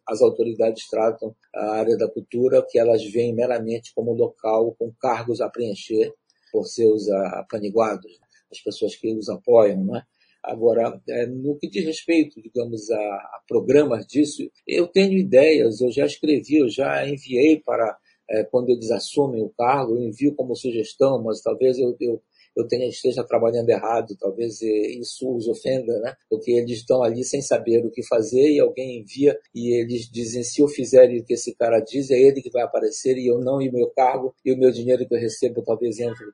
as 0.07 0.21
autoridades 0.21 0.87
tratam 0.89 1.33
a 1.55 1.71
área 1.71 1.97
da 1.97 2.09
cultura, 2.09 2.65
que 2.69 2.77
elas 2.77 3.03
veem 3.05 3.33
meramente 3.33 3.93
como 3.93 4.13
local 4.13 4.75
com 4.77 4.91
cargos 4.99 5.41
a 5.41 5.49
preencher 5.49 6.13
por 6.51 6.65
seus 6.65 7.09
apaniguados, 7.09 8.19
as 8.51 8.59
pessoas 8.59 8.95
que 8.95 9.13
os 9.15 9.29
apoiam. 9.29 9.83
Não 9.83 9.97
é? 9.97 10.03
Agora, 10.43 10.99
é, 11.07 11.27
no 11.27 11.57
que 11.57 11.69
diz 11.69 11.85
respeito, 11.85 12.41
digamos, 12.41 12.89
a, 12.89 12.97
a, 12.97 13.41
programas 13.47 14.07
disso, 14.07 14.49
eu 14.67 14.87
tenho 14.87 15.13
ideias, 15.13 15.81
eu 15.81 15.91
já 15.91 16.05
escrevi, 16.05 16.57
eu 16.57 16.69
já 16.69 17.07
enviei 17.07 17.59
para, 17.59 17.95
é, 18.29 18.43
quando 18.45 18.69
eles 18.69 18.89
assumem 18.89 19.43
o 19.43 19.49
cargo, 19.49 19.95
eu 19.95 20.01
envio 20.01 20.33
como 20.35 20.55
sugestão, 20.55 21.21
mas 21.21 21.41
talvez 21.41 21.77
eu, 21.77 21.95
eu, 21.99 22.21
eu 22.57 22.67
tenha, 22.67 22.87
esteja 22.87 23.23
trabalhando 23.23 23.69
errado, 23.69 24.17
talvez 24.19 24.61
isso 24.63 25.31
os 25.31 25.47
ofenda, 25.47 25.99
né? 25.99 26.15
porque 26.27 26.51
eles 26.51 26.79
estão 26.79 27.03
ali 27.03 27.23
sem 27.23 27.41
saber 27.41 27.85
o 27.85 27.91
que 27.91 28.01
fazer 28.07 28.49
e 28.49 28.59
alguém 28.59 28.99
envia 28.99 29.37
e 29.53 29.79
eles 29.79 30.09
dizem, 30.09 30.43
se 30.43 30.59
eu 30.61 30.67
fizer 30.67 31.07
o 31.11 31.23
que 31.23 31.33
esse 31.33 31.55
cara 31.55 31.79
diz, 31.79 32.09
é 32.09 32.19
ele 32.19 32.41
que 32.41 32.49
vai 32.49 32.63
aparecer 32.63 33.15
e 33.15 33.27
eu 33.27 33.39
não, 33.39 33.61
e 33.61 33.69
o 33.69 33.73
meu 33.73 33.91
cargo 33.91 34.33
e 34.43 34.51
o 34.51 34.57
meu 34.57 34.71
dinheiro 34.71 35.07
que 35.07 35.13
eu 35.13 35.19
recebo 35.19 35.61
talvez 35.61 35.99
entre 35.99 36.25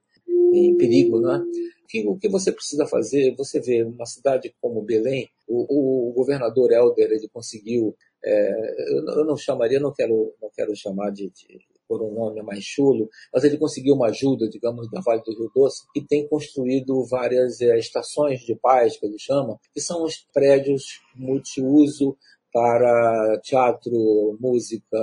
em 0.53 0.77
perigo, 0.77 1.19
né? 1.19 1.43
Que, 1.88 2.07
o 2.07 2.17
que 2.17 2.29
você 2.29 2.51
precisa 2.51 2.85
fazer, 2.85 3.35
você 3.35 3.59
vê 3.59 3.83
uma 3.83 4.05
cidade 4.05 4.53
como 4.61 4.81
Belém, 4.81 5.29
o, 5.47 6.09
o 6.09 6.13
governador 6.13 6.71
Helder 6.71 7.11
ele 7.11 7.29
conseguiu, 7.29 7.95
é, 8.23 8.95
eu, 8.97 9.25
não 9.25 9.38
chamaria, 9.38 9.79
não 9.79 9.93
quero, 9.93 10.33
não 10.41 10.49
quero 10.53 10.75
chamar 10.75 11.11
de, 11.11 11.29
de 11.29 11.59
por 11.88 12.03
um 12.03 12.13
nome 12.13 12.41
mais 12.41 12.63
chulo, 12.63 13.09
mas 13.33 13.43
ele 13.45 13.57
conseguiu 13.57 13.95
uma 13.95 14.07
ajuda, 14.07 14.49
digamos, 14.49 14.89
da 14.91 14.99
Vale 14.99 15.23
do 15.23 15.31
Rio 15.31 15.49
Doce 15.55 15.85
e 15.95 16.01
tem 16.01 16.27
construído 16.27 17.05
várias 17.05 17.61
é, 17.61 17.77
estações 17.79 18.41
de 18.41 18.55
paz, 18.55 18.97
que 18.97 19.05
ele 19.05 19.17
chama, 19.17 19.57
que 19.73 19.79
são 19.79 20.03
os 20.03 20.27
prédios 20.33 20.99
multiuso 21.15 22.17
para 22.51 23.39
teatro, 23.41 24.37
música, 24.39 24.97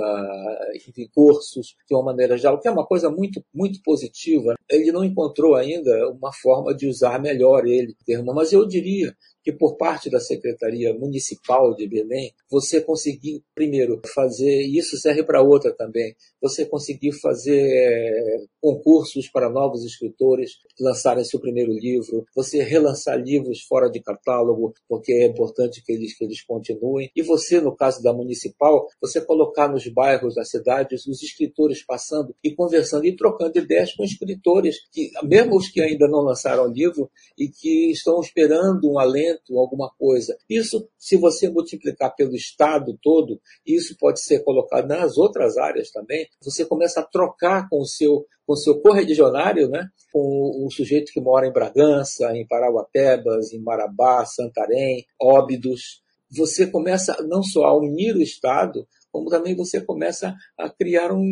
enfim, 0.75 1.07
cursos, 1.13 1.75
de 1.87 1.95
uma 1.95 2.03
maneira 2.03 2.37
geral, 2.37 2.59
que 2.59 2.67
é 2.67 2.71
uma 2.71 2.85
coisa 2.85 3.09
muito, 3.09 3.43
muito 3.53 3.81
positiva. 3.83 4.55
Ele 4.69 4.91
não 4.91 5.03
encontrou 5.03 5.55
ainda 5.55 6.09
uma 6.09 6.33
forma 6.33 6.73
de 6.75 6.87
usar 6.87 7.19
melhor 7.19 7.65
ele, 7.65 7.95
termo, 8.05 8.33
mas 8.33 8.51
eu 8.51 8.67
diria 8.67 9.15
que 9.45 9.53
por 9.53 9.77
parte 9.77 10.09
da 10.09 10.19
Secretaria 10.19 10.91
Municipal 10.95 11.75
de 11.75 11.87
Belém, 11.87 12.33
você 12.49 12.81
conseguir, 12.81 13.43
primeiro, 13.53 14.01
fazer, 14.11 14.63
e 14.63 14.79
isso 14.79 14.97
serve 14.97 15.23
para 15.23 15.43
outra 15.43 15.71
também, 15.71 16.15
você 16.41 16.65
conseguir 16.65 17.11
fazer 17.21 17.61
é, 17.61 18.37
concursos 18.59 19.29
para 19.29 19.47
novos 19.47 19.85
escritores 19.85 20.53
lançarem 20.79 21.23
seu 21.23 21.39
primeiro 21.39 21.71
livro, 21.71 22.25
você 22.35 22.63
relançar 22.63 23.21
livros 23.21 23.61
fora 23.61 23.87
de 23.87 24.01
catálogo, 24.01 24.73
porque 24.89 25.13
é 25.13 25.27
importante 25.27 25.83
que 25.85 25.91
eles, 25.91 26.17
que 26.17 26.25
eles 26.25 26.43
continuem, 26.43 27.11
e 27.15 27.21
você, 27.21 27.61
no 27.61 27.75
caso 27.75 28.01
da 28.01 28.11
Municipal, 28.11 28.87
você 28.99 29.21
colocar 29.21 29.67
nos 29.67 29.87
bairros 29.87 30.33
das 30.33 30.49
cidades 30.49 31.05
os 31.05 31.21
escritores 31.21 31.85
passando 31.85 32.35
e 32.43 32.51
conversando 32.55 33.05
e 33.05 33.15
trocando 33.15 33.59
ideias 33.59 33.93
com 33.93 34.03
escritores, 34.03 34.77
que 34.91 35.11
mesmo 35.23 35.55
os 35.55 35.69
que 35.69 35.81
ainda 35.81 36.07
não 36.07 36.21
lançaram 36.21 36.65
livro 36.65 37.11
e 37.37 37.47
que 37.47 37.91
estão 37.91 38.19
esperando 38.21 38.89
um 38.89 38.97
alento 38.97 39.34
alguma 39.49 39.91
coisa. 39.97 40.37
Isso, 40.49 40.87
se 40.97 41.17
você 41.17 41.49
multiplicar 41.49 42.15
pelo 42.15 42.35
Estado 42.35 42.97
todo, 43.01 43.39
isso 43.65 43.95
pode 43.99 44.21
ser 44.21 44.43
colocado 44.43 44.87
nas 44.87 45.17
outras 45.17 45.57
áreas 45.57 45.91
também, 45.91 46.27
você 46.41 46.65
começa 46.65 47.01
a 47.01 47.05
trocar 47.05 47.67
com 47.69 47.79
o 47.79 47.85
seu 47.85 48.25
com 48.45 48.53
o 48.53 48.57
seu 48.57 48.79
correligionário, 48.79 49.67
né? 49.67 49.89
com 50.13 50.65
o 50.65 50.69
sujeito 50.69 51.11
que 51.11 51.19
mora 51.19 51.47
em 51.47 51.51
Bragança, 51.51 52.31
em 52.35 52.45
Parauapebas, 52.47 53.51
em 53.51 53.59
Marabá, 53.59 54.23
Santarém, 54.23 55.03
Óbidos. 55.19 56.03
Você 56.29 56.67
começa 56.67 57.17
não 57.27 57.41
só 57.41 57.63
a 57.63 57.75
unir 57.75 58.15
o 58.15 58.21
Estado, 58.21 58.87
como 59.15 59.29
também 59.29 59.55
você 59.55 59.79
começa 59.79 60.35
a 60.59 60.69
criar 60.69 61.11
um 61.13 61.23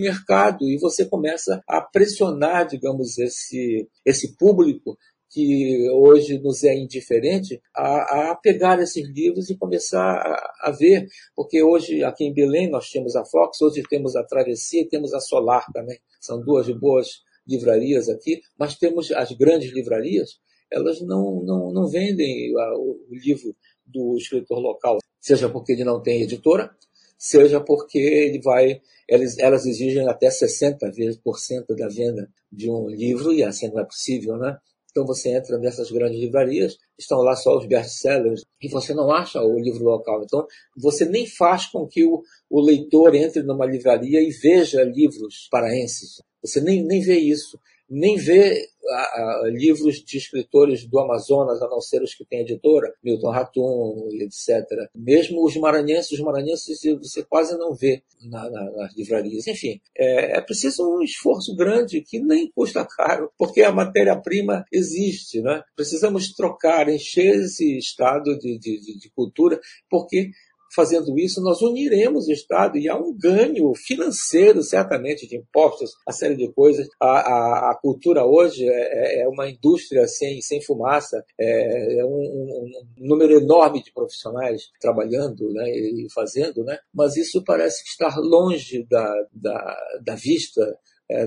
mercado 0.00 0.70
e 0.70 0.78
você 0.78 1.04
começa 1.04 1.60
a 1.68 1.80
pressionar, 1.80 2.66
digamos, 2.66 3.18
esse, 3.18 3.88
esse 4.06 4.36
público 4.36 4.96
que 5.34 5.90
hoje 5.90 6.38
nos 6.38 6.62
é 6.62 6.76
indiferente, 6.76 7.60
a, 7.74 8.30
a 8.30 8.36
pegar 8.36 8.80
esses 8.80 9.04
livros 9.08 9.50
e 9.50 9.58
começar 9.58 10.00
a, 10.00 10.68
a, 10.68 10.70
ver, 10.70 11.08
porque 11.34 11.60
hoje 11.60 12.04
aqui 12.04 12.22
em 12.24 12.32
Belém 12.32 12.70
nós 12.70 12.88
temos 12.88 13.16
a 13.16 13.24
Fox, 13.24 13.60
hoje 13.60 13.82
temos 13.90 14.14
a 14.14 14.22
Travessia 14.22 14.82
e 14.82 14.88
temos 14.88 15.12
a 15.12 15.18
Solar 15.18 15.66
também. 15.72 15.98
São 16.20 16.40
duas 16.40 16.68
boas 16.78 17.24
livrarias 17.48 18.08
aqui, 18.08 18.42
mas 18.56 18.76
temos 18.78 19.10
as 19.10 19.32
grandes 19.32 19.72
livrarias, 19.72 20.38
elas 20.70 21.00
não, 21.00 21.42
não, 21.42 21.72
não 21.72 21.88
vendem 21.88 22.54
o 22.56 23.04
livro 23.10 23.56
do 23.84 24.16
escritor 24.16 24.60
local, 24.60 24.98
seja 25.20 25.48
porque 25.48 25.72
ele 25.72 25.82
não 25.82 26.00
tem 26.00 26.22
editora, 26.22 26.70
seja 27.18 27.60
porque 27.60 27.98
ele 27.98 28.40
vai, 28.40 28.80
elas, 29.08 29.36
elas 29.38 29.66
exigem 29.66 30.08
até 30.08 30.28
60% 30.28 31.74
da 31.76 31.88
venda 31.88 32.30
de 32.52 32.70
um 32.70 32.88
livro, 32.88 33.32
e 33.32 33.42
assim 33.42 33.68
não 33.68 33.80
é 33.80 33.84
possível, 33.84 34.36
né? 34.36 34.56
Então 34.94 35.04
você 35.04 35.36
entra 35.36 35.58
nessas 35.58 35.90
grandes 35.90 36.20
livrarias, 36.20 36.78
estão 36.96 37.18
lá 37.18 37.34
só 37.34 37.58
os 37.58 37.66
best-sellers, 37.66 38.44
e 38.62 38.68
você 38.68 38.94
não 38.94 39.10
acha 39.10 39.42
o 39.42 39.58
livro 39.58 39.82
local. 39.82 40.22
Então 40.22 40.46
você 40.76 41.04
nem 41.04 41.26
faz 41.26 41.66
com 41.66 41.84
que 41.84 42.04
o, 42.04 42.22
o 42.48 42.60
leitor 42.60 43.12
entre 43.12 43.42
numa 43.42 43.66
livraria 43.66 44.20
e 44.20 44.30
veja 44.30 44.84
livros 44.84 45.48
paraenses. 45.50 46.22
Você 46.40 46.60
nem, 46.60 46.84
nem 46.84 47.00
vê 47.00 47.18
isso 47.18 47.58
nem 47.88 48.16
vê 48.16 48.66
a, 48.90 48.96
a, 48.96 49.50
livros 49.50 49.96
de 49.96 50.18
escritores 50.18 50.86
do 50.86 50.98
Amazonas, 50.98 51.60
a 51.62 51.68
não 51.68 51.80
ser 51.80 52.02
os 52.02 52.14
que 52.14 52.24
têm 52.24 52.40
editora, 52.40 52.92
Milton 53.02 53.30
Ratum, 53.30 54.08
etc. 54.20 54.66
Mesmo 54.94 55.44
os 55.44 55.56
maranhenses, 55.56 56.12
os 56.12 56.20
maranhenses 56.20 56.80
você 56.98 57.22
quase 57.22 57.56
não 57.56 57.74
vê 57.74 58.02
na, 58.22 58.50
na, 58.50 58.70
nas 58.72 58.96
livrarias. 58.96 59.46
Enfim, 59.46 59.80
é, 59.96 60.38
é, 60.38 60.40
preciso 60.40 60.82
um 60.88 61.02
esforço 61.02 61.54
grande 61.54 62.00
que 62.00 62.20
nem 62.20 62.50
custa 62.50 62.86
caro, 62.96 63.30
porque 63.38 63.62
a 63.62 63.72
matéria-prima 63.72 64.64
existe. 64.72 65.40
Né? 65.40 65.62
Precisamos 65.76 66.32
trocar, 66.32 66.88
encher 66.88 67.36
esse 67.36 67.78
estado 67.78 68.38
de, 68.38 68.58
de, 68.58 68.98
de 68.98 69.10
cultura, 69.14 69.60
porque 69.90 70.30
fazendo 70.74 71.18
isso, 71.18 71.40
nós 71.40 71.60
uniremos 71.62 72.26
o 72.26 72.32
Estado 72.32 72.78
e 72.78 72.88
há 72.88 72.96
um 72.96 73.16
ganho 73.16 73.72
financeiro, 73.74 74.62
certamente, 74.62 75.26
de 75.26 75.36
impostos, 75.36 75.92
a 76.06 76.12
série 76.12 76.36
de 76.36 76.50
coisas. 76.52 76.88
A, 77.00 77.06
a, 77.06 77.70
a 77.70 77.78
cultura 77.80 78.24
hoje 78.24 78.68
é, 78.68 78.72
é, 78.72 79.22
é, 79.22 79.28
uma 79.28 79.48
indústria 79.48 80.06
sem, 80.06 80.40
sem 80.40 80.60
fumaça, 80.62 81.24
é, 81.38 82.00
é 82.00 82.04
um, 82.04 82.08
um, 82.08 82.70
número 82.98 83.38
enorme 83.40 83.82
de 83.82 83.92
profissionais 83.92 84.70
trabalhando 84.80 85.52
né, 85.52 85.68
e 85.68 86.06
fazendo, 86.12 86.64
né, 86.64 86.78
mas 86.92 87.16
isso 87.16 87.42
parece 87.44 87.84
estar 87.84 88.16
longe 88.18 88.84
da, 88.88 89.14
da, 89.32 89.76
da 90.04 90.14
vista 90.14 90.76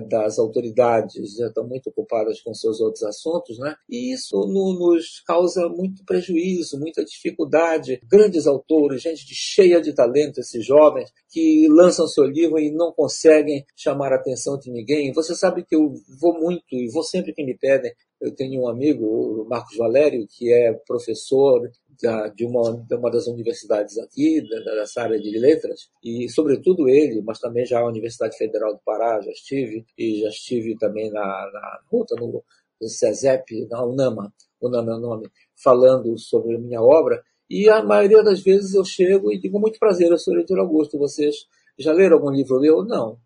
das 0.09 0.39
autoridades 0.39 1.35
já 1.35 1.47
estão 1.47 1.67
muito 1.67 1.89
ocupadas 1.89 2.41
com 2.41 2.53
seus 2.53 2.79
outros 2.81 3.03
assuntos, 3.03 3.59
né? 3.59 3.75
e 3.89 4.13
isso 4.13 4.35
no, 4.47 4.73
nos 4.73 5.21
causa 5.25 5.69
muito 5.69 6.03
prejuízo, 6.05 6.79
muita 6.79 7.03
dificuldade. 7.03 7.99
Grandes 8.09 8.47
autores, 8.47 9.01
gente 9.01 9.25
cheia 9.33 9.81
de 9.81 9.93
talento, 9.93 10.39
esses 10.39 10.65
jovens, 10.65 11.11
que 11.29 11.67
lançam 11.69 12.07
seu 12.07 12.25
livro 12.25 12.59
e 12.59 12.71
não 12.71 12.91
conseguem 12.91 13.65
chamar 13.75 14.11
a 14.13 14.15
atenção 14.15 14.57
de 14.57 14.71
ninguém. 14.71 15.13
Você 15.13 15.35
sabe 15.35 15.63
que 15.63 15.75
eu 15.75 15.93
vou 16.19 16.39
muito 16.39 16.63
e 16.71 16.89
vou 16.91 17.03
sempre 17.03 17.33
que 17.33 17.43
me 17.43 17.57
pedem. 17.57 17.91
Eu 18.19 18.33
tenho 18.33 18.61
um 18.61 18.67
amigo, 18.67 19.05
o 19.05 19.45
Marcos 19.47 19.77
Valério, 19.77 20.27
que 20.27 20.51
é 20.51 20.73
professor 20.87 21.69
da, 22.01 22.27
de, 22.29 22.45
uma, 22.45 22.73
de 22.73 22.95
uma 22.95 23.11
das 23.11 23.27
universidades 23.27 23.97
aqui, 23.97 24.41
da, 24.47 24.75
dessa 24.75 25.03
área 25.03 25.19
de 25.19 25.37
letras, 25.37 25.89
e 26.03 26.29
sobretudo 26.29 26.87
ele, 26.87 27.21
mas 27.21 27.39
também 27.39 27.65
já 27.65 27.79
a 27.79 27.87
Universidade 27.87 28.37
Federal 28.37 28.73
do 28.73 28.81
Pará, 28.83 29.21
já 29.21 29.31
estive, 29.31 29.85
e 29.97 30.21
já 30.21 30.29
estive 30.29 30.77
também 30.77 31.11
na, 31.11 31.21
na 31.21 31.79
ruta, 31.91 32.15
no, 32.15 32.43
no 32.81 32.89
CESEP, 32.89 33.67
na 33.69 33.83
UNAMA, 33.83 34.33
UNAMA 34.61 34.91
é 34.91 34.95
o 34.95 34.99
nome, 34.99 35.29
falando 35.55 36.17
sobre 36.17 36.55
a 36.55 36.59
minha 36.59 36.81
obra, 36.81 37.23
e 37.49 37.69
a 37.69 37.83
maioria 37.83 38.23
das 38.23 38.41
vezes 38.41 38.73
eu 38.73 38.83
chego 38.83 39.31
e 39.31 39.39
digo, 39.39 39.59
muito 39.59 39.79
prazer, 39.79 40.11
eu 40.11 40.17
sou 40.17 40.33
o 40.33 40.37
Editor 40.37 40.59
Augusto, 40.59 40.97
vocês 40.97 41.35
já 41.79 41.93
leram 41.93 42.17
algum 42.17 42.29
livro 42.29 42.59
meu? 42.59 42.83
Não. 42.83 43.17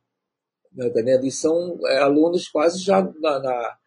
E 1.24 1.32
são 1.32 1.80
é, 1.88 1.98
alunos 1.98 2.48
quase 2.48 2.80
já 2.80 3.02
na, 3.02 3.39
na, 3.39 3.78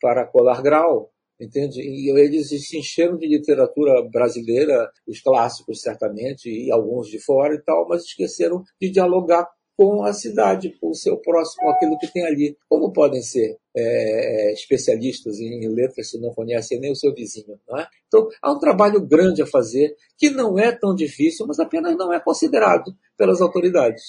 para 0.00 0.26
colar 0.26 0.62
grau, 0.62 1.10
entende? 1.40 1.80
E 1.80 2.10
eles 2.10 2.48
se 2.48 2.78
encheram 2.78 3.16
de 3.16 3.26
literatura 3.26 4.02
brasileira, 4.10 4.90
os 5.06 5.20
clássicos 5.20 5.80
certamente, 5.80 6.48
e 6.48 6.70
alguns 6.70 7.08
de 7.08 7.18
fora 7.18 7.54
e 7.54 7.62
tal, 7.62 7.86
mas 7.88 8.04
esqueceram 8.04 8.62
de 8.80 8.90
dialogar 8.90 9.48
com 9.78 10.02
a 10.02 10.12
cidade, 10.12 10.76
com 10.80 10.90
o 10.90 10.94
seu 10.94 11.16
próximo, 11.18 11.70
aquilo 11.70 11.96
que 11.98 12.12
tem 12.12 12.26
ali. 12.26 12.56
Como 12.68 12.92
podem 12.92 13.22
ser 13.22 13.56
é, 13.76 14.52
especialistas 14.52 15.38
em 15.38 15.68
letras 15.68 16.10
se 16.10 16.20
não 16.20 16.34
conhecem 16.34 16.80
nem 16.80 16.90
o 16.90 16.96
seu 16.96 17.14
vizinho? 17.14 17.60
Não 17.68 17.78
é? 17.78 17.86
Então, 18.08 18.26
há 18.42 18.52
um 18.52 18.58
trabalho 18.58 19.00
grande 19.00 19.40
a 19.40 19.46
fazer, 19.46 19.94
que 20.16 20.30
não 20.30 20.58
é 20.58 20.72
tão 20.72 20.96
difícil, 20.96 21.46
mas 21.46 21.60
apenas 21.60 21.96
não 21.96 22.12
é 22.12 22.18
considerado 22.18 22.92
pelas 23.16 23.40
autoridades. 23.40 24.02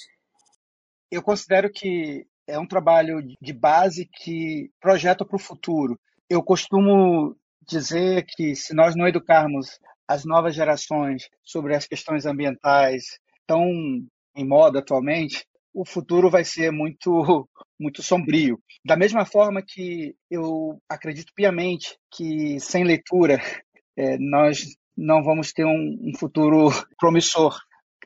Eu 1.12 1.22
considero 1.22 1.72
que 1.72 2.26
é 2.50 2.60
um 2.60 2.68
trabalho 2.68 3.22
de 3.39 3.54
base 3.54 4.06
que 4.06 4.70
projeta 4.82 5.24
para 5.24 5.36
o 5.36 5.39
futuro. 5.39 6.00
Eu 6.30 6.43
costumo 6.43 7.36
dizer 7.68 8.26
que 8.28 8.56
se 8.56 8.74
nós 8.74 8.95
não 8.95 9.08
educarmos 9.08 9.80
as 10.08 10.26
novas 10.26 10.56
gerações 10.56 11.30
sobre 11.43 11.76
as 11.76 11.86
questões 11.86 12.26
ambientais 12.26 13.20
tão 13.45 13.64
em 14.36 14.47
moda 14.47 14.80
atualmente, 14.80 15.45
o 15.74 15.86
futuro 15.86 16.30
vai 16.30 16.43
ser 16.43 16.72
muito 16.72 17.47
muito 17.80 18.04
sombrio. 18.04 18.60
Da 18.84 18.97
mesma 18.97 19.26
forma 19.26 19.62
que 19.66 20.14
eu 20.30 20.82
acredito 20.89 21.32
piamente 21.34 21.97
que 22.12 22.60
sem 22.60 22.84
leitura 22.84 23.39
é, 23.97 24.18
nós 24.18 24.60
não 24.97 25.24
vamos 25.24 25.54
ter 25.54 25.66
um, 25.66 25.97
um 26.02 26.18
futuro 26.18 26.70
promissor 27.00 27.58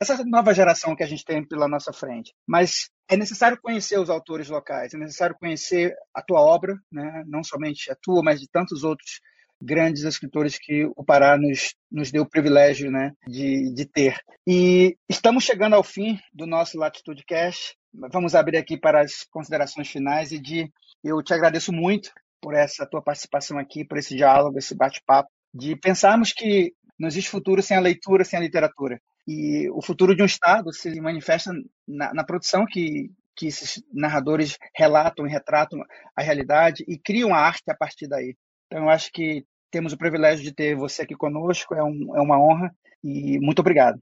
essa 0.02 0.24
nova 0.26 0.54
geração 0.54 0.96
que 0.96 1.04
a 1.04 1.08
gente 1.08 1.24
tem 1.24 1.46
pela 1.46 1.68
nossa 1.68 1.94
frente. 1.94 2.34
Mas 2.48 2.90
é 3.10 3.16
necessário 3.16 3.60
conhecer 3.62 4.00
os 4.00 4.10
autores 4.10 4.50
locais, 4.50 4.94
é 4.94 4.98
necessário 4.98 5.36
conhecer 5.40 5.94
a 6.14 6.22
tua 6.22 6.42
obra, 6.42 6.76
né? 6.92 7.24
não 7.28 7.44
somente 7.44 7.92
a 7.92 7.96
tua, 8.02 8.22
mas 8.24 8.40
de 8.40 8.48
tantos 8.50 8.84
outros 8.84 9.20
grandes 9.62 10.04
escritores 10.04 10.58
que 10.60 10.86
o 10.96 11.04
Pará 11.04 11.38
nos, 11.38 11.74
nos 11.90 12.12
deu 12.12 12.24
o 12.24 12.30
privilégio 12.30 12.92
né, 12.92 13.14
de, 13.26 13.74
de 13.74 13.86
ter. 13.86 14.20
E 14.46 14.98
estamos 15.08 15.44
chegando 15.46 15.76
ao 15.76 15.84
fim 15.84 16.20
do 16.34 16.46
nosso 16.46 16.78
Latitude 16.78 17.24
Cash. 17.26 17.74
Vamos 18.12 18.36
abrir 18.36 18.58
aqui 18.58 18.78
para 18.78 19.02
as 19.02 19.24
considerações 19.32 19.90
finais 19.90 20.32
e 20.32 20.40
de 20.40 20.70
eu 21.04 21.22
te 21.24 21.34
agradeço 21.34 21.72
muito 21.72 22.12
por 22.42 22.54
essa 22.54 22.86
tua 22.86 23.02
participação 23.02 23.58
aqui, 23.58 23.86
por 23.86 23.98
esse 23.98 24.16
diálogo, 24.16 24.58
esse 24.58 24.76
bate-papo, 24.76 25.30
de 25.54 25.76
pensarmos 25.78 26.34
que 26.34 26.74
não 27.00 27.08
existe 27.08 27.30
futuro 27.30 27.62
sem 27.62 27.78
a 27.78 27.82
leitura, 27.82 28.26
sem 28.26 28.38
a 28.38 28.42
literatura. 28.42 29.00
E 29.28 29.70
o 29.70 29.82
futuro 29.82 30.16
de 30.16 30.22
um 30.22 30.26
Estado 30.26 30.74
se 30.74 31.00
manifesta 31.00 31.52
na, 31.88 32.14
na 32.14 32.24
produção 32.24 32.66
que, 32.66 33.12
que 33.36 33.48
esses 33.48 33.82
narradores 33.94 34.58
relatam 34.76 35.26
e 35.26 35.32
retratam 35.32 35.80
a 36.16 36.22
realidade 36.22 36.84
e 36.88 36.98
criam 36.98 37.34
a 37.34 37.40
arte 37.40 37.70
a 37.70 37.76
partir 37.76 38.08
daí. 38.08 38.36
Então, 38.68 38.84
eu 38.84 38.90
acho 38.90 39.12
que 39.12 39.46
temos 39.72 39.94
o 39.94 39.98
privilégio 39.98 40.44
de 40.44 40.54
ter 40.54 40.76
você 40.76 41.04
aqui 41.04 41.16
conosco, 41.16 41.74
é, 41.74 41.84
um, 41.84 42.16
é 42.16 42.22
uma 42.22 42.40
honra 42.40 42.76
e 43.04 43.40
muito 43.40 43.60
obrigado. 43.60 44.00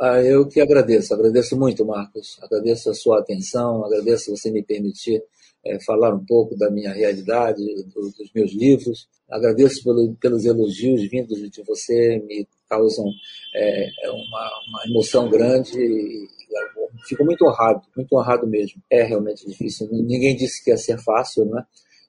Ah, 0.00 0.20
eu 0.20 0.48
que 0.48 0.60
agradeço, 0.60 1.14
agradeço 1.14 1.56
muito, 1.56 1.84
Marcos. 1.84 2.38
Agradeço 2.42 2.90
a 2.90 2.94
sua 2.94 3.20
atenção, 3.20 3.84
agradeço 3.84 4.36
você 4.36 4.50
me 4.50 4.62
permitir 4.62 5.22
é, 5.64 5.80
falar 5.80 6.12
um 6.14 6.24
pouco 6.24 6.56
da 6.56 6.70
minha 6.70 6.92
realidade, 6.92 7.62
do, 7.94 8.10
dos 8.10 8.32
meus 8.34 8.52
livros. 8.52 9.08
Agradeço 9.30 9.82
pelo, 9.82 10.14
pelos 10.16 10.44
elogios 10.44 11.08
vindos 11.08 11.38
de 11.50 11.62
você, 11.62 12.18
me 12.26 12.46
causam 12.74 13.06
é, 13.54 14.06
é 14.06 14.10
uma, 14.10 14.50
uma, 14.68 14.84
emoção 14.88 15.28
grande 15.28 15.78
e 15.78 16.28
fico 17.08 17.24
muito 17.24 17.44
honrado, 17.44 17.82
muito 17.96 18.16
honrado 18.16 18.46
mesmo. 18.46 18.82
É 18.90 19.02
realmente 19.02 19.46
difícil. 19.46 19.88
Ninguém 19.90 20.36
disse 20.36 20.62
que 20.62 20.70
ia 20.70 20.76
ser 20.76 20.98
fácil, 20.98 21.44
né? 21.46 21.64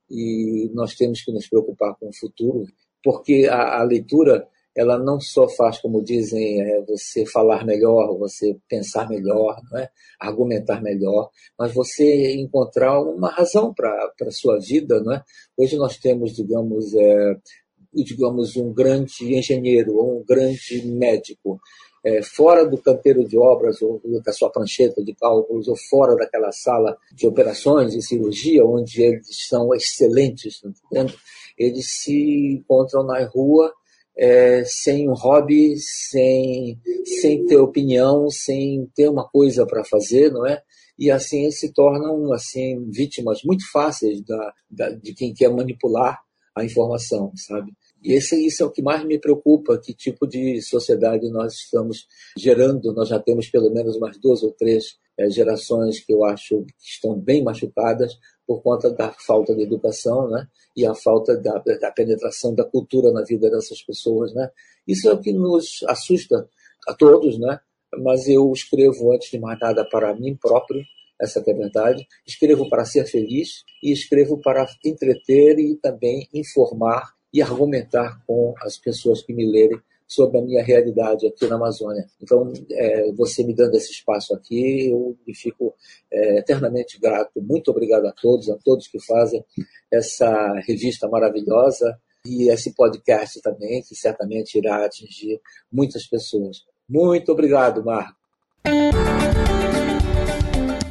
E 0.09 0.69
nós 0.73 0.95
temos 0.95 1.23
que 1.23 1.31
nos 1.31 1.47
preocupar 1.47 1.95
com 1.99 2.09
o 2.09 2.15
futuro, 2.15 2.65
porque 3.03 3.47
a, 3.49 3.79
a 3.79 3.83
leitura 3.83 4.47
ela 4.75 4.99
não 4.99 5.21
só 5.21 5.47
faz, 5.47 5.79
como 5.79 6.03
dizem, 6.03 6.61
é, 6.61 6.81
você 6.81 7.25
falar 7.25 7.65
melhor, 7.65 8.17
você 8.17 8.57
pensar 8.67 9.07
melhor, 9.07 9.57
é? 9.77 9.89
argumentar 10.19 10.81
melhor, 10.81 11.29
mas 11.57 11.73
você 11.73 12.35
encontrar 12.35 12.99
uma 13.01 13.29
razão 13.29 13.73
para 13.73 14.11
a 14.21 14.31
sua 14.31 14.59
vida. 14.59 14.99
Não 15.01 15.13
é? 15.13 15.23
Hoje 15.57 15.77
nós 15.77 15.97
temos, 15.97 16.35
digamos, 16.35 16.93
é, 16.93 17.37
digamos, 18.03 18.55
um 18.55 18.73
grande 18.73 19.35
engenheiro 19.35 19.95
ou 19.95 20.19
um 20.19 20.23
grande 20.23 20.85
médico, 20.85 21.59
é, 22.03 22.21
fora 22.21 22.67
do 22.67 22.77
canteiro 22.77 23.27
de 23.27 23.37
obras 23.37 23.81
ou 23.81 23.99
da 24.23 24.31
sua 24.31 24.51
prancheta 24.51 25.03
de 25.03 25.13
cálculos 25.15 25.67
ou 25.67 25.75
fora 25.89 26.15
daquela 26.15 26.51
sala 26.51 26.95
de 27.11 27.25
operações 27.25 27.95
e 27.95 28.01
cirurgia 28.01 28.63
onde 28.63 29.01
eles 29.01 29.47
são 29.47 29.73
excelentes, 29.73 30.61
tá 30.61 31.05
eles 31.57 31.87
se 31.87 32.53
encontram 32.53 33.03
na 33.03 33.25
rua 33.25 33.73
é, 34.17 34.63
sem 34.65 35.09
um 35.09 35.13
hobby, 35.13 35.75
sem, 35.77 36.79
sem 37.21 37.45
ter 37.45 37.57
opinião, 37.57 38.29
sem 38.29 38.89
ter 38.95 39.09
uma 39.09 39.27
coisa 39.27 39.65
para 39.65 39.83
fazer, 39.83 40.31
não 40.31 40.45
é? 40.45 40.61
E 40.97 41.11
assim 41.11 41.51
se 41.51 41.73
tornam 41.73 42.31
assim 42.31 42.89
vítimas 42.89 43.41
muito 43.43 43.69
fáceis 43.71 44.21
da, 44.23 44.53
da, 44.69 44.89
de 44.91 45.13
quem 45.13 45.33
quer 45.33 45.49
manipular 45.49 46.19
a 46.55 46.63
informação, 46.63 47.33
sabe? 47.35 47.73
E 48.05 48.13
esse, 48.13 48.35
isso 48.45 48.61
é 48.61 48.65
o 48.67 48.71
que 48.71 48.83
mais 48.83 49.03
me 49.03 49.17
preocupa, 49.17 49.79
que 49.79 49.91
tipo 49.91 50.27
de 50.27 50.61
sociedade 50.61 51.27
nós 51.31 51.53
estamos 51.53 52.05
gerando. 52.37 52.93
Nós 52.93 53.09
já 53.09 53.19
temos 53.19 53.49
pelo 53.49 53.73
menos 53.73 53.95
umas 53.95 54.15
duas 54.19 54.43
ou 54.43 54.51
três 54.51 54.99
é, 55.17 55.27
gerações 55.27 55.99
que 55.99 56.13
eu 56.13 56.23
acho 56.23 56.63
que 56.65 56.85
estão 56.87 57.19
bem 57.19 57.43
machucadas 57.43 58.13
por 58.45 58.61
conta 58.61 58.91
da 58.91 59.11
falta 59.11 59.55
de 59.55 59.63
educação 59.63 60.29
né? 60.29 60.47
e 60.77 60.85
a 60.85 60.93
falta 60.93 61.35
da, 61.35 61.57
da 61.57 61.91
penetração 61.91 62.53
da 62.53 62.63
cultura 62.63 63.11
na 63.11 63.23
vida 63.23 63.49
dessas 63.49 63.81
pessoas. 63.81 64.31
Né? 64.35 64.51
Isso 64.87 65.09
é 65.09 65.13
o 65.13 65.19
que 65.19 65.33
nos 65.33 65.83
assusta 65.87 66.47
a 66.87 66.93
todos, 66.93 67.39
né? 67.39 67.59
mas 68.03 68.27
eu 68.27 68.51
escrevo 68.51 69.13
antes 69.13 69.31
de 69.31 69.39
mais 69.39 69.59
nada 69.59 69.83
para 69.89 70.13
mim 70.13 70.35
próprio, 70.35 70.83
essa 71.19 71.39
é 71.39 71.51
a 71.51 71.55
verdade. 71.55 72.05
Escrevo 72.27 72.69
para 72.69 72.85
ser 72.85 73.05
feliz 73.05 73.63
e 73.81 73.91
escrevo 73.91 74.39
para 74.39 74.67
entreter 74.85 75.57
e 75.57 75.75
também 75.77 76.27
informar 76.31 77.14
e 77.35 77.41
argumentar 77.41 78.21
com 78.25 78.53
as 78.61 78.77
pessoas 78.77 79.21
que 79.21 79.33
me 79.33 79.45
lerem 79.45 79.77
sobre 80.07 80.37
a 80.37 80.41
minha 80.41 80.63
realidade 80.63 81.27
aqui 81.27 81.45
na 81.47 81.57
Amazônia. 81.57 82.05
Então, 82.21 82.53
é, 82.71 83.11
você 83.11 83.43
me 83.43 83.53
dando 83.53 83.75
esse 83.75 83.91
espaço 83.91 84.33
aqui, 84.33 84.89
eu 84.89 85.17
me 85.27 85.35
fico 85.35 85.75
é, 86.09 86.37
eternamente 86.37 86.97
grato. 86.97 87.41
Muito 87.41 87.69
obrigado 87.71 88.05
a 88.05 88.13
todos, 88.13 88.49
a 88.49 88.55
todos 88.63 88.87
que 88.87 89.03
fazem 89.05 89.43
essa 89.91 90.53
revista 90.65 91.09
maravilhosa 91.09 91.99
e 92.25 92.49
esse 92.49 92.73
podcast 92.73 93.41
também, 93.41 93.81
que 93.81 93.95
certamente 93.95 94.57
irá 94.57 94.85
atingir 94.85 95.41
muitas 95.69 96.07
pessoas. 96.07 96.63
Muito 96.87 97.33
obrigado, 97.33 97.83
Marco. 97.83 98.15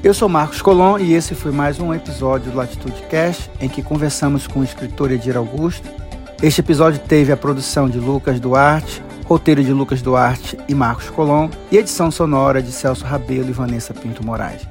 Eu 0.02 0.12
sou 0.12 0.28
Marcos 0.28 0.60
Colom 0.60 0.98
e 0.98 1.14
esse 1.14 1.34
foi 1.34 1.52
mais 1.52 1.80
um 1.80 1.94
episódio 1.94 2.52
do 2.52 2.58
Latitude 2.58 3.00
Cash, 3.04 3.48
em 3.58 3.70
que 3.70 3.82
conversamos 3.82 4.46
com 4.46 4.60
o 4.60 4.64
escritor 4.64 5.10
Edir 5.10 5.38
Augusto 5.38 6.03
este 6.46 6.60
episódio 6.60 7.00
teve 7.00 7.32
a 7.32 7.36
produção 7.38 7.88
de 7.88 7.98
Lucas 7.98 8.38
Duarte, 8.38 9.02
roteiro 9.24 9.64
de 9.64 9.72
Lucas 9.72 10.02
Duarte 10.02 10.58
e 10.68 10.74
Marcos 10.74 11.08
Colom 11.08 11.48
e 11.70 11.78
edição 11.78 12.10
sonora 12.10 12.60
de 12.60 12.70
Celso 12.70 13.06
Rabelo 13.06 13.48
e 13.48 13.52
Vanessa 13.52 13.94
Pinto 13.94 14.22
Moraes. 14.22 14.68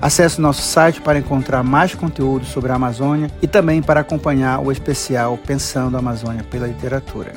Acesse 0.00 0.40
nosso 0.40 0.62
site 0.62 1.00
para 1.00 1.18
encontrar 1.18 1.64
mais 1.64 1.92
conteúdo 1.92 2.46
sobre 2.46 2.70
a 2.70 2.76
Amazônia 2.76 3.28
e 3.42 3.48
também 3.48 3.82
para 3.82 3.98
acompanhar 3.98 4.60
o 4.60 4.70
especial 4.70 5.36
Pensando 5.36 5.96
a 5.96 5.98
Amazônia 5.98 6.44
pela 6.44 6.68
Literatura. 6.68 7.32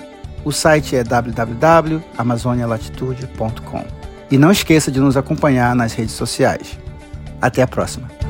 O 0.45 0.51
site 0.51 0.95
é 0.95 1.03
www.amazonialatitude.com. 1.03 3.83
E 4.29 4.37
não 4.37 4.51
esqueça 4.51 4.91
de 4.91 4.99
nos 4.99 5.17
acompanhar 5.17 5.75
nas 5.75 5.93
redes 5.93 6.13
sociais. 6.13 6.77
Até 7.41 7.63
a 7.63 7.67
próxima! 7.67 8.20